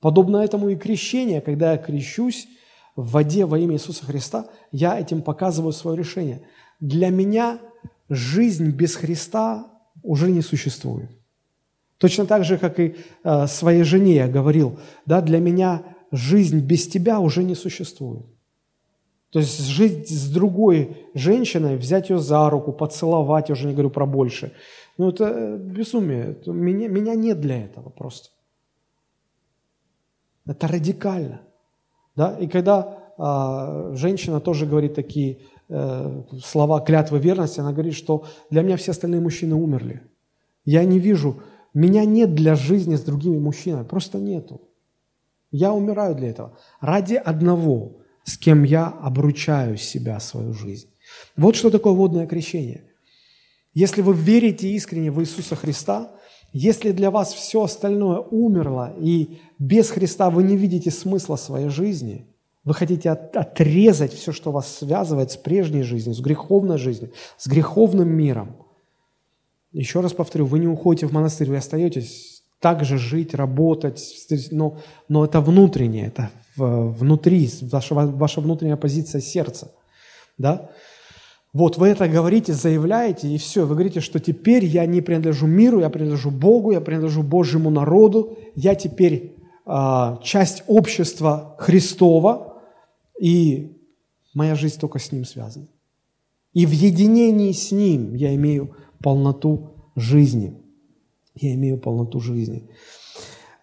Подобно 0.01 0.37
этому 0.37 0.69
и 0.69 0.75
крещение, 0.75 1.41
когда 1.41 1.73
я 1.73 1.77
крещусь 1.77 2.47
в 2.95 3.11
воде 3.11 3.45
во 3.45 3.59
имя 3.59 3.75
Иисуса 3.75 4.05
Христа, 4.05 4.47
я 4.71 4.99
этим 4.99 5.21
показываю 5.21 5.71
свое 5.71 5.97
решение. 5.97 6.41
Для 6.79 7.09
меня 7.09 7.59
жизнь 8.09 8.71
без 8.71 8.95
Христа 8.95 9.67
уже 10.03 10.31
не 10.31 10.41
существует. 10.41 11.11
Точно 11.97 12.25
так 12.25 12.43
же, 12.43 12.57
как 12.57 12.79
и 12.79 12.95
э, 13.23 13.47
своей 13.47 13.83
жене 13.83 14.15
я 14.15 14.27
говорил, 14.27 14.79
да, 15.05 15.21
для 15.21 15.39
меня 15.39 15.83
жизнь 16.11 16.59
без 16.59 16.87
тебя 16.87 17.19
уже 17.19 17.43
не 17.43 17.55
существует. 17.55 18.25
То 19.35 19.39
есть 19.39 19.67
жить 19.67 20.09
с 20.09 20.31
другой 20.31 21.09
женщиной, 21.13 21.75
взять 21.75 22.09
ее 22.09 22.19
за 22.19 22.49
руку, 22.49 22.71
поцеловать, 22.71 23.49
я 23.49 23.53
уже 23.53 23.67
не 23.67 23.73
говорю 23.73 23.89
про 23.89 24.05
больше. 24.05 24.53
Ну, 24.97 25.09
это 25.09 25.25
э, 25.25 25.57
безумие. 25.57 26.27
Это, 26.27 26.51
меня, 26.53 26.87
меня 26.87 27.15
нет 27.15 27.41
для 27.41 27.65
этого 27.65 27.89
просто. 27.89 28.29
Это 30.47 30.69
радикально. 30.69 31.41
Да? 32.15 32.37
И 32.39 32.47
когда 32.47 32.97
а, 33.17 33.91
женщина 33.93 34.39
тоже 34.39 34.65
говорит 34.65 34.95
такие 34.95 35.39
э, 35.67 36.23
слова 36.41 36.79
клятвы 36.79 37.19
верности, 37.19 37.59
она 37.59 37.73
говорит, 37.73 37.95
что 37.95 38.23
для 38.49 38.61
меня 38.61 38.77
все 38.77 38.91
остальные 38.91 39.19
мужчины 39.19 39.53
умерли. 39.53 40.01
Я 40.63 40.85
не 40.85 40.97
вижу, 40.97 41.41
меня 41.73 42.05
нет 42.05 42.35
для 42.35 42.55
жизни 42.55 42.95
с 42.95 43.01
другими 43.01 43.37
мужчинами, 43.37 43.83
просто 43.83 44.17
нету. 44.17 44.61
Я 45.51 45.73
умираю 45.73 46.15
для 46.15 46.29
этого. 46.29 46.57
Ради 46.79 47.15
одного– 47.15 47.97
с 48.25 48.37
кем 48.37 48.63
я 48.63 48.87
обручаю 48.87 49.77
себя, 49.77 50.19
свою 50.19 50.53
жизнь. 50.53 50.89
Вот 51.37 51.55
что 51.55 51.69
такое 51.69 51.93
водное 51.93 52.27
крещение. 52.27 52.83
Если 53.73 54.01
вы 54.01 54.13
верите 54.13 54.67
искренне 54.69 55.11
в 55.11 55.21
Иисуса 55.21 55.55
Христа, 55.55 56.11
если 56.51 56.91
для 56.91 57.11
вас 57.11 57.33
все 57.33 57.63
остальное 57.63 58.19
умерло, 58.19 58.93
и 58.99 59.37
без 59.59 59.89
Христа 59.89 60.29
вы 60.29 60.43
не 60.43 60.57
видите 60.57 60.89
смысла 60.89 61.35
своей 61.35 61.69
жизни, 61.69 62.25
вы 62.63 62.73
хотите 62.73 63.11
от, 63.11 63.35
отрезать 63.37 64.13
все, 64.13 64.31
что 64.31 64.51
вас 64.51 64.77
связывает 64.77 65.31
с 65.31 65.37
прежней 65.37 65.83
жизнью, 65.83 66.15
с 66.15 66.19
греховной 66.19 66.79
жизнью, 66.79 67.11
с 67.37 67.47
греховным 67.47 68.09
миром. 68.09 68.55
Еще 69.71 69.99
раз 69.99 70.13
повторю, 70.13 70.45
вы 70.45 70.59
не 70.59 70.67
уходите 70.67 71.05
в 71.05 71.11
монастырь, 71.11 71.49
вы 71.49 71.57
остаетесь 71.57 72.43
также 72.59 72.97
жить, 72.97 73.35
работать, 73.35 74.01
но, 74.49 74.79
но 75.09 75.25
это 75.25 75.41
внутреннее, 75.41 76.07
это 76.07 76.31
внутри, 76.55 77.49
ваша, 77.61 77.95
ваша 77.95 78.41
внутренняя 78.41 78.77
позиция 78.77 79.21
сердца. 79.21 79.71
Да? 80.37 80.69
Вот 81.53 81.77
вы 81.77 81.87
это 81.87 82.09
говорите, 82.09 82.53
заявляете, 82.53 83.29
и 83.29 83.37
все, 83.37 83.65
вы 83.65 83.75
говорите, 83.75 84.01
что 84.01 84.19
теперь 84.19 84.65
я 84.65 84.85
не 84.85 85.01
принадлежу 85.01 85.47
миру, 85.47 85.79
я 85.79 85.89
принадлежу 85.89 86.29
Богу, 86.29 86.71
я 86.71 86.81
принадлежу 86.81 87.23
Божьему 87.23 87.69
народу, 87.69 88.37
я 88.55 88.75
теперь 88.75 89.37
а, 89.65 90.19
часть 90.21 90.63
общества 90.67 91.55
Христова, 91.57 92.61
и 93.19 93.77
моя 94.33 94.55
жизнь 94.55 94.79
только 94.79 94.99
с 94.99 95.13
Ним 95.13 95.23
связана. 95.23 95.67
И 96.53 96.65
в 96.65 96.71
единении 96.71 97.53
с 97.53 97.71
Ним 97.71 98.15
я 98.15 98.35
имею 98.35 98.75
полноту 99.01 99.71
жизни. 99.95 100.53
Я 101.35 101.53
имею 101.53 101.77
полноту 101.77 102.19
жизни. 102.19 102.69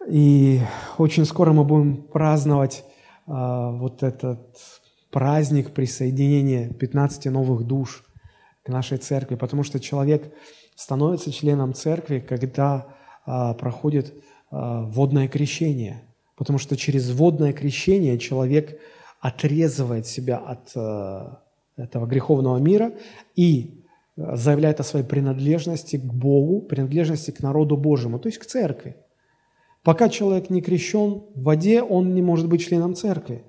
И 0.09 0.61
очень 0.99 1.25
скоро 1.25 1.53
мы 1.53 1.65
будем 1.65 2.03
праздновать 2.03 2.85
а, 3.27 3.71
вот 3.71 4.03
этот 4.03 4.57
праздник 5.11 5.73
присоединения 5.73 6.71
15 6.71 7.27
новых 7.27 7.65
душ 7.65 8.05
к 8.65 8.69
нашей 8.69 8.99
церкви, 8.99 9.37
потому 9.37 9.63
что 9.63 9.79
человек 9.79 10.33
становится 10.75 11.33
членом 11.33 11.75
церкви, 11.75 12.19
когда 12.19 12.87
а, 13.25 13.55
проходит 13.55 14.15
а, 14.51 14.83
водное 14.83 15.29
крещение, 15.29 16.03
потому 16.37 16.59
что 16.59 16.77
через 16.77 17.11
водное 17.13 17.53
крещение 17.53 18.19
человек 18.19 18.81
отрезывает 19.21 20.07
себя 20.07 20.39
от 20.39 20.73
а, 20.75 21.43
этого 21.77 22.07
греховного 22.07 22.59
мира 22.59 22.93
и 23.37 23.85
заявляет 24.17 24.81
о 24.81 24.85
своей 24.85 25.07
принадлежности 25.07 25.97
к 25.97 26.05
Богу, 26.05 26.61
принадлежности 26.61 27.31
к 27.31 27.41
народу 27.41 27.77
Божьему, 27.77 28.19
то 28.19 28.29
есть 28.29 28.39
к 28.39 28.45
церкви. 28.45 28.97
Пока 29.83 30.09
человек 30.09 30.49
не 30.49 30.61
крещен 30.61 31.23
в 31.35 31.43
воде, 31.43 31.83
он 31.83 32.15
не 32.15 32.23
может 32.23 32.49
быть 32.49 32.65
членом 32.65 32.95
церкви. 32.95 33.45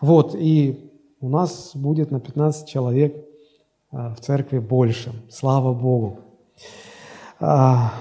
Вот, 0.00 0.34
и 0.34 0.92
у 1.20 1.28
нас 1.28 1.72
будет 1.74 2.10
на 2.10 2.20
15 2.20 2.68
человек 2.68 3.16
а, 3.90 4.14
в 4.14 4.20
церкви 4.20 4.58
больше. 4.58 5.12
Слава 5.30 5.72
Богу. 5.72 6.20
А, 7.40 7.94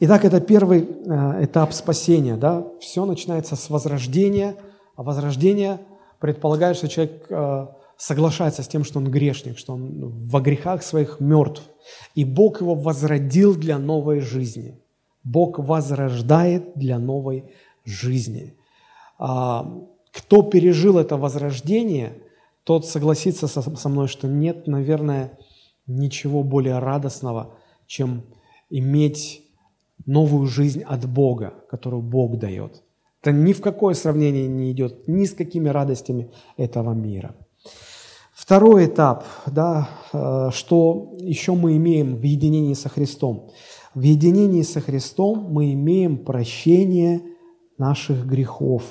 итак, 0.00 0.26
это 0.26 0.40
первый 0.40 0.86
а, 1.08 1.42
этап 1.42 1.72
спасения. 1.72 2.36
Да? 2.36 2.66
Все 2.80 3.06
начинается 3.06 3.56
с 3.56 3.70
возрождения, 3.70 4.56
а 4.96 5.02
возрождение 5.02 5.78
предполагает, 6.20 6.76
что 6.76 6.88
человек 6.88 7.26
соглашается 7.96 8.62
с 8.62 8.68
тем, 8.68 8.84
что 8.84 8.98
он 8.98 9.10
грешник, 9.10 9.58
что 9.58 9.74
он 9.74 10.10
во 10.28 10.40
грехах 10.40 10.82
своих 10.82 11.20
мертв. 11.20 11.62
И 12.14 12.24
Бог 12.24 12.60
его 12.60 12.74
возродил 12.74 13.54
для 13.54 13.78
новой 13.78 14.20
жизни. 14.20 14.81
Бог 15.24 15.58
возрождает 15.58 16.72
для 16.74 16.98
новой 16.98 17.52
жизни. 17.84 18.54
А, 19.18 19.66
кто 20.12 20.42
пережил 20.42 20.98
это 20.98 21.16
возрождение, 21.16 22.18
тот 22.64 22.86
согласится 22.86 23.48
со 23.48 23.88
мной, 23.88 24.08
что 24.08 24.28
нет, 24.28 24.66
наверное, 24.66 25.38
ничего 25.86 26.42
более 26.42 26.78
радостного, 26.78 27.54
чем 27.86 28.24
иметь 28.70 29.42
новую 30.06 30.46
жизнь 30.46 30.82
от 30.82 31.08
Бога, 31.08 31.54
которую 31.70 32.02
Бог 32.02 32.38
дает. 32.38 32.82
Это 33.20 33.32
ни 33.32 33.52
в 33.52 33.60
какое 33.60 33.94
сравнение 33.94 34.48
не 34.48 34.72
идет 34.72 35.06
ни 35.06 35.24
с 35.24 35.32
какими 35.32 35.68
радостями 35.68 36.30
этого 36.56 36.92
мира. 36.92 37.36
Второй 38.34 38.86
этап, 38.86 39.24
да, 39.46 39.88
э, 40.12 40.50
что 40.52 41.14
еще 41.18 41.54
мы 41.54 41.76
имеем 41.76 42.16
в 42.16 42.22
единении 42.22 42.74
со 42.74 42.88
Христом. 42.88 43.50
В 43.94 44.00
единении 44.00 44.62
со 44.62 44.80
Христом 44.80 45.50
мы 45.50 45.74
имеем 45.74 46.24
прощение 46.24 47.22
наших 47.76 48.26
грехов. 48.26 48.82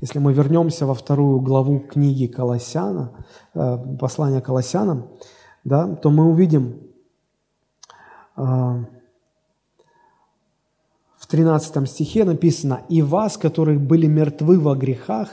Если 0.00 0.20
мы 0.20 0.32
вернемся 0.32 0.86
во 0.86 0.94
вторую 0.94 1.40
главу 1.40 1.80
книги 1.80 2.26
Колоссяна, 2.26 3.26
э, 3.54 3.76
послания 4.00 4.40
Колоссянам, 4.40 5.08
да, 5.64 5.96
то 5.96 6.10
мы 6.10 6.24
увидим 6.30 6.80
э, 8.36 8.42
в 11.16 11.26
13 11.26 11.86
стихе 11.90 12.24
написано 12.24 12.82
«И 12.88 13.02
вас, 13.02 13.36
которые 13.36 13.78
были 13.78 14.06
мертвы 14.06 14.58
во 14.58 14.74
грехах 14.76 15.28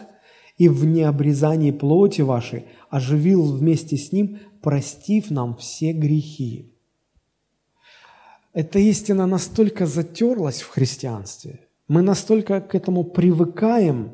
и 0.57 0.68
в 0.68 0.84
необрезании 0.84 1.72
плоти 1.72 2.22
вашей, 2.22 2.66
оживил 2.89 3.43
вместе 3.43 3.95
с 3.95 4.11
Ним, 4.11 4.39
простив 4.61 5.32
нам 5.32 5.55
все 5.55 5.93
грехи» 5.93 6.74
эта 8.56 8.80
истина 8.80 9.28
настолько 9.28 9.86
затерлась 9.86 10.62
в 10.62 10.70
христианстве, 10.70 11.60
мы 11.89 12.01
настолько 12.01 12.62
к 12.62 12.74
этому 12.74 13.03
привыкаем, 13.03 14.14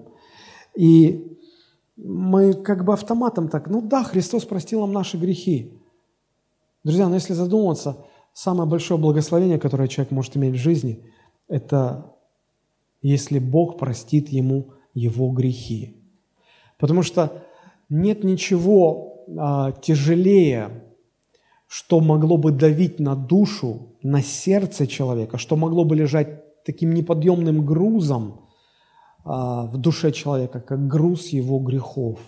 и 0.76 1.38
мы 1.96 2.54
как 2.54 2.84
бы 2.84 2.94
автоматом 2.94 3.50
так, 3.50 3.70
ну 3.70 3.82
да, 3.82 4.04
Христос 4.04 4.46
простил 4.46 4.82
нам 4.82 4.94
наши 4.94 5.18
грехи. 5.18 5.80
Друзья, 6.84 7.08
но 7.08 7.16
если 7.16 7.34
задуматься, 7.34 8.04
самое 8.34 8.68
большое 8.68 9.00
благословение, 9.00 9.60
которое 9.60 9.88
человек 9.88 10.12
может 10.12 10.36
иметь 10.36 10.56
в 10.56 10.64
жизни, 10.64 11.06
это 11.48 12.16
если 13.04 13.38
Бог 13.38 13.78
простит 13.78 14.30
ему 14.30 14.72
его 14.96 15.30
грехи. 15.30 15.98
Потому 16.80 17.04
что 17.04 17.44
нет 17.89 18.24
ничего 18.24 19.24
а, 19.38 19.72
тяжелее, 19.72 20.84
что 21.68 22.00
могло 22.00 22.38
бы 22.38 22.52
давить 22.52 23.00
на 23.00 23.16
душу, 23.16 23.91
на 24.04 24.22
сердце 24.22 24.88
человека, 24.88 25.38
что 25.38 25.56
могло 25.56 25.84
бы 25.86 25.95
лежать 25.95 26.64
таким 26.64 26.93
неподъемным 26.93 27.66
грузом 27.66 28.49
а, 29.24 29.66
в 29.66 29.78
душе 29.78 30.12
человека, 30.12 30.60
как 30.60 30.88
груз 30.88 31.28
его 31.28 31.60
грехов. 31.60 32.20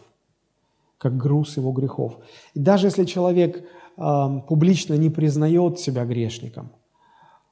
Как 0.97 1.17
груз 1.17 1.57
его 1.57 1.71
грехов. 1.71 2.17
И 2.53 2.59
даже 2.59 2.87
если 2.87 3.05
человек 3.05 3.65
а, 3.97 4.39
публично 4.39 4.93
не 4.93 5.09
признает 5.09 5.79
себя 5.79 6.05
грешником, 6.05 6.71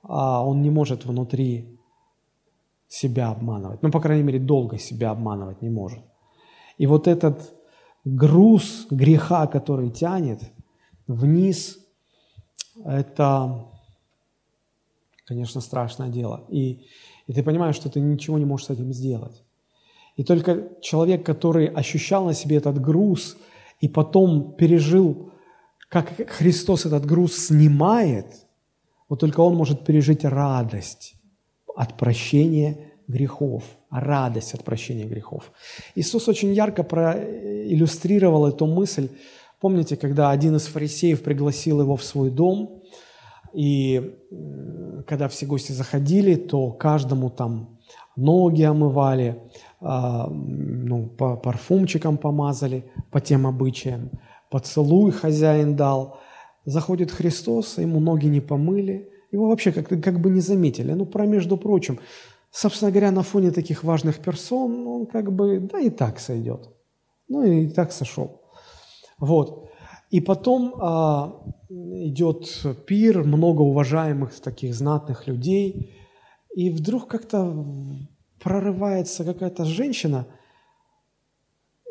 а 0.04 0.46
он 0.46 0.62
не 0.62 0.70
может 0.70 1.06
внутри 1.06 1.80
себя 2.88 3.30
обманывать. 3.30 3.82
Ну, 3.82 3.92
по 3.92 4.00
крайней 4.00 4.24
мере, 4.24 4.40
долго 4.40 4.78
себя 4.78 5.12
обманывать 5.12 5.62
не 5.62 5.70
может. 5.70 6.04
И 6.78 6.88
вот 6.88 7.08
этот 7.08 7.54
груз 8.04 8.88
греха, 8.90 9.48
который 9.48 9.90
тянет 9.92 10.42
вниз, 11.08 11.78
это, 12.84 13.71
конечно, 15.32 15.62
страшное 15.62 16.10
дело. 16.10 16.44
И, 16.50 16.82
и 17.28 17.34
ты 17.34 17.42
понимаешь, 17.42 17.78
что 17.78 17.90
ты 17.90 18.02
ничего 18.02 18.38
не 18.38 18.44
можешь 18.44 18.68
с 18.68 18.70
этим 18.72 18.92
сделать. 18.92 19.44
И 20.18 20.24
только 20.26 20.68
человек, 20.82 21.26
который 21.26 21.68
ощущал 21.68 22.26
на 22.26 22.34
себе 22.34 22.58
этот 22.58 22.82
груз 22.82 23.38
и 23.80 23.88
потом 23.88 24.56
пережил, 24.58 25.32
как 25.88 26.30
Христос 26.30 26.86
этот 26.86 27.06
груз 27.06 27.48
снимает, 27.48 28.26
вот 29.08 29.22
только 29.22 29.40
он 29.40 29.56
может 29.56 29.86
пережить 29.86 30.26
радость 30.26 31.14
от 31.78 31.98
прощения 31.98 32.92
грехов, 33.08 33.64
радость 33.90 34.54
от 34.54 34.66
прощения 34.66 35.06
грехов. 35.06 35.50
Иисус 35.96 36.28
очень 36.28 36.54
ярко 36.54 36.84
проиллюстрировал 36.84 38.48
эту 38.48 38.66
мысль. 38.66 39.08
Помните, 39.62 39.96
когда 39.96 40.32
один 40.32 40.58
из 40.58 40.66
фарисеев 40.66 41.24
пригласил 41.24 41.80
его 41.80 41.96
в 41.96 42.04
свой 42.04 42.32
дом, 42.32 42.81
и 43.54 44.18
когда 45.08 45.28
все 45.28 45.46
гости 45.46 45.72
заходили, 45.72 46.36
то 46.36 46.72
каждому 46.72 47.30
там 47.30 47.80
ноги 48.16 48.64
омывали, 48.64 49.42
а, 49.80 50.28
ну, 50.30 51.08
по 51.08 51.36
парфумчикам 51.36 52.18
помазали, 52.18 52.86
по 53.12 53.20
тем 53.20 53.48
обычаям, 53.48 54.12
поцелуй 54.50 55.12
хозяин 55.12 55.76
дал. 55.76 56.20
Заходит 56.66 57.12
Христос, 57.12 57.78
ему 57.80 58.00
ноги 58.00 58.28
не 58.28 58.42
помыли, 58.42 59.10
его 59.32 59.48
вообще 59.48 59.72
как, 59.72 59.88
как 59.88 60.20
бы 60.20 60.30
не 60.30 60.42
заметили. 60.42 60.94
Ну, 60.94 61.06
про 61.06 61.26
между 61.26 61.58
прочим, 61.58 62.00
собственно 62.52 62.92
говоря, 62.92 63.12
на 63.12 63.24
фоне 63.24 63.52
таких 63.52 63.84
важных 63.84 64.20
персон, 64.20 64.88
он 64.88 65.06
как 65.08 65.32
бы, 65.32 65.60
да 65.60 65.80
и 65.80 65.90
так 65.90 66.20
сойдет. 66.20 66.70
Ну, 67.28 67.44
и 67.44 67.68
так 67.68 67.92
сошел. 67.92 68.42
Вот. 69.18 69.71
И 70.12 70.22
потом 70.22 70.76
а, 70.78 71.44
идет 71.70 72.46
пир, 72.86 73.24
много 73.24 73.62
уважаемых 73.62 74.40
таких 74.40 74.76
знатных 74.76 75.26
людей, 75.26 75.96
и 76.56 76.70
вдруг 76.70 77.08
как-то 77.08 77.66
прорывается 78.40 79.24
какая-то 79.24 79.66
женщина– 79.66 80.28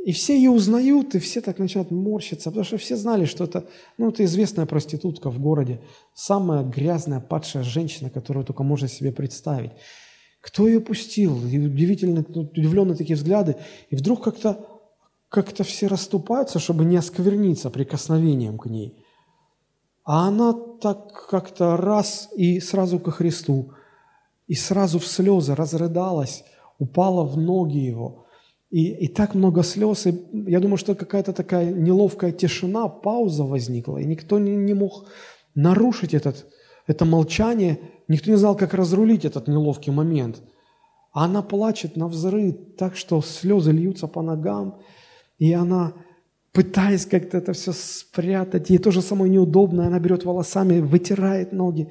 и 0.05 0.12
все 0.12 0.35
ее 0.35 0.51
узнают, 0.51 1.14
и 1.14 1.18
все 1.18 1.43
так 1.43 1.59
начинают 1.59 1.91
морщиться, 1.91 2.51
потому 2.51 2.64
что 2.64 2.79
все 2.79 2.97
знали, 2.97 3.27
что 3.27 3.45
это, 3.45 3.66
ну, 3.99 4.09
это 4.09 4.25
известная 4.25 4.64
проститутка 4.64 5.31
в 5.31 5.39
городе, 5.39 5.83
самая 6.14 6.62
грязная, 6.62 7.21
падшая 7.21 7.62
женщина, 7.62 8.09
которую 8.09 8.47
только 8.47 8.62
можно 8.62 8.89
себе 8.89 9.12
представить. 9.12 9.73
Кто 10.41 10.66
ее 10.66 10.81
пустил? 10.81 11.47
И 11.47 11.59
удивительно, 11.59 12.21
удивленные 12.23 12.97
такие 12.97 13.14
взгляды. 13.14 13.57
И 13.91 13.97
вдруг 13.97 14.25
как-то 14.25 14.80
как-то 15.31 15.64
все 15.64 15.87
расступаются, 15.87 16.59
чтобы 16.59 16.85
не 16.85 16.99
оскверниться 16.99 17.70
прикосновением 17.70 18.59
к 18.59 18.66
ней. 18.66 19.03
А 20.05 20.28
она 20.28 20.53
так 20.53 21.28
как-то 21.31 21.78
раз 21.78 22.28
и 22.37 22.61
сразу 22.61 22.99
ко 22.99 23.11
Христу, 23.11 23.72
и 24.47 24.55
сразу 24.55 24.99
в 24.99 25.07
слезы 25.07 25.55
разрыдалась, 25.55 26.45
упала 26.78 27.24
в 27.24 27.39
ноги 27.39 27.78
Его– 27.78 28.26
и, 28.70 29.05
и 29.05 29.09
так 29.09 29.35
много 29.35 29.64
слез, 29.64 30.07
и 30.07 30.14
я 30.33 30.61
думаю, 30.61 30.76
что 30.76 30.95
какая-то 30.95 31.33
такая 31.33 31.72
неловкая 31.72 32.31
тишина, 32.31 32.89
пауза 32.89 33.45
возникла, 33.45 33.99
и 33.99 34.05
никто 34.05 34.39
не, 34.39 34.55
не 34.55 34.74
мог 34.74 35.07
нарушить 35.57 36.14
этот, 36.14 36.47
это 36.87 37.05
молчание, 37.05 37.81
никто 38.07 38.31
не 38.31 38.37
знал, 38.37 38.57
как 38.57 38.72
разрулить 38.74 39.24
этот 39.24 39.49
неловкий 39.49 39.93
момент. 39.93 40.41
А 41.12 41.24
она 41.24 41.43
плачет 41.43 41.97
на 41.97 42.07
взрыв, 42.07 42.55
так 42.78 42.95
что 42.95 43.20
слезы 43.22 43.72
льются 43.72 44.07
по 44.07 44.22
ногам, 44.22 44.78
и 45.41 45.55
она, 45.55 45.95
пытаясь 46.53 47.07
как-то 47.07 47.38
это 47.38 47.55
все 47.55 47.72
спрятать, 47.72 48.68
ей 48.70 48.78
тоже 48.78 49.01
самое 49.01 49.32
неудобно, 49.32 49.86
она 49.86 49.99
берет 49.99 50.24
волосами, 50.24 50.80
вытирает 50.80 51.53
ноги. 51.53 51.88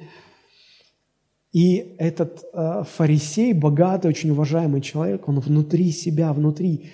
И 1.52 1.96
этот 1.98 2.44
э, 2.52 2.84
фарисей, 2.84 3.52
богатый, 3.52 4.06
очень 4.06 4.30
уважаемый 4.30 4.80
человек, 4.80 5.28
он 5.28 5.40
внутри 5.40 5.90
себя, 5.90 6.32
внутри, 6.32 6.92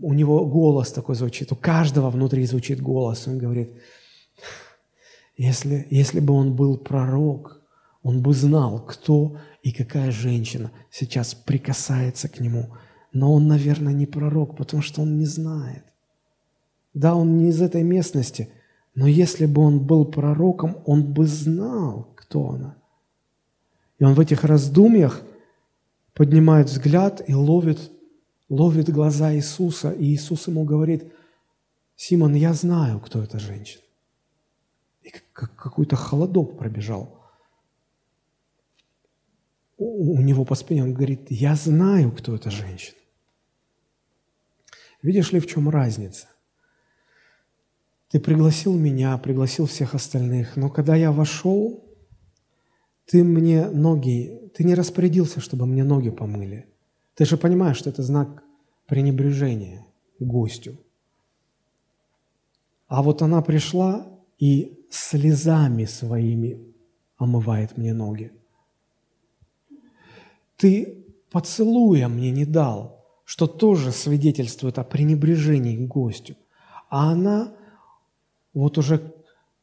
у 0.00 0.14
него 0.14 0.46
голос 0.46 0.90
такой 0.90 1.16
звучит, 1.16 1.52
у 1.52 1.56
каждого 1.56 2.08
внутри 2.08 2.46
звучит 2.46 2.80
голос. 2.80 3.28
Он 3.28 3.36
говорит, 3.36 3.70
если, 5.36 5.86
если 5.90 6.20
бы 6.20 6.32
он 6.32 6.56
был 6.56 6.78
пророк, 6.78 7.60
он 8.02 8.22
бы 8.22 8.32
знал, 8.32 8.82
кто 8.86 9.36
и 9.62 9.70
какая 9.70 10.10
женщина 10.10 10.72
сейчас 10.90 11.34
прикасается 11.34 12.30
к 12.30 12.40
нему. 12.40 12.74
Но 13.12 13.34
он, 13.34 13.48
наверное, 13.48 13.92
не 13.92 14.06
пророк, 14.06 14.56
потому 14.56 14.82
что 14.82 15.02
он 15.02 15.18
не 15.18 15.26
знает. 15.26 15.84
Да, 16.94 17.14
он 17.14 17.38
не 17.38 17.48
из 17.48 17.62
этой 17.62 17.82
местности, 17.82 18.48
но 18.94 19.06
если 19.06 19.46
бы 19.46 19.62
он 19.62 19.80
был 19.80 20.04
пророком, 20.04 20.82
он 20.84 21.12
бы 21.12 21.26
знал, 21.26 22.08
кто 22.16 22.50
она. 22.50 22.76
И 23.98 24.04
он 24.04 24.14
в 24.14 24.20
этих 24.20 24.44
раздумьях 24.44 25.22
поднимает 26.14 26.68
взгляд 26.68 27.22
и 27.28 27.34
ловит, 27.34 27.92
ловит 28.48 28.90
глаза 28.90 29.34
Иисуса. 29.34 29.92
И 29.92 30.04
Иисус 30.06 30.48
ему 30.48 30.64
говорит, 30.64 31.12
Симон, 31.96 32.34
я 32.34 32.52
знаю, 32.54 32.98
кто 32.98 33.22
эта 33.22 33.38
женщина. 33.38 33.82
И 35.02 35.12
какой-то 35.34 35.96
холодок 35.96 36.58
пробежал 36.58 37.20
у 39.80 40.20
него 40.20 40.44
по 40.44 40.54
спине. 40.54 40.82
Он 40.82 40.92
говорит, 40.92 41.30
я 41.30 41.54
знаю, 41.54 42.12
кто 42.12 42.34
эта 42.34 42.50
женщина. 42.50 42.98
Видишь 45.02 45.32
ли, 45.32 45.40
в 45.40 45.46
чем 45.46 45.70
разница? 45.70 46.28
Ты 48.10 48.18
пригласил 48.18 48.76
меня, 48.76 49.16
пригласил 49.18 49.66
всех 49.66 49.94
остальных, 49.94 50.56
но 50.56 50.68
когда 50.68 50.96
я 50.96 51.12
вошел, 51.12 51.84
ты 53.06 53.22
мне 53.22 53.68
ноги, 53.68 54.50
ты 54.54 54.64
не 54.64 54.74
распорядился, 54.74 55.40
чтобы 55.40 55.66
мне 55.66 55.84
ноги 55.84 56.10
помыли. 56.10 56.66
Ты 57.14 57.24
же 57.24 57.36
понимаешь, 57.36 57.76
что 57.76 57.90
это 57.90 58.02
знак 58.02 58.42
пренебрежения 58.86 59.86
гостю. 60.18 60.76
А 62.88 63.04
вот 63.04 63.22
она 63.22 63.42
пришла 63.42 64.08
и 64.38 64.84
слезами 64.90 65.84
своими 65.84 66.60
омывает 67.16 67.76
мне 67.76 67.94
ноги. 67.94 68.32
Ты 70.56 71.06
поцелуя 71.30 72.08
мне 72.08 72.32
не 72.32 72.44
дал, 72.44 73.06
что 73.24 73.46
тоже 73.46 73.92
свидетельствует 73.92 74.80
о 74.80 74.84
пренебрежении 74.84 75.76
к 75.76 75.88
гостю. 75.88 76.34
А 76.88 77.12
она 77.12 77.54
вот 78.52 78.78
уже 78.78 79.14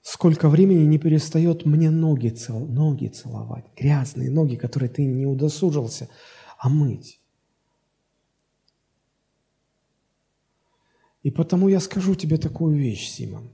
сколько 0.01 0.49
времени 0.49 0.85
не 0.85 0.97
перестает 0.97 1.65
мне 1.65 1.89
ноги, 1.89 2.29
цел, 2.29 2.59
ноги 2.59 3.07
целовать, 3.07 3.65
грязные 3.75 4.31
ноги, 4.31 4.55
которые 4.55 4.89
ты 4.89 5.05
не 5.05 5.25
удосужился 5.25 6.09
омыть. 6.57 7.19
И 11.23 11.31
потому 11.31 11.67
я 11.67 11.79
скажу 11.79 12.15
тебе 12.15 12.37
такую 12.37 12.77
вещь, 12.77 13.09
Симон. 13.09 13.51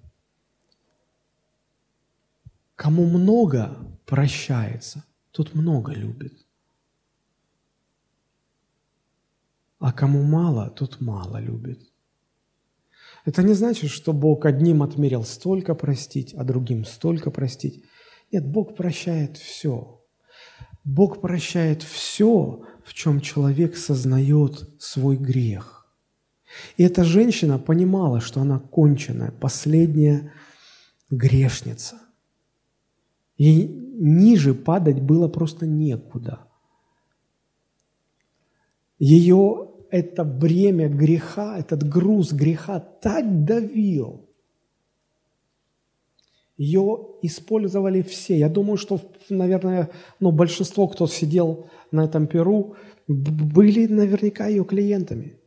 Кому 2.75 3.05
много 3.05 3.97
прощается, 4.05 5.05
тот 5.31 5.55
много 5.55 5.93
любит. 5.93 6.45
А 9.79 9.91
кому 9.91 10.23
мало, 10.23 10.69
тот 10.69 11.01
мало 11.01 11.37
любит. 11.37 11.92
Это 13.25 13.41
не 13.41 13.53
значит, 13.53 13.89
что 13.89 14.11
Бог 14.11 14.45
одним 14.45 14.83
отмерил 14.83 15.23
столько 15.23 15.75
простить, 15.75 16.33
а 16.33 16.43
другим 16.43 16.85
столько 16.85 17.31
простить. 17.31 17.83
Нет, 18.31 18.45
Бог 18.45 18.75
прощает 18.75 19.37
все. 19.37 20.01
Бог 20.83 21.21
прощает 21.21 21.83
все, 21.83 22.63
в 22.83 22.93
чем 22.93 23.21
человек 23.21 23.77
сознает 23.77 24.69
свой 24.79 25.15
грех. 25.15 25.87
И 26.77 26.83
эта 26.83 27.03
женщина 27.03 27.57
понимала, 27.57 28.19
что 28.19 28.41
она 28.41 28.59
конченая, 28.59 29.31
последняя 29.31 30.33
грешница. 31.09 31.97
Ей 33.37 33.67
ниже 33.67 34.53
падать 34.53 35.01
было 35.01 35.27
просто 35.27 35.65
некуда. 35.65 36.41
Ее 38.99 39.72
это 39.93 40.23
бремя 40.23 40.89
греха, 40.89 41.59
этот 41.59 41.87
груз 41.87 42.33
греха 42.33 42.79
так 42.79 43.45
давил. 43.45 44.27
Ее 46.57 47.09
использовали 47.21 48.01
все. 48.01 48.39
Я 48.39 48.49
думаю, 48.49 48.77
что, 48.77 48.99
наверное, 49.29 49.91
ну, 50.19 50.31
большинство, 50.31 50.87
кто 50.87 51.05
сидел 51.05 51.67
на 51.91 52.05
этом 52.05 52.25
перу, 52.25 52.75
были 53.07 53.85
наверняка 53.85 54.47
ее 54.47 54.65
клиентами. 54.65 55.37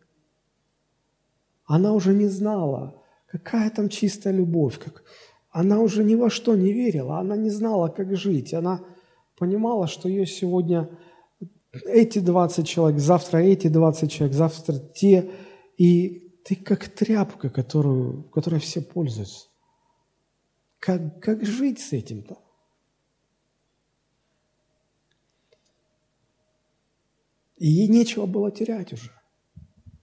Она 1.65 1.93
уже 1.93 2.15
не 2.15 2.29
знала, 2.29 3.03
какая 3.27 3.69
там 3.71 3.89
чистая 3.89 4.33
любовь, 4.33 4.79
как... 4.79 5.03
она 5.51 5.81
уже 5.81 6.05
ни 6.05 6.15
во 6.15 6.31
что 6.31 6.55
не 6.55 6.73
верила, 6.73 7.19
она 7.19 7.37
не 7.37 7.51
знала, 7.51 7.89
как 7.89 8.17
жить, 8.17 8.55
она 8.55 8.81
понимала, 9.37 9.89
что 9.89 10.09
ее 10.09 10.25
сегодня 10.25 10.89
эти 11.73 12.19
20 12.19 12.67
человек, 12.67 13.01
завтра 13.01 13.39
эти 13.39 13.69
20 13.69 14.11
человек, 14.11 14.37
завтра 14.37 14.79
те, 14.79 15.31
и 15.77 16.27
ты 16.45 16.57
как 16.57 16.89
тряпка, 16.89 17.51
которую, 17.51 18.25
которой 18.25 18.61
все 18.61 18.81
пользуются. 18.81 19.49
Как, 20.79 21.21
как 21.21 21.45
жить 21.45 21.81
с 21.81 21.93
этим-то? 21.93 22.39
И 27.57 27.69
ей 27.69 27.89
нечего 27.89 28.27
было 28.27 28.51
терять 28.51 28.93
уже. 28.93 29.11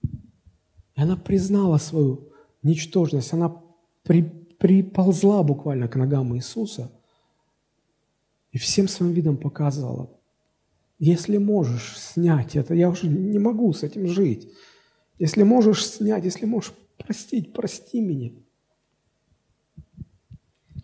И 0.02 1.00
она 1.00 1.16
признала 1.16 1.78
свою 1.78 2.32
ничтожность, 2.62 3.32
она 3.32 3.62
при, 4.02 4.22
приползла 4.22 5.42
буквально 5.42 5.88
к 5.88 5.96
ногам 5.96 6.36
Иисуса 6.36 6.90
и 8.52 8.58
всем 8.58 8.88
своим 8.88 9.12
видом 9.12 9.36
показывала, 9.36 10.10
если 10.98 11.38
можешь 11.38 11.98
снять 11.98 12.56
это, 12.56 12.74
я 12.74 12.88
уже 12.88 13.08
не 13.08 13.38
могу 13.38 13.72
с 13.72 13.82
этим 13.82 14.06
жить. 14.06 14.52
Если 15.18 15.42
можешь 15.42 15.86
снять, 15.86 16.24
если 16.24 16.46
можешь 16.46 16.72
простить, 16.96 17.52
прости 17.52 18.00
меня. 18.00 18.32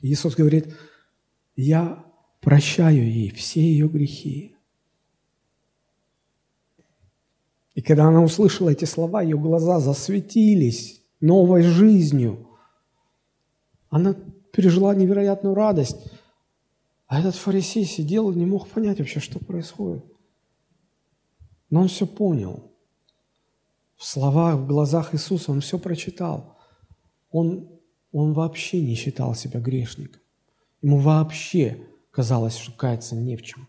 Иисус 0.02 0.34
говорит, 0.34 0.74
я 1.56 2.04
прощаю 2.40 3.04
ей 3.10 3.30
все 3.30 3.60
ее 3.60 3.88
грехи. 3.88 4.56
И 7.74 7.82
когда 7.82 8.06
она 8.06 8.22
услышала 8.22 8.70
эти 8.70 8.84
слова, 8.84 9.22
ее 9.22 9.38
глаза 9.38 9.78
засветились 9.80 11.02
новой 11.20 11.62
жизнью. 11.62 12.48
Она 13.88 14.14
пережила 14.52 14.94
невероятную 14.94 15.54
радость. 15.54 15.96
А 17.10 17.18
этот 17.18 17.34
фарисей 17.34 17.84
сидел 17.86 18.30
и 18.30 18.36
не 18.36 18.46
мог 18.46 18.68
понять 18.68 19.00
вообще, 19.00 19.18
что 19.18 19.40
происходит. 19.40 20.04
Но 21.68 21.80
он 21.80 21.88
все 21.88 22.06
понял. 22.06 22.70
В 23.96 24.04
словах, 24.04 24.60
в 24.60 24.68
глазах 24.68 25.12
Иисуса 25.12 25.50
он 25.50 25.60
все 25.60 25.80
прочитал. 25.80 26.56
Он, 27.32 27.68
он 28.12 28.32
вообще 28.32 28.80
не 28.80 28.94
считал 28.94 29.34
себя 29.34 29.58
грешником. 29.58 30.22
Ему 30.82 30.98
вообще 30.98 31.84
казалось, 32.12 32.56
что 32.56 32.70
каяться 32.70 33.16
не 33.16 33.36
в 33.36 33.42
чем. 33.42 33.66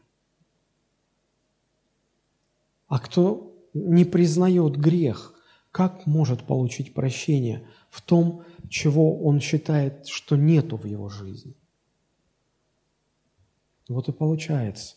А 2.85 2.99
кто 2.99 3.55
не 3.73 4.05
признает 4.05 4.77
грех, 4.77 5.33
как 5.71 6.05
может 6.05 6.43
получить 6.43 6.93
прощение 6.93 7.67
в 7.89 8.03
том, 8.03 8.43
чего 8.69 9.19
он 9.19 9.39
считает, 9.39 10.05
что 10.05 10.35
нету 10.35 10.77
в 10.77 10.85
его 10.85 11.09
жизни? 11.09 11.55
Вот 13.93 14.09
и 14.09 14.11
получается. 14.11 14.95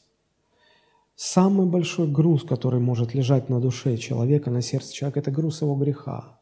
Самый 1.16 1.66
большой 1.66 2.08
груз, 2.08 2.42
который 2.42 2.80
может 2.80 3.14
лежать 3.14 3.48
на 3.48 3.60
душе 3.60 3.96
человека, 3.96 4.50
на 4.50 4.62
сердце 4.62 4.92
человека, 4.92 5.20
это 5.20 5.30
груз 5.30 5.62
его 5.62 5.76
греха. 5.76 6.40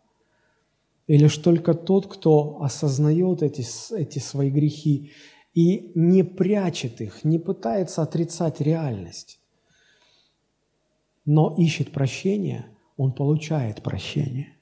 И 1.07 1.19
лишь 1.19 1.37
только 1.37 1.75
тот, 1.75 2.07
кто 2.07 2.63
осознает 2.63 3.43
эти, 3.43 3.65
эти 3.95 4.19
свои 4.19 4.51
грехи 4.51 5.13
и 5.53 5.93
не 5.95 6.23
прячет 6.23 7.01
их, 7.01 7.25
не 7.25 7.39
пытается 7.39 8.03
отрицать 8.03 8.61
реальность, 8.61 9.39
но 11.27 11.55
ищет 11.59 11.93
прощения, 11.93 12.67
он 12.97 13.13
получает 13.13 13.83
прощение. 13.83 14.57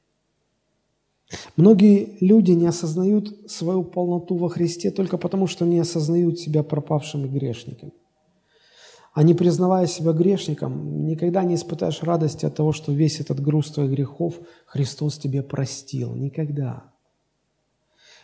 Многие 1.56 2.16
люди 2.20 2.52
не 2.52 2.66
осознают 2.66 3.50
свою 3.50 3.84
полноту 3.84 4.36
во 4.36 4.48
Христе 4.48 4.90
только 4.90 5.16
потому, 5.16 5.46
что 5.46 5.64
не 5.64 5.78
осознают 5.78 6.38
себя 6.38 6.62
пропавшими 6.62 7.28
грешниками. 7.28 7.92
А 9.12 9.22
не 9.22 9.34
признавая 9.34 9.86
себя 9.86 10.12
грешником, 10.12 11.04
никогда 11.04 11.42
не 11.42 11.56
испытаешь 11.56 12.02
радости 12.02 12.46
от 12.46 12.54
того, 12.54 12.72
что 12.72 12.92
весь 12.92 13.20
этот 13.20 13.40
груз 13.40 13.70
твоих 13.70 13.90
грехов 13.90 14.40
Христос 14.66 15.18
тебе 15.18 15.42
простил. 15.42 16.14
Никогда. 16.14 16.84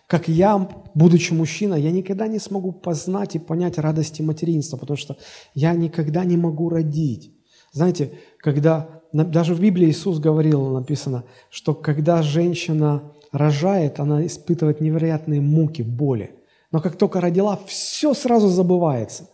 Как 0.06 0.28
я, 0.28 0.68
будучи 0.94 1.32
мужчиной, 1.32 1.82
я 1.82 1.90
никогда 1.90 2.28
не 2.28 2.38
смогу 2.38 2.70
познать 2.70 3.34
и 3.34 3.40
понять 3.40 3.78
радости 3.78 4.22
материнства, 4.22 4.76
потому 4.76 4.96
что 4.96 5.16
я 5.54 5.74
никогда 5.74 6.24
не 6.24 6.36
могу 6.36 6.68
родить. 6.68 7.32
Знаете, 7.72 8.12
когда 8.38 8.95
даже 9.12 9.54
в 9.54 9.60
Библии 9.60 9.88
Иисус 9.88 10.18
говорил, 10.18 10.70
написано, 10.70 11.24
что 11.50 11.74
когда 11.74 12.22
женщина 12.22 13.12
рожает, 13.32 14.00
она 14.00 14.26
испытывает 14.26 14.80
невероятные 14.80 15.40
муки, 15.40 15.82
боли. 15.82 16.30
Но 16.72 16.80
как 16.80 16.96
только 16.96 17.20
родила, 17.20 17.58
все 17.66 18.14
сразу 18.14 18.48
забывается 18.48 19.28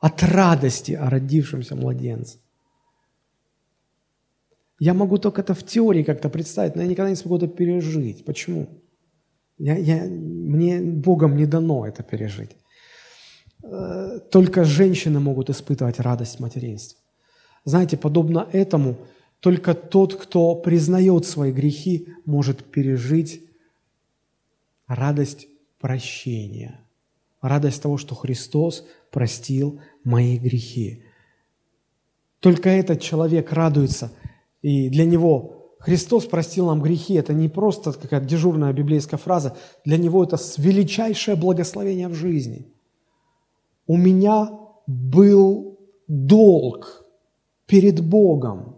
от 0.00 0.22
радости 0.22 0.92
о 0.92 1.08
родившемся 1.10 1.76
младенце. 1.76 2.38
Я 4.80 4.94
могу 4.94 5.18
только 5.18 5.42
это 5.42 5.54
в 5.54 5.62
теории 5.64 6.02
как-то 6.02 6.28
представить, 6.28 6.74
но 6.74 6.82
я 6.82 6.88
никогда 6.88 7.10
не 7.10 7.16
смогу 7.16 7.36
это 7.36 7.46
пережить. 7.46 8.24
Почему? 8.24 8.68
Я, 9.58 9.76
я, 9.76 10.02
мне 10.04 10.80
Богом 10.80 11.36
не 11.36 11.46
дано 11.46 11.86
это 11.86 12.02
пережить. 12.02 12.56
Э, 13.62 14.18
только 14.30 14.64
женщины 14.64 15.20
могут 15.20 15.50
испытывать 15.50 16.00
радость 16.00 16.40
материнства. 16.40 17.01
Знаете, 17.64 17.96
подобно 17.96 18.48
этому, 18.52 18.96
только 19.40 19.74
тот, 19.74 20.14
кто 20.14 20.54
признает 20.54 21.26
свои 21.26 21.52
грехи, 21.52 22.08
может 22.24 22.64
пережить 22.64 23.42
радость 24.86 25.48
прощения, 25.80 26.80
радость 27.40 27.82
того, 27.82 27.98
что 27.98 28.14
Христос 28.14 28.86
простил 29.10 29.80
мои 30.04 30.38
грехи. 30.38 31.04
Только 32.40 32.68
этот 32.68 33.00
человек 33.00 33.52
радуется, 33.52 34.12
и 34.62 34.88
для 34.88 35.04
него 35.04 35.74
Христос 35.78 36.26
простил 36.26 36.66
нам 36.66 36.80
грехи. 36.80 37.14
Это 37.14 37.32
не 37.34 37.48
просто 37.48 37.92
какая-то 37.92 38.26
дежурная 38.26 38.72
библейская 38.72 39.16
фраза, 39.16 39.56
для 39.84 39.98
него 39.98 40.22
это 40.24 40.36
величайшее 40.56 41.36
благословение 41.36 42.08
в 42.08 42.14
жизни. 42.14 42.66
У 43.86 43.96
меня 43.96 44.50
был 44.86 45.78
долг– 46.08 46.98
перед 47.66 48.00
Богом. 48.00 48.76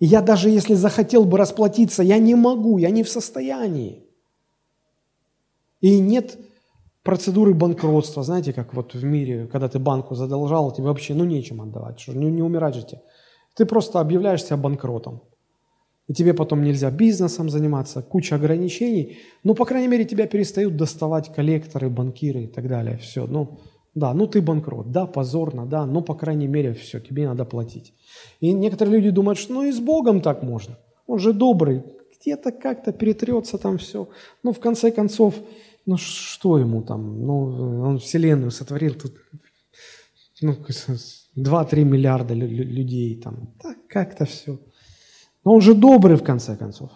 И 0.00 0.06
я 0.06 0.22
даже 0.22 0.50
если 0.50 0.74
захотел 0.74 1.24
бы 1.24 1.38
расплатиться, 1.38 2.02
я 2.02 2.18
не 2.18 2.34
могу, 2.34 2.78
я 2.78 2.90
не 2.90 3.02
в 3.02 3.08
состоянии. 3.08 4.04
И 5.80 5.98
нет 6.00 6.38
процедуры 7.02 7.54
банкротства. 7.54 8.22
Знаете, 8.22 8.52
как 8.52 8.74
вот 8.74 8.94
в 8.94 9.04
мире, 9.04 9.46
когда 9.46 9.68
ты 9.68 9.78
банку 9.78 10.14
задолжал, 10.14 10.72
тебе 10.72 10.86
вообще 10.86 11.14
ну 11.14 11.24
нечем 11.24 11.60
отдавать, 11.60 12.00
что 12.00 12.12
не, 12.12 12.30
не 12.30 12.42
умирать 12.42 12.74
же 12.74 12.82
тебе. 12.82 13.02
Ты 13.54 13.66
просто 13.66 14.00
объявляешь 14.00 14.44
себя 14.44 14.56
банкротом. 14.56 15.22
И 16.06 16.14
тебе 16.14 16.32
потом 16.32 16.62
нельзя 16.62 16.90
бизнесом 16.90 17.50
заниматься, 17.50 18.02
куча 18.02 18.36
ограничений. 18.36 19.18
Но, 19.44 19.54
по 19.54 19.66
крайней 19.66 19.88
мере, 19.88 20.04
тебя 20.04 20.26
перестают 20.26 20.76
доставать 20.76 21.32
коллекторы, 21.34 21.90
банкиры 21.90 22.44
и 22.44 22.46
так 22.46 22.66
далее. 22.66 22.96
Все, 22.96 23.26
ну, 23.26 23.58
да, 23.98 24.14
ну 24.14 24.26
ты 24.26 24.40
банкрот, 24.40 24.90
да, 24.90 25.06
позорно, 25.06 25.66
да, 25.66 25.86
но, 25.86 26.02
по 26.02 26.14
крайней 26.14 26.46
мере, 26.46 26.74
все, 26.74 27.00
тебе 27.00 27.26
надо 27.26 27.44
платить. 27.44 27.94
И 28.40 28.52
некоторые 28.52 28.96
люди 28.96 29.10
думают, 29.10 29.38
что 29.38 29.54
ну 29.54 29.64
и 29.64 29.72
с 29.72 29.80
Богом 29.80 30.20
так 30.20 30.42
можно. 30.42 30.78
Он 31.06 31.18
же 31.18 31.32
добрый, 31.32 31.82
где-то 32.20 32.52
как-то 32.52 32.92
перетрется 32.92 33.58
там 33.58 33.78
все. 33.78 34.08
Ну, 34.42 34.52
в 34.52 34.60
конце 34.60 34.90
концов, 34.90 35.34
ну 35.86 35.96
что 35.96 36.58
ему 36.58 36.82
там? 36.82 37.26
Ну, 37.26 37.82
он 37.82 37.98
вселенную 37.98 38.50
сотворил, 38.50 38.94
тут 38.94 39.14
ну, 40.40 40.56
2-3 41.36 41.84
миллиарда 41.84 42.34
людей 42.34 43.20
там. 43.20 43.54
Так 43.60 43.76
как-то 43.88 44.24
все. 44.24 44.58
Но 45.44 45.54
он 45.54 45.60
же 45.60 45.74
добрый, 45.74 46.16
в 46.16 46.22
конце 46.22 46.56
концов. 46.56 46.90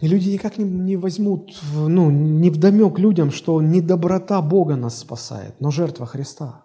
И 0.00 0.06
люди 0.06 0.30
никак 0.30 0.58
не, 0.58 0.64
не 0.64 0.96
возьмут, 0.96 1.60
ну, 1.74 2.10
не 2.10 2.50
вдомек 2.50 2.98
людям, 2.98 3.30
что 3.30 3.60
не 3.60 3.80
доброта 3.80 4.40
Бога 4.40 4.76
нас 4.76 4.98
спасает, 4.98 5.60
но 5.60 5.70
жертва 5.70 6.06
Христа. 6.06 6.64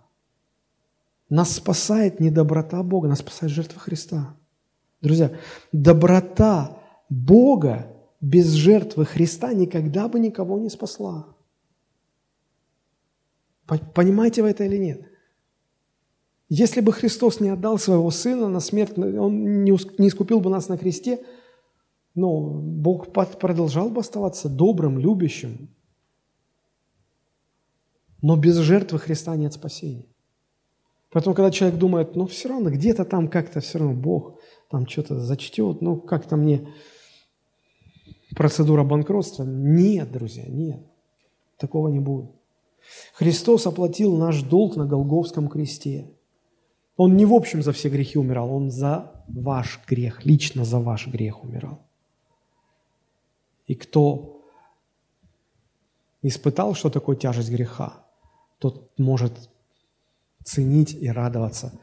Нас 1.29 1.55
спасает 1.55 2.19
не 2.19 2.29
доброта 2.29 2.83
Бога, 2.83 3.07
нас 3.07 3.19
спасает 3.19 3.51
жертва 3.51 3.79
Христа. 3.79 4.37
Друзья, 5.01 5.31
доброта 5.71 6.77
Бога 7.09 7.87
без 8.21 8.51
жертвы 8.51 9.05
Христа 9.05 9.51
никогда 9.53 10.07
бы 10.07 10.19
никого 10.19 10.59
не 10.59 10.69
спасла. 10.69 11.27
Понимаете 13.65 14.43
вы 14.43 14.49
это 14.49 14.63
или 14.65 14.77
нет? 14.77 15.01
Если 16.49 16.81
бы 16.81 16.93
Христос 16.93 17.39
не 17.39 17.49
отдал 17.49 17.79
своего 17.79 18.11
Сына 18.11 18.47
на 18.47 18.59
смерть, 18.59 18.97
Он 18.97 19.63
не 19.63 19.71
искупил 19.71 20.39
бы 20.39 20.51
нас 20.51 20.67
на 20.69 20.77
кресте, 20.77 21.19
но 22.15 22.39
Бог 22.39 23.11
продолжал 23.11 23.89
бы 23.89 24.01
оставаться 24.01 24.49
добрым, 24.49 24.99
любящим. 24.99 25.69
Но 28.21 28.37
без 28.37 28.57
жертвы 28.57 28.99
Христа 28.99 29.35
нет 29.35 29.53
спасения. 29.53 30.05
Поэтому, 31.11 31.35
когда 31.35 31.51
человек 31.51 31.77
думает, 31.77 32.15
ну, 32.15 32.25
все 32.25 32.49
равно 32.49 32.71
где-то 32.71 33.05
там 33.05 33.27
как-то 33.27 33.59
все 33.59 33.79
равно 33.79 33.93
Бог 33.93 34.39
там 34.69 34.87
что-то 34.87 35.19
зачтет, 35.19 35.81
ну, 35.81 35.97
как-то 35.97 36.37
мне 36.37 36.67
процедура 38.35 38.83
банкротства. 38.83 39.43
Нет, 39.43 40.11
друзья, 40.11 40.45
нет. 40.47 40.81
Такого 41.57 41.89
не 41.89 41.99
будет. 41.99 42.31
Христос 43.13 43.67
оплатил 43.67 44.17
наш 44.17 44.41
долг 44.41 44.75
на 44.75 44.85
Голговском 44.85 45.47
кресте. 45.47 46.09
Он 46.95 47.15
не 47.15 47.25
в 47.25 47.33
общем 47.33 47.63
за 47.63 47.71
все 47.73 47.89
грехи 47.89 48.17
умирал, 48.17 48.53
Он 48.53 48.69
за 48.71 49.23
ваш 49.27 49.81
грех, 49.87 50.25
лично 50.25 50.65
за 50.65 50.79
ваш 50.79 51.07
грех 51.07 51.43
умирал. 51.43 51.79
И 53.67 53.75
кто 53.75 54.41
испытал, 56.21 56.75
что 56.75 56.89
такое 56.89 57.15
тяжесть 57.15 57.49
греха, 57.49 58.05
тот 58.59 58.97
может 58.97 59.49
ценить 60.43 60.93
и 60.93 61.09
радоваться 61.09 61.79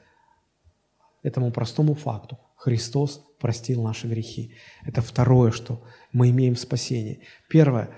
этому 1.22 1.50
простому 1.52 1.94
факту. 1.94 2.38
Христос 2.56 3.24
простил 3.38 3.82
наши 3.82 4.06
грехи. 4.06 4.54
Это 4.84 5.00
второе, 5.00 5.50
что 5.50 5.82
мы 6.12 6.30
имеем 6.30 6.54
в 6.54 6.60
спасении. 6.60 7.20
Первое. 7.48 7.90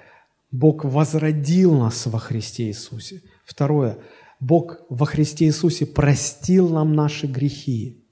Бог 0.51 0.85
возродил 0.85 1.75
нас 1.75 2.07
во 2.07 2.19
Христе 2.19 2.69
Иисусе. 2.69 3.23
Второе. 3.45 3.99
Бог 4.39 4.79
во 4.89 5.07
Христе 5.07 5.47
Иисусе 5.47 5.87
простил 5.87 6.69
нам 6.69 6.95
наши 6.95 7.27
грехи. 7.27 8.05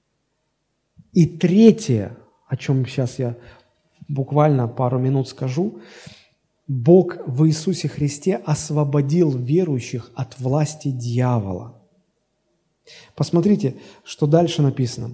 И 1.13 1.27
третье, 1.27 2.17
о 2.47 2.57
чем 2.57 2.87
сейчас 2.87 3.19
я 3.19 3.37
буквально 4.13 4.69
пару 4.69 4.99
минут 4.99 5.29
скажу, 5.29 5.81
Бог 6.69 7.17
в 7.27 7.47
Иисусе 7.47 7.89
Христе 7.89 8.37
освободил 8.37 9.31
верующих 9.31 10.11
от 10.15 10.39
власти 10.39 10.91
дьявола– 10.91 11.77
Посмотрите, 13.15 13.77
что 14.05 14.27
дальше 14.27 14.63
написано. 14.63 15.13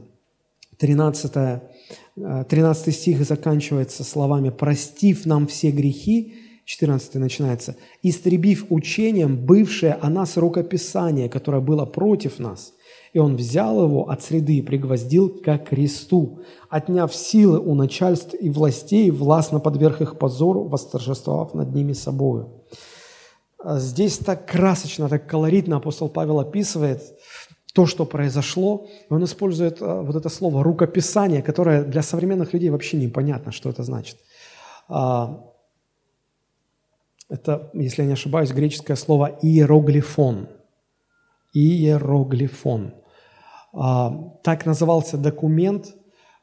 13, 0.78 1.62
13 2.48 2.88
э, 2.88 2.92
стих 2.92 3.24
заканчивается 3.24 4.04
словами 4.04 4.50
«простив 4.50 5.24
нам 5.24 5.46
все 5.46 5.70
грехи», 5.70 6.34
14 6.66 7.14
начинается, 7.14 7.76
«истребив 8.02 8.66
учением 8.68 9.36
бывшее 9.46 9.94
о 9.94 10.10
нас 10.10 10.36
рукописание, 10.36 11.28
которое 11.28 11.62
было 11.62 11.86
против 11.86 12.38
нас, 12.38 12.74
и 13.16 13.18
он 13.18 13.36
взял 13.36 13.82
его 13.82 14.10
от 14.10 14.22
среды 14.22 14.58
и 14.58 14.62
пригвоздил 14.62 15.40
ко 15.42 15.56
кресту, 15.56 16.40
отняв 16.68 17.14
силы 17.14 17.58
у 17.58 17.74
начальств 17.74 18.34
и 18.38 18.50
властей, 18.50 19.10
властно 19.10 19.58
подверг 19.58 20.02
их 20.02 20.18
позору, 20.18 20.64
восторжествовав 20.64 21.54
над 21.54 21.74
ними 21.74 21.94
собою». 21.94 22.62
Здесь 23.64 24.18
так 24.18 24.46
красочно, 24.46 25.08
так 25.08 25.26
колоритно 25.26 25.76
апостол 25.76 26.10
Павел 26.10 26.40
описывает 26.40 27.00
то, 27.72 27.86
что 27.86 28.04
произошло. 28.04 28.86
И 29.08 29.14
он 29.14 29.24
использует 29.24 29.80
э, 29.80 30.02
вот 30.02 30.14
это 30.14 30.28
слово 30.28 30.62
«рукописание», 30.62 31.42
которое 31.42 31.84
для 31.84 32.02
современных 32.02 32.52
людей 32.52 32.68
вообще 32.68 32.98
непонятно, 32.98 33.50
что 33.50 33.70
это 33.70 33.82
значит. 33.82 34.18
А, 34.88 35.40
это, 37.30 37.70
если 37.72 38.02
я 38.02 38.08
не 38.08 38.12
ошибаюсь, 38.12 38.52
греческое 38.52 38.96
слово 38.96 39.38
«иероглифон». 39.40 40.48
Иероглифон. 41.54 42.92
А, 43.78 44.10
так 44.42 44.64
назывался 44.64 45.18
документ, 45.18 45.94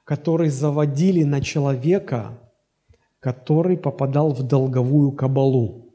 который 0.04 0.50
заводили 0.50 1.24
на 1.24 1.42
человека, 1.42 2.38
который 3.20 3.76
попадал 3.76 4.34
в 4.34 4.44
долговую 4.44 5.12
кабалу. 5.14 5.90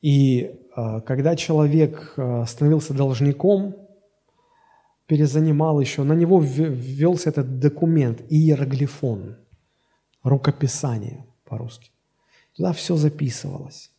И 0.00 0.58
а, 0.74 1.00
когда 1.00 1.36
человек 1.36 2.14
а, 2.16 2.44
становился 2.44 2.92
должником, 2.92 3.76
перезанимал 5.06 5.78
еще, 5.78 6.02
на 6.02 6.14
него 6.14 6.40
ввелся 6.40 7.30
этот 7.30 7.60
документ, 7.60 8.20
иероглифон, 8.30 9.36
рукописание 10.24 11.24
по-русски. 11.44 11.90
Туда 12.56 12.72
все 12.72 12.96
записывалось. 12.96 13.92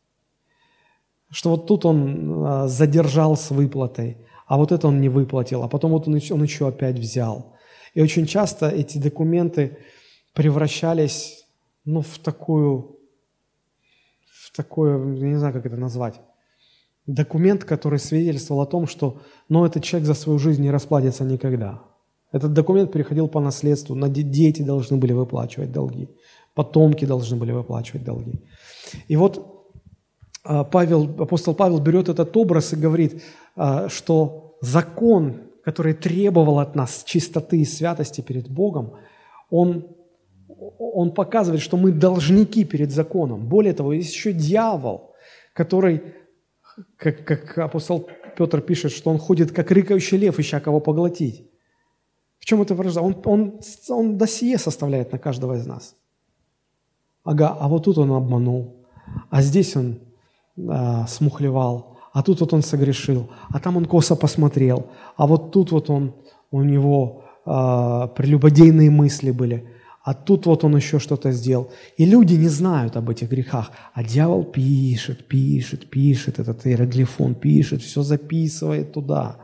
Что 1.30 1.52
вот 1.52 1.68
тут 1.68 1.86
он 1.86 2.68
задержал 2.68 3.38
с 3.38 3.50
выплатой, 3.50 4.18
а 4.54 4.58
вот 4.58 4.72
это 4.72 4.88
он 4.88 5.02
не 5.02 5.10
выплатил, 5.10 5.64
а 5.64 5.68
потом 5.68 5.94
вот 5.94 6.08
он, 6.08 6.14
он 6.14 6.44
еще 6.44 6.68
опять 6.68 7.00
взял. 7.00 7.56
И 7.96 8.02
очень 8.04 8.28
часто 8.28 8.70
эти 8.70 9.00
документы 9.00 9.80
превращались 10.34 11.44
ну, 11.86 12.02
в 12.02 12.20
такую, 12.20 13.00
в 14.28 14.56
такое, 14.56 15.16
я 15.16 15.28
не 15.30 15.38
знаю, 15.38 15.54
как 15.56 15.66
это 15.66 15.76
назвать, 15.76 16.22
документ, 17.08 17.64
который 17.64 17.98
свидетельствовал 17.98 18.62
о 18.62 18.68
том, 18.68 18.86
что 18.86 19.24
ну, 19.50 19.66
этот 19.66 19.84
человек 19.84 20.06
за 20.06 20.14
свою 20.14 20.38
жизнь 20.38 20.62
не 20.62 20.70
расплатится 20.70 21.24
никогда. 21.24 21.82
Этот 22.32 22.54
документ 22.54 22.92
переходил 22.92 23.28
по 23.28 23.40
наследству, 23.40 23.96
на 23.96 24.08
дети 24.08 24.62
должны 24.62 24.98
были 24.98 25.14
выплачивать 25.14 25.72
долги, 25.72 26.10
потомки 26.54 27.06
должны 27.06 27.38
были 27.38 27.54
выплачивать 27.54 28.04
долги. 28.04 28.40
И 29.08 29.16
вот 29.16 29.66
а, 30.44 30.64
Павел, 30.64 31.06
апостол 31.20 31.56
Павел 31.56 31.80
берет 31.80 32.10
этот 32.10 32.38
образ 32.38 32.74
и 32.74 32.76
говорит, 32.76 33.24
а, 33.56 33.88
что 33.90 34.43
закон, 34.66 35.42
который 35.64 35.94
требовал 35.94 36.60
от 36.60 36.76
нас 36.76 37.04
чистоты 37.06 37.58
и 37.58 37.66
святости 37.66 38.22
перед 38.22 38.50
Богом, 38.50 38.94
он, 39.50 39.88
он 40.80 41.12
показывает, 41.12 41.62
что 41.62 41.78
мы 41.78 41.92
должники 41.92 42.64
перед 42.64 42.92
законом. 42.92 43.48
Более 43.48 43.74
того, 43.74 43.94
есть 43.94 44.14
еще 44.14 44.34
дьявол, 44.34 45.14
который 45.54 46.02
как, 46.98 47.26
как 47.26 47.58
апостол 47.58 48.10
Петр 48.38 48.62
пишет, 48.62 48.92
что 48.92 49.12
он 49.12 49.18
ходит 49.18 49.52
как 49.52 49.72
рыкающий 49.72 50.18
лев, 50.18 50.40
ища 50.40 50.60
кого 50.60 50.80
поглотить. 50.80 51.50
В 52.40 52.46
чем 52.46 52.62
это 52.62 52.74
выражается? 52.74 53.02
Он, 53.02 53.22
он, 53.26 53.60
он 53.90 54.18
досье 54.18 54.58
составляет 54.58 55.12
на 55.12 55.20
каждого 55.20 55.54
из 55.56 55.66
нас. 55.66 55.96
Ага, 57.24 57.56
а 57.60 57.68
вот 57.68 57.86
тут 57.86 57.98
он 57.98 58.12
обманул, 58.12 58.86
а 59.30 59.42
здесь 59.42 59.78
он 59.78 60.00
а, 60.68 61.08
смухлевал, 61.08 61.93
а 62.14 62.24
тут 62.24 62.40
вот 62.40 62.54
он 62.54 62.62
согрешил, 62.62 63.30
а 63.50 63.60
там 63.60 63.78
он 63.78 63.86
косо 63.86 64.16
посмотрел, 64.16 64.88
а 65.18 65.28
вот 65.28 65.52
тут 65.52 65.72
вот 65.72 65.90
он, 65.90 66.14
у 66.52 66.62
него 66.62 67.24
а, 67.46 68.08
прелюбодейные 68.08 68.90
мысли 68.90 69.32
были– 69.32 69.68
а 70.04 70.14
тут 70.14 70.46
вот 70.46 70.66
он 70.66 70.76
еще 70.76 71.00
что-то 71.00 71.32
сделал. 71.32 71.72
И 71.96 72.06
люди 72.06 72.34
не 72.34 72.50
знают 72.50 72.98
об 72.98 73.10
этих 73.10 73.30
грехах, 73.30 73.72
а 73.94 74.04
дьявол 74.04 74.44
пишет, 74.44 75.30
пишет, 75.30 75.90
пишет, 75.90 76.40
этот 76.40 76.68
иероглифон 76.68 77.36
пишет, 77.36 77.82
все 77.82 78.04
записывает 78.04 78.92
туда. 78.92 79.38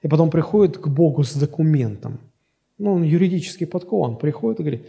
И 0.00 0.08
потом 0.08 0.30
приходит 0.30 0.78
к 0.78 0.88
Богу 0.88 1.22
с 1.22 1.34
документом. 1.34 2.18
Ну, 2.78 2.94
он 2.94 3.02
юридически 3.02 3.66
подкован, 3.66 4.16
приходит 4.16 4.60
и 4.60 4.62
говорит, 4.62 4.86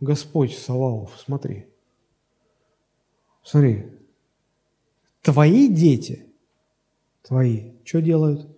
Господь 0.00 0.56
Саваоф, 0.56 1.10
смотри, 1.26 1.66
смотри, 3.42 3.84
твои 5.28 5.68
дети, 5.68 6.24
твои, 7.22 7.72
что 7.84 8.00
делают? 8.00 8.48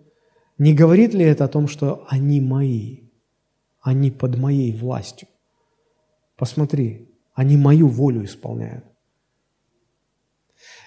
Не 0.57 0.73
говорит 0.73 1.15
ли 1.15 1.25
это 1.25 1.47
о 1.47 1.49
том, 1.49 1.67
что 1.67 2.07
они 2.09 2.41
мои? 2.41 3.09
Они 3.81 4.13
под 4.13 4.39
моей 4.39 4.73
властью. 4.73 5.27
Посмотри, 6.37 7.09
они 7.35 7.57
мою 7.57 7.89
волю 7.89 8.25
исполняют. 8.25 8.85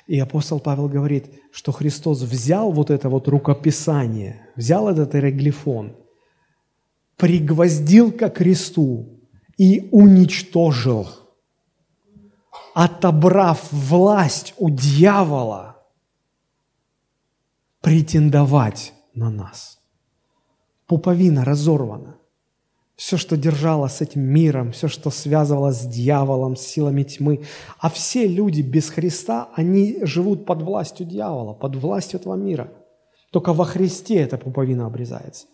И 0.07 0.17
апостол 0.19 0.61
Павел 0.61 0.87
говорит, 0.87 1.25
что 1.51 1.73
Христос 1.73 2.21
взял 2.21 2.71
вот 2.71 2.89
это 2.89 3.09
вот 3.09 3.27
рукописание, 3.27 4.47
взял 4.55 4.87
этот 4.87 5.13
иероглифон, 5.15 5.97
пригвоздил 7.17 8.13
ко 8.13 8.29
кресту 8.29 9.19
и 9.57 9.89
уничтожил, 9.91 11.09
отобрав 12.73 13.67
власть 13.73 14.53
у 14.57 14.69
дьявола 14.69 15.72
претендовать 17.83 18.93
на 19.13 19.29
нас. 19.29 19.79
Пуповина 20.87 21.43
разорвана. 21.43 22.15
Все, 22.95 23.17
что 23.17 23.35
держало 23.35 23.89
с 23.89 23.99
этим 23.99 24.21
миром, 24.21 24.71
все, 24.71 24.87
что 24.87 25.09
связывало 25.09 25.73
с 25.73 25.85
дьяволом, 25.85 26.55
с 26.55 26.61
силами 26.61 27.03
тьмы. 27.03 27.43
А 27.79 27.89
все 27.89 28.25
люди 28.25 28.61
без 28.61 28.89
Христа, 28.89 29.49
они 29.53 29.97
живут 30.03 30.45
под 30.45 30.61
властью 30.61 31.05
дьявола, 31.05 31.53
под 31.53 31.75
властью 31.75 32.21
этого 32.21 32.35
мира. 32.35 32.71
Только 33.31 33.51
во 33.51 33.65
Христе 33.65 34.21
эта 34.21 34.37
пуповина 34.37 34.85
обрезается. 34.85 35.47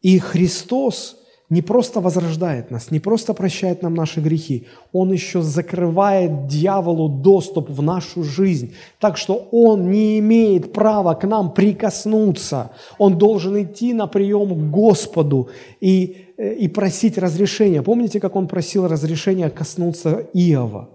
И 0.00 0.20
Христос 0.20 1.16
не 1.50 1.62
просто 1.62 2.00
возрождает 2.00 2.70
нас, 2.70 2.90
не 2.90 3.00
просто 3.00 3.34
прощает 3.34 3.82
нам 3.82 3.94
наши 3.94 4.20
грехи, 4.20 4.66
Он 4.92 5.12
еще 5.12 5.42
закрывает 5.42 6.46
дьяволу 6.46 7.08
доступ 7.08 7.68
в 7.68 7.82
нашу 7.82 8.22
жизнь, 8.22 8.74
так 8.98 9.18
что 9.18 9.48
Он 9.52 9.90
не 9.90 10.18
имеет 10.18 10.72
права 10.72 11.14
к 11.14 11.26
нам 11.26 11.52
прикоснуться. 11.52 12.70
Он 12.98 13.18
должен 13.18 13.62
идти 13.62 13.92
на 13.92 14.06
прием 14.06 14.54
к 14.54 14.70
Господу 14.70 15.50
и, 15.80 16.16
э, 16.38 16.54
и 16.54 16.68
просить 16.68 17.18
разрешения. 17.18 17.82
Помните, 17.82 18.20
как 18.20 18.36
Он 18.36 18.48
просил 18.48 18.88
разрешения 18.88 19.50
коснуться 19.50 20.26
Иова? 20.32 20.88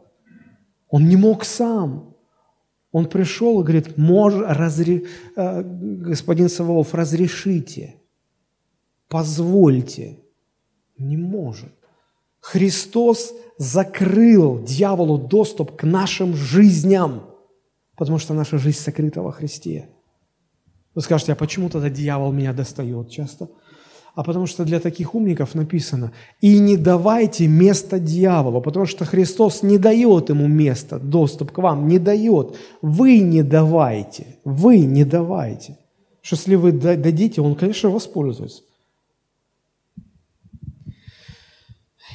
Он 0.90 1.08
не 1.08 1.16
мог 1.16 1.46
сам. 1.46 2.16
Он 2.92 3.06
пришел 3.06 3.62
и 3.62 3.64
говорит, 3.64 3.98
Мож, 3.98 4.34
разре, 4.34 5.06
э, 5.36 5.62
господин 5.64 6.50
Саваоф, 6.50 6.96
разрешите, 6.96 7.98
позвольте. 9.08 10.18
Не 11.00 11.18
может. 11.18 11.74
Христос 12.42 13.34
закрыл 13.58 14.62
дьяволу 14.64 15.18
доступ 15.18 15.76
к 15.76 15.84
нашим 15.84 16.36
жизням, 16.36 17.24
потому 17.98 18.20
что 18.20 18.34
наша 18.34 18.58
жизнь 18.58 18.80
сокрыта 18.80 19.22
во 19.22 19.32
Христе. 19.32 19.90
Вы 20.96 21.02
скажете, 21.02 21.34
а 21.34 21.36
почему 21.36 21.70
тогда 21.70 21.90
дьявол 21.90 22.32
меня 22.32 22.54
достает 22.54 23.10
часто? 23.10 23.50
А 24.16 24.24
потому 24.24 24.48
что 24.48 24.66
для 24.66 24.80
таких 24.80 25.16
умников 25.16 25.56
написано, 25.56 26.12
и 26.42 26.60
не 26.60 26.76
давайте 26.78 27.48
место 27.48 28.00
дьяволу, 28.00 28.62
потому 28.62 28.86
что 28.86 29.06
Христос 29.06 29.64
не 29.64 29.78
дает 29.78 30.30
ему 30.30 30.48
место, 30.48 31.00
доступ 31.00 31.52
к 31.52 31.60
вам, 31.60 31.88
не 31.88 32.00
дает. 32.00 32.58
Вы 32.82 33.20
не 33.20 33.44
давайте, 33.44 34.38
вы 34.44 34.80
не 34.80 35.06
давайте. 35.06 35.78
Что 36.22 36.36
если 36.36 36.56
вы 36.56 36.72
дадите, 36.74 37.42
он, 37.42 37.56
конечно, 37.56 37.90
воспользуется. 37.90 38.64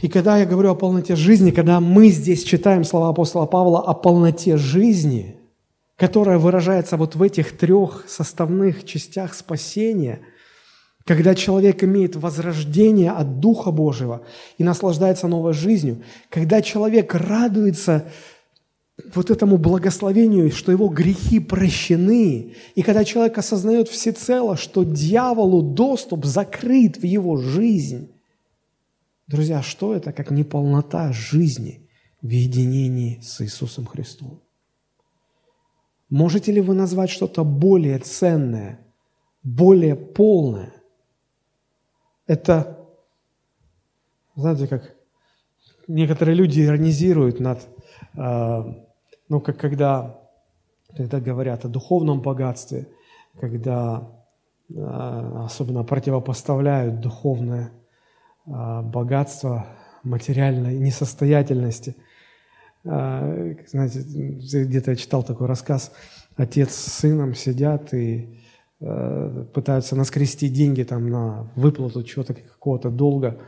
И 0.04 0.08
когда 0.08 0.36
я 0.36 0.44
говорю 0.44 0.68
о 0.70 0.74
полноте 0.74 1.16
жизни, 1.16 1.50
когда 1.50 1.80
мы 1.80 2.08
здесь 2.08 2.44
читаем 2.44 2.84
слова 2.84 3.08
апостола 3.08 3.46
Павла 3.46 3.80
о 3.80 3.94
полноте 3.94 4.58
жизни, 4.58 5.36
которая 5.96 6.36
выражается 6.36 6.98
вот 6.98 7.14
в 7.14 7.22
этих 7.22 7.56
трех 7.56 8.04
составных 8.06 8.84
частях 8.84 9.32
спасения, 9.32 10.20
когда 11.06 11.34
человек 11.34 11.82
имеет 11.84 12.16
возрождение 12.16 13.12
от 13.12 13.40
Духа 13.40 13.70
Божьего 13.70 14.26
и 14.58 14.62
наслаждается 14.62 15.26
новой 15.26 15.54
жизнью, 15.54 16.02
когда 16.28 16.60
человек 16.60 17.14
радуется 17.14 18.04
вот 19.14 19.30
этому 19.30 19.56
благословению, 19.56 20.52
что 20.52 20.70
его 20.70 20.88
грехи 20.88 21.40
прощены, 21.40 22.52
и 22.74 22.82
когда 22.82 23.06
человек 23.06 23.38
осознает 23.38 23.88
всецело, 23.88 24.58
что 24.58 24.84
дьяволу 24.84 25.62
доступ 25.62 26.26
закрыт 26.26 26.98
в 26.98 27.04
его 27.04 27.38
жизнь, 27.38 28.13
Друзья, 29.26 29.62
что 29.62 29.94
это, 29.94 30.12
как 30.12 30.30
неполнота 30.30 31.10
жизни 31.12 31.88
в 32.20 32.28
единении 32.28 33.20
с 33.20 33.40
Иисусом 33.40 33.86
Христом? 33.86 34.42
Можете 36.10 36.52
ли 36.52 36.60
вы 36.60 36.74
назвать 36.74 37.08
что-то 37.08 37.42
более 37.42 37.98
ценное, 37.98 38.80
более 39.42 39.96
полное? 39.96 40.74
Это, 42.26 42.86
знаете, 44.36 44.66
как 44.66 44.94
некоторые 45.88 46.36
люди 46.36 46.60
иронизируют 46.60 47.40
над, 47.40 47.66
э, 48.14 48.62
ну, 49.30 49.40
как 49.40 49.58
когда, 49.58 50.20
когда 50.94 51.18
говорят 51.18 51.64
о 51.64 51.68
духовном 51.68 52.20
богатстве, 52.20 52.88
когда 53.40 54.06
э, 54.68 54.74
особенно 54.74 55.82
противопоставляют 55.82 57.00
духовное– 57.00 57.72
богатства, 58.46 59.66
материальной 60.04 60.78
несостоятельности. 60.78 61.96
А, 62.84 63.54
знаете, 63.66 64.00
где-то 64.02 64.92
я 64.92 64.96
читал 64.96 65.22
такой 65.22 65.46
рассказ, 65.46 65.92
отец 66.36 66.74
с 66.74 66.92
сыном 67.00 67.34
сидят 67.34 67.94
и 67.94 68.38
а, 68.80 69.46
пытаются 69.52 69.96
наскрести 69.96 70.48
деньги 70.48 70.82
там 70.82 71.08
на 71.08 71.50
выплату 71.56 72.02
чего-то, 72.02 72.34
какого-то 72.34 72.90
долга. 72.90 73.38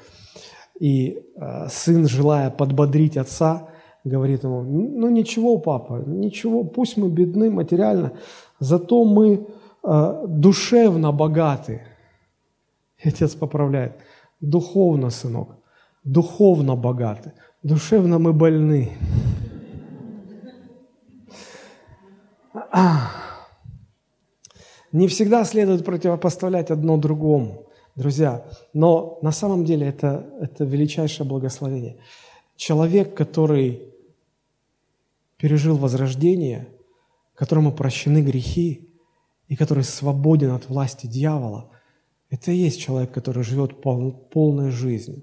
И 0.78 1.22
сын, 1.70 2.07
желая 2.07 2.51
подбодрить 2.51 3.16
отца, 3.16 3.70
говорит 4.05 4.44
ему, 4.44 4.62
ну 4.62 5.09
ничего, 5.09 5.57
папа, 5.57 6.05
ничего, 6.07 6.64
пусть 6.64 6.99
мы 6.99 7.09
бедны 7.09 7.51
материально, 7.51 8.12
зато 8.61 9.03
мы 9.05 9.47
душевно 9.82 11.12
богаты. 11.12 11.80
И 13.03 13.09
отец 13.09 13.34
поправляет– 13.34 13.97
Духовно, 14.41 15.11
сынок, 15.11 15.57
духовно 16.05 16.76
богаты, 16.76 17.32
душевно 17.62 18.18
мы 18.18 18.32
больны. 18.34 18.93
Не 24.93 25.09
всегда 25.09 25.45
следует 25.45 25.84
противопоставлять 25.84 26.70
одно 26.70 26.99
другому, 26.99 27.66
друзья, 27.97 28.45
но 28.74 29.18
на 29.22 29.32
самом 29.32 29.64
деле 29.64 29.89
это, 29.89 30.26
это 30.41 30.64
величайшее 30.64 31.26
благословение. 31.26 31.99
Человек, 32.57 33.14
который 33.14 33.95
пережил 35.39 35.76
возрождение, 35.76 36.68
которому 37.34 37.72
прощены 37.72 38.22
грехи 38.22 38.91
и 39.49 39.57
который 39.57 39.84
свободен 39.84 40.51
от 40.51 40.68
власти 40.68 41.07
дьявола– 41.07 41.70
это 42.30 42.50
и 42.50 42.56
есть 42.56 42.80
человек, 42.80 43.12
который 43.12 43.44
живет 43.44 43.80
пол, 43.80 44.12
полной 44.12 44.70
жизнью. 44.70 45.22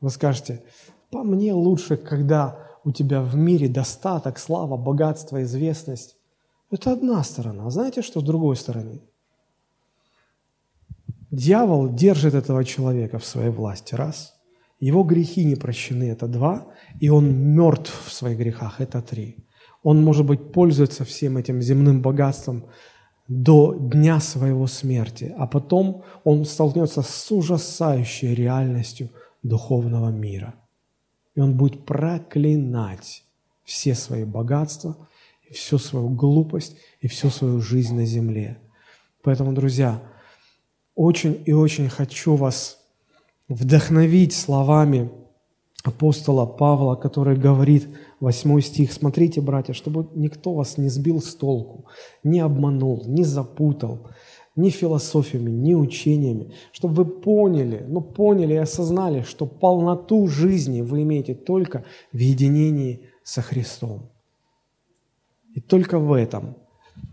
Вы 0.00 0.10
скажете, 0.10 0.62
по 1.10 1.22
мне 1.22 1.52
лучше, 1.52 1.96
когда 1.96 2.58
у 2.84 2.92
тебя 2.92 3.22
в 3.22 3.36
мире 3.36 3.68
достаток, 3.68 4.38
слава, 4.38 4.76
богатство, 4.76 5.42
известность. 5.42 6.16
Это 6.70 6.92
одна 6.92 7.22
сторона. 7.22 7.66
А 7.66 7.70
знаете, 7.70 8.02
что 8.02 8.20
с 8.20 8.24
другой 8.24 8.56
стороны? 8.56 9.00
Дьявол 11.30 11.94
держит 11.94 12.34
этого 12.34 12.64
человека 12.64 13.18
в 13.18 13.24
своей 13.24 13.50
власти, 13.50 13.94
раз. 13.94 14.34
Его 14.80 15.04
грехи 15.04 15.44
не 15.44 15.54
прощены, 15.54 16.10
это 16.10 16.26
два. 16.26 16.66
И 17.00 17.08
он 17.08 17.32
мертв 17.32 18.06
в 18.06 18.12
своих 18.12 18.38
грехах, 18.38 18.80
это 18.80 19.00
три. 19.00 19.36
Он, 19.82 20.02
может 20.02 20.26
быть, 20.26 20.52
пользуется 20.52 21.04
всем 21.04 21.36
этим 21.36 21.62
земным 21.62 22.02
богатством, 22.02 22.66
до 23.32 23.74
дня 23.74 24.20
своего 24.20 24.66
смерти, 24.66 25.34
а 25.38 25.46
потом 25.46 26.04
он 26.22 26.44
столкнется 26.44 27.02
с 27.02 27.32
ужасающей 27.32 28.34
реальностью 28.34 29.08
духовного 29.42 30.10
мира. 30.10 30.54
И 31.34 31.40
он 31.40 31.56
будет 31.56 31.86
проклинать 31.86 33.24
все 33.64 33.94
свои 33.94 34.24
богатства, 34.24 34.96
всю 35.50 35.78
свою 35.78 36.10
глупость 36.10 36.76
и 37.00 37.08
всю 37.08 37.30
свою 37.30 37.60
жизнь 37.60 37.94
на 37.94 38.04
земле. 38.04 38.58
Поэтому, 39.22 39.54
друзья, 39.54 40.02
очень 40.94 41.42
и 41.46 41.52
очень 41.52 41.88
хочу 41.88 42.36
вас 42.36 42.80
вдохновить 43.48 44.34
словами 44.34 45.10
апостола 45.84 46.44
Павла, 46.44 46.96
который 46.96 47.36
говорит, 47.36 47.88
восьмой 48.22 48.62
стих, 48.62 48.92
смотрите, 48.92 49.40
братья, 49.40 49.72
чтобы 49.72 50.08
никто 50.14 50.54
вас 50.54 50.78
не 50.78 50.88
сбил 50.88 51.20
с 51.20 51.34
толку, 51.34 51.86
не 52.22 52.38
обманул, 52.38 53.02
не 53.06 53.24
запутал, 53.24 54.10
ни 54.54 54.70
философиями, 54.70 55.50
ни 55.50 55.74
учениями, 55.74 56.52
чтобы 56.70 57.02
вы 57.02 57.04
поняли, 57.04 57.84
ну 57.88 58.00
поняли 58.00 58.54
и 58.54 58.58
осознали, 58.58 59.22
что 59.22 59.44
полноту 59.46 60.28
жизни 60.28 60.82
вы 60.82 61.02
имеете 61.02 61.34
только 61.34 61.84
в 62.12 62.18
единении 62.18 63.08
со 63.24 63.42
Христом. 63.42 64.10
И 65.56 65.60
только 65.60 65.98
в 65.98 66.12
этом 66.12 66.56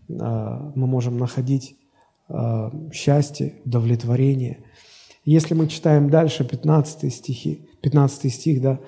э, 0.10 0.14
мы 0.76 0.86
можем 0.86 1.18
находить 1.18 1.76
э, 2.30 2.70
счастье, 2.94 3.56
удовлетворение. 3.66 4.64
Если 5.26 5.56
мы 5.56 5.68
читаем 5.68 6.12
дальше 6.12 6.48
15 6.48 7.12
стихи, 7.12 7.68
15 7.82 8.32
стих, 8.32 8.62
да, 8.62 8.80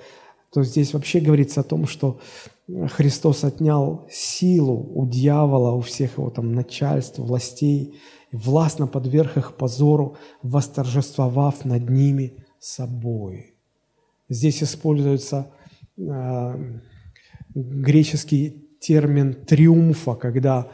то 0.51 0.63
здесь 0.63 0.93
вообще 0.93 1.19
говорится 1.19 1.61
о 1.61 1.63
том, 1.63 1.87
что 1.87 2.19
Христос 2.67 3.43
отнял 3.43 4.07
силу 4.11 4.91
у 4.93 5.05
дьявола, 5.07 5.71
у 5.71 5.81
всех 5.81 6.17
его 6.17 6.29
там 6.29 6.53
начальств, 6.53 7.19
властей, 7.19 7.99
властно 8.31 8.87
подверг 8.87 9.37
их 9.37 9.55
позору, 9.55 10.17
восторжествовав 10.41 11.65
над 11.65 11.89
ними 11.89 12.45
собой. 12.59 13.55
Здесь 14.29 14.63
используется 14.63 15.51
э, 15.97 16.79
греческий 17.53 18.69
термин 18.79 19.33
триумфа, 19.33 20.15
когда 20.15 20.67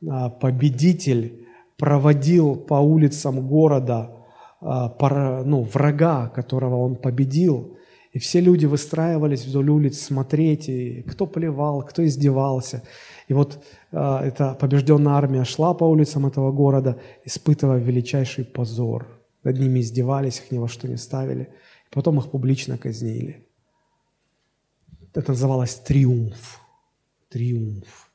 э, 0.00 0.06
победитель 0.40 1.46
проводил 1.76 2.56
по 2.56 2.74
улицам 2.74 3.48
города 3.48 4.16
а, 4.60 4.94
ну, 5.44 5.62
врага, 5.62 6.28
которого 6.28 6.76
он 6.76 6.96
победил. 6.96 7.78
И 8.12 8.18
все 8.18 8.40
люди 8.40 8.66
выстраивались 8.66 9.44
вдоль 9.44 9.70
улиц 9.70 10.00
смотреть, 10.00 10.68
и 10.68 11.02
кто 11.02 11.26
плевал, 11.26 11.82
кто 11.82 12.04
издевался. 12.04 12.82
И 13.28 13.34
вот 13.34 13.62
э, 13.92 14.20
эта 14.24 14.54
побежденная 14.54 15.12
армия 15.12 15.44
шла 15.44 15.74
по 15.74 15.84
улицам 15.84 16.26
этого 16.26 16.50
города, 16.50 17.00
испытывая 17.24 17.78
величайший 17.78 18.44
позор. 18.44 19.06
над 19.44 19.58
ними 19.58 19.80
издевались, 19.80 20.40
их 20.40 20.50
ни 20.50 20.58
во 20.58 20.68
что 20.68 20.88
не 20.88 20.96
ставили, 20.96 21.48
потом 21.90 22.18
их 22.18 22.30
публично 22.30 22.76
казнили. 22.78 23.46
Это 25.14 25.32
называлось 25.32 25.76
триумф. 25.76 26.60
Триумф. 27.28 28.10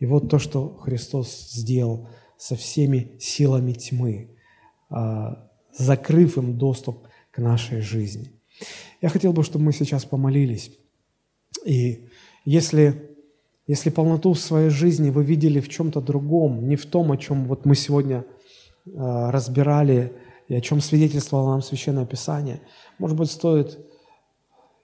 И 0.00 0.06
вот 0.06 0.28
то, 0.28 0.38
что 0.38 0.76
Христос 0.82 1.50
сделал 1.50 2.08
со 2.36 2.56
всеми 2.56 3.16
силами 3.20 3.72
тьмы, 3.72 4.36
а, 4.90 5.48
закрыв 5.72 6.36
им 6.36 6.58
доступ 6.58 7.06
к 7.30 7.38
нашей 7.38 7.80
жизни. 7.80 8.32
Я 9.04 9.10
хотел 9.10 9.34
бы, 9.34 9.42
чтобы 9.42 9.66
мы 9.66 9.74
сейчас 9.74 10.06
помолились. 10.06 10.70
И 11.66 12.08
если, 12.46 13.14
если 13.66 13.90
полноту 13.90 14.34
своей 14.34 14.70
жизни 14.70 15.10
вы 15.10 15.24
видели 15.24 15.60
в 15.60 15.68
чем-то 15.68 16.00
другом, 16.00 16.66
не 16.66 16.76
в 16.76 16.86
том, 16.86 17.12
о 17.12 17.18
чем 17.18 17.44
вот 17.44 17.66
мы 17.66 17.74
сегодня 17.74 18.24
а, 18.96 19.30
разбирали 19.30 20.14
и 20.48 20.54
о 20.54 20.62
чем 20.62 20.80
свидетельствовало 20.80 21.50
нам 21.50 21.60
Священное 21.60 22.06
Писание, 22.06 22.62
может 22.96 23.18
быть, 23.18 23.30
стоит 23.30 23.78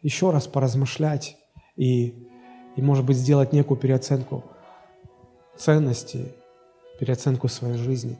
еще 0.02 0.32
раз 0.32 0.46
поразмышлять 0.46 1.38
и, 1.76 2.28
и 2.76 2.82
может 2.82 3.06
быть, 3.06 3.16
сделать 3.16 3.54
некую 3.54 3.78
переоценку 3.78 4.44
ценностей, 5.56 6.26
переоценку 6.98 7.48
своей 7.48 7.78
жизни 7.78 8.18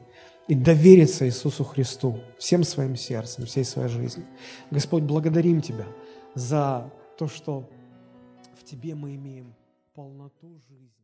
и 0.51 0.55
довериться 0.55 1.25
Иисусу 1.25 1.63
Христу 1.63 2.19
всем 2.37 2.65
своим 2.65 2.97
сердцем, 2.97 3.45
всей 3.45 3.63
своей 3.63 3.87
жизнью. 3.87 4.27
Господь, 4.69 5.03
благодарим 5.03 5.61
Тебя 5.61 5.87
за 6.35 6.91
то, 7.17 7.29
что 7.29 7.69
в 8.59 8.65
Тебе 8.65 8.93
мы 8.93 9.15
имеем 9.15 9.55
полноту 9.93 10.59
жизни. 10.67 11.00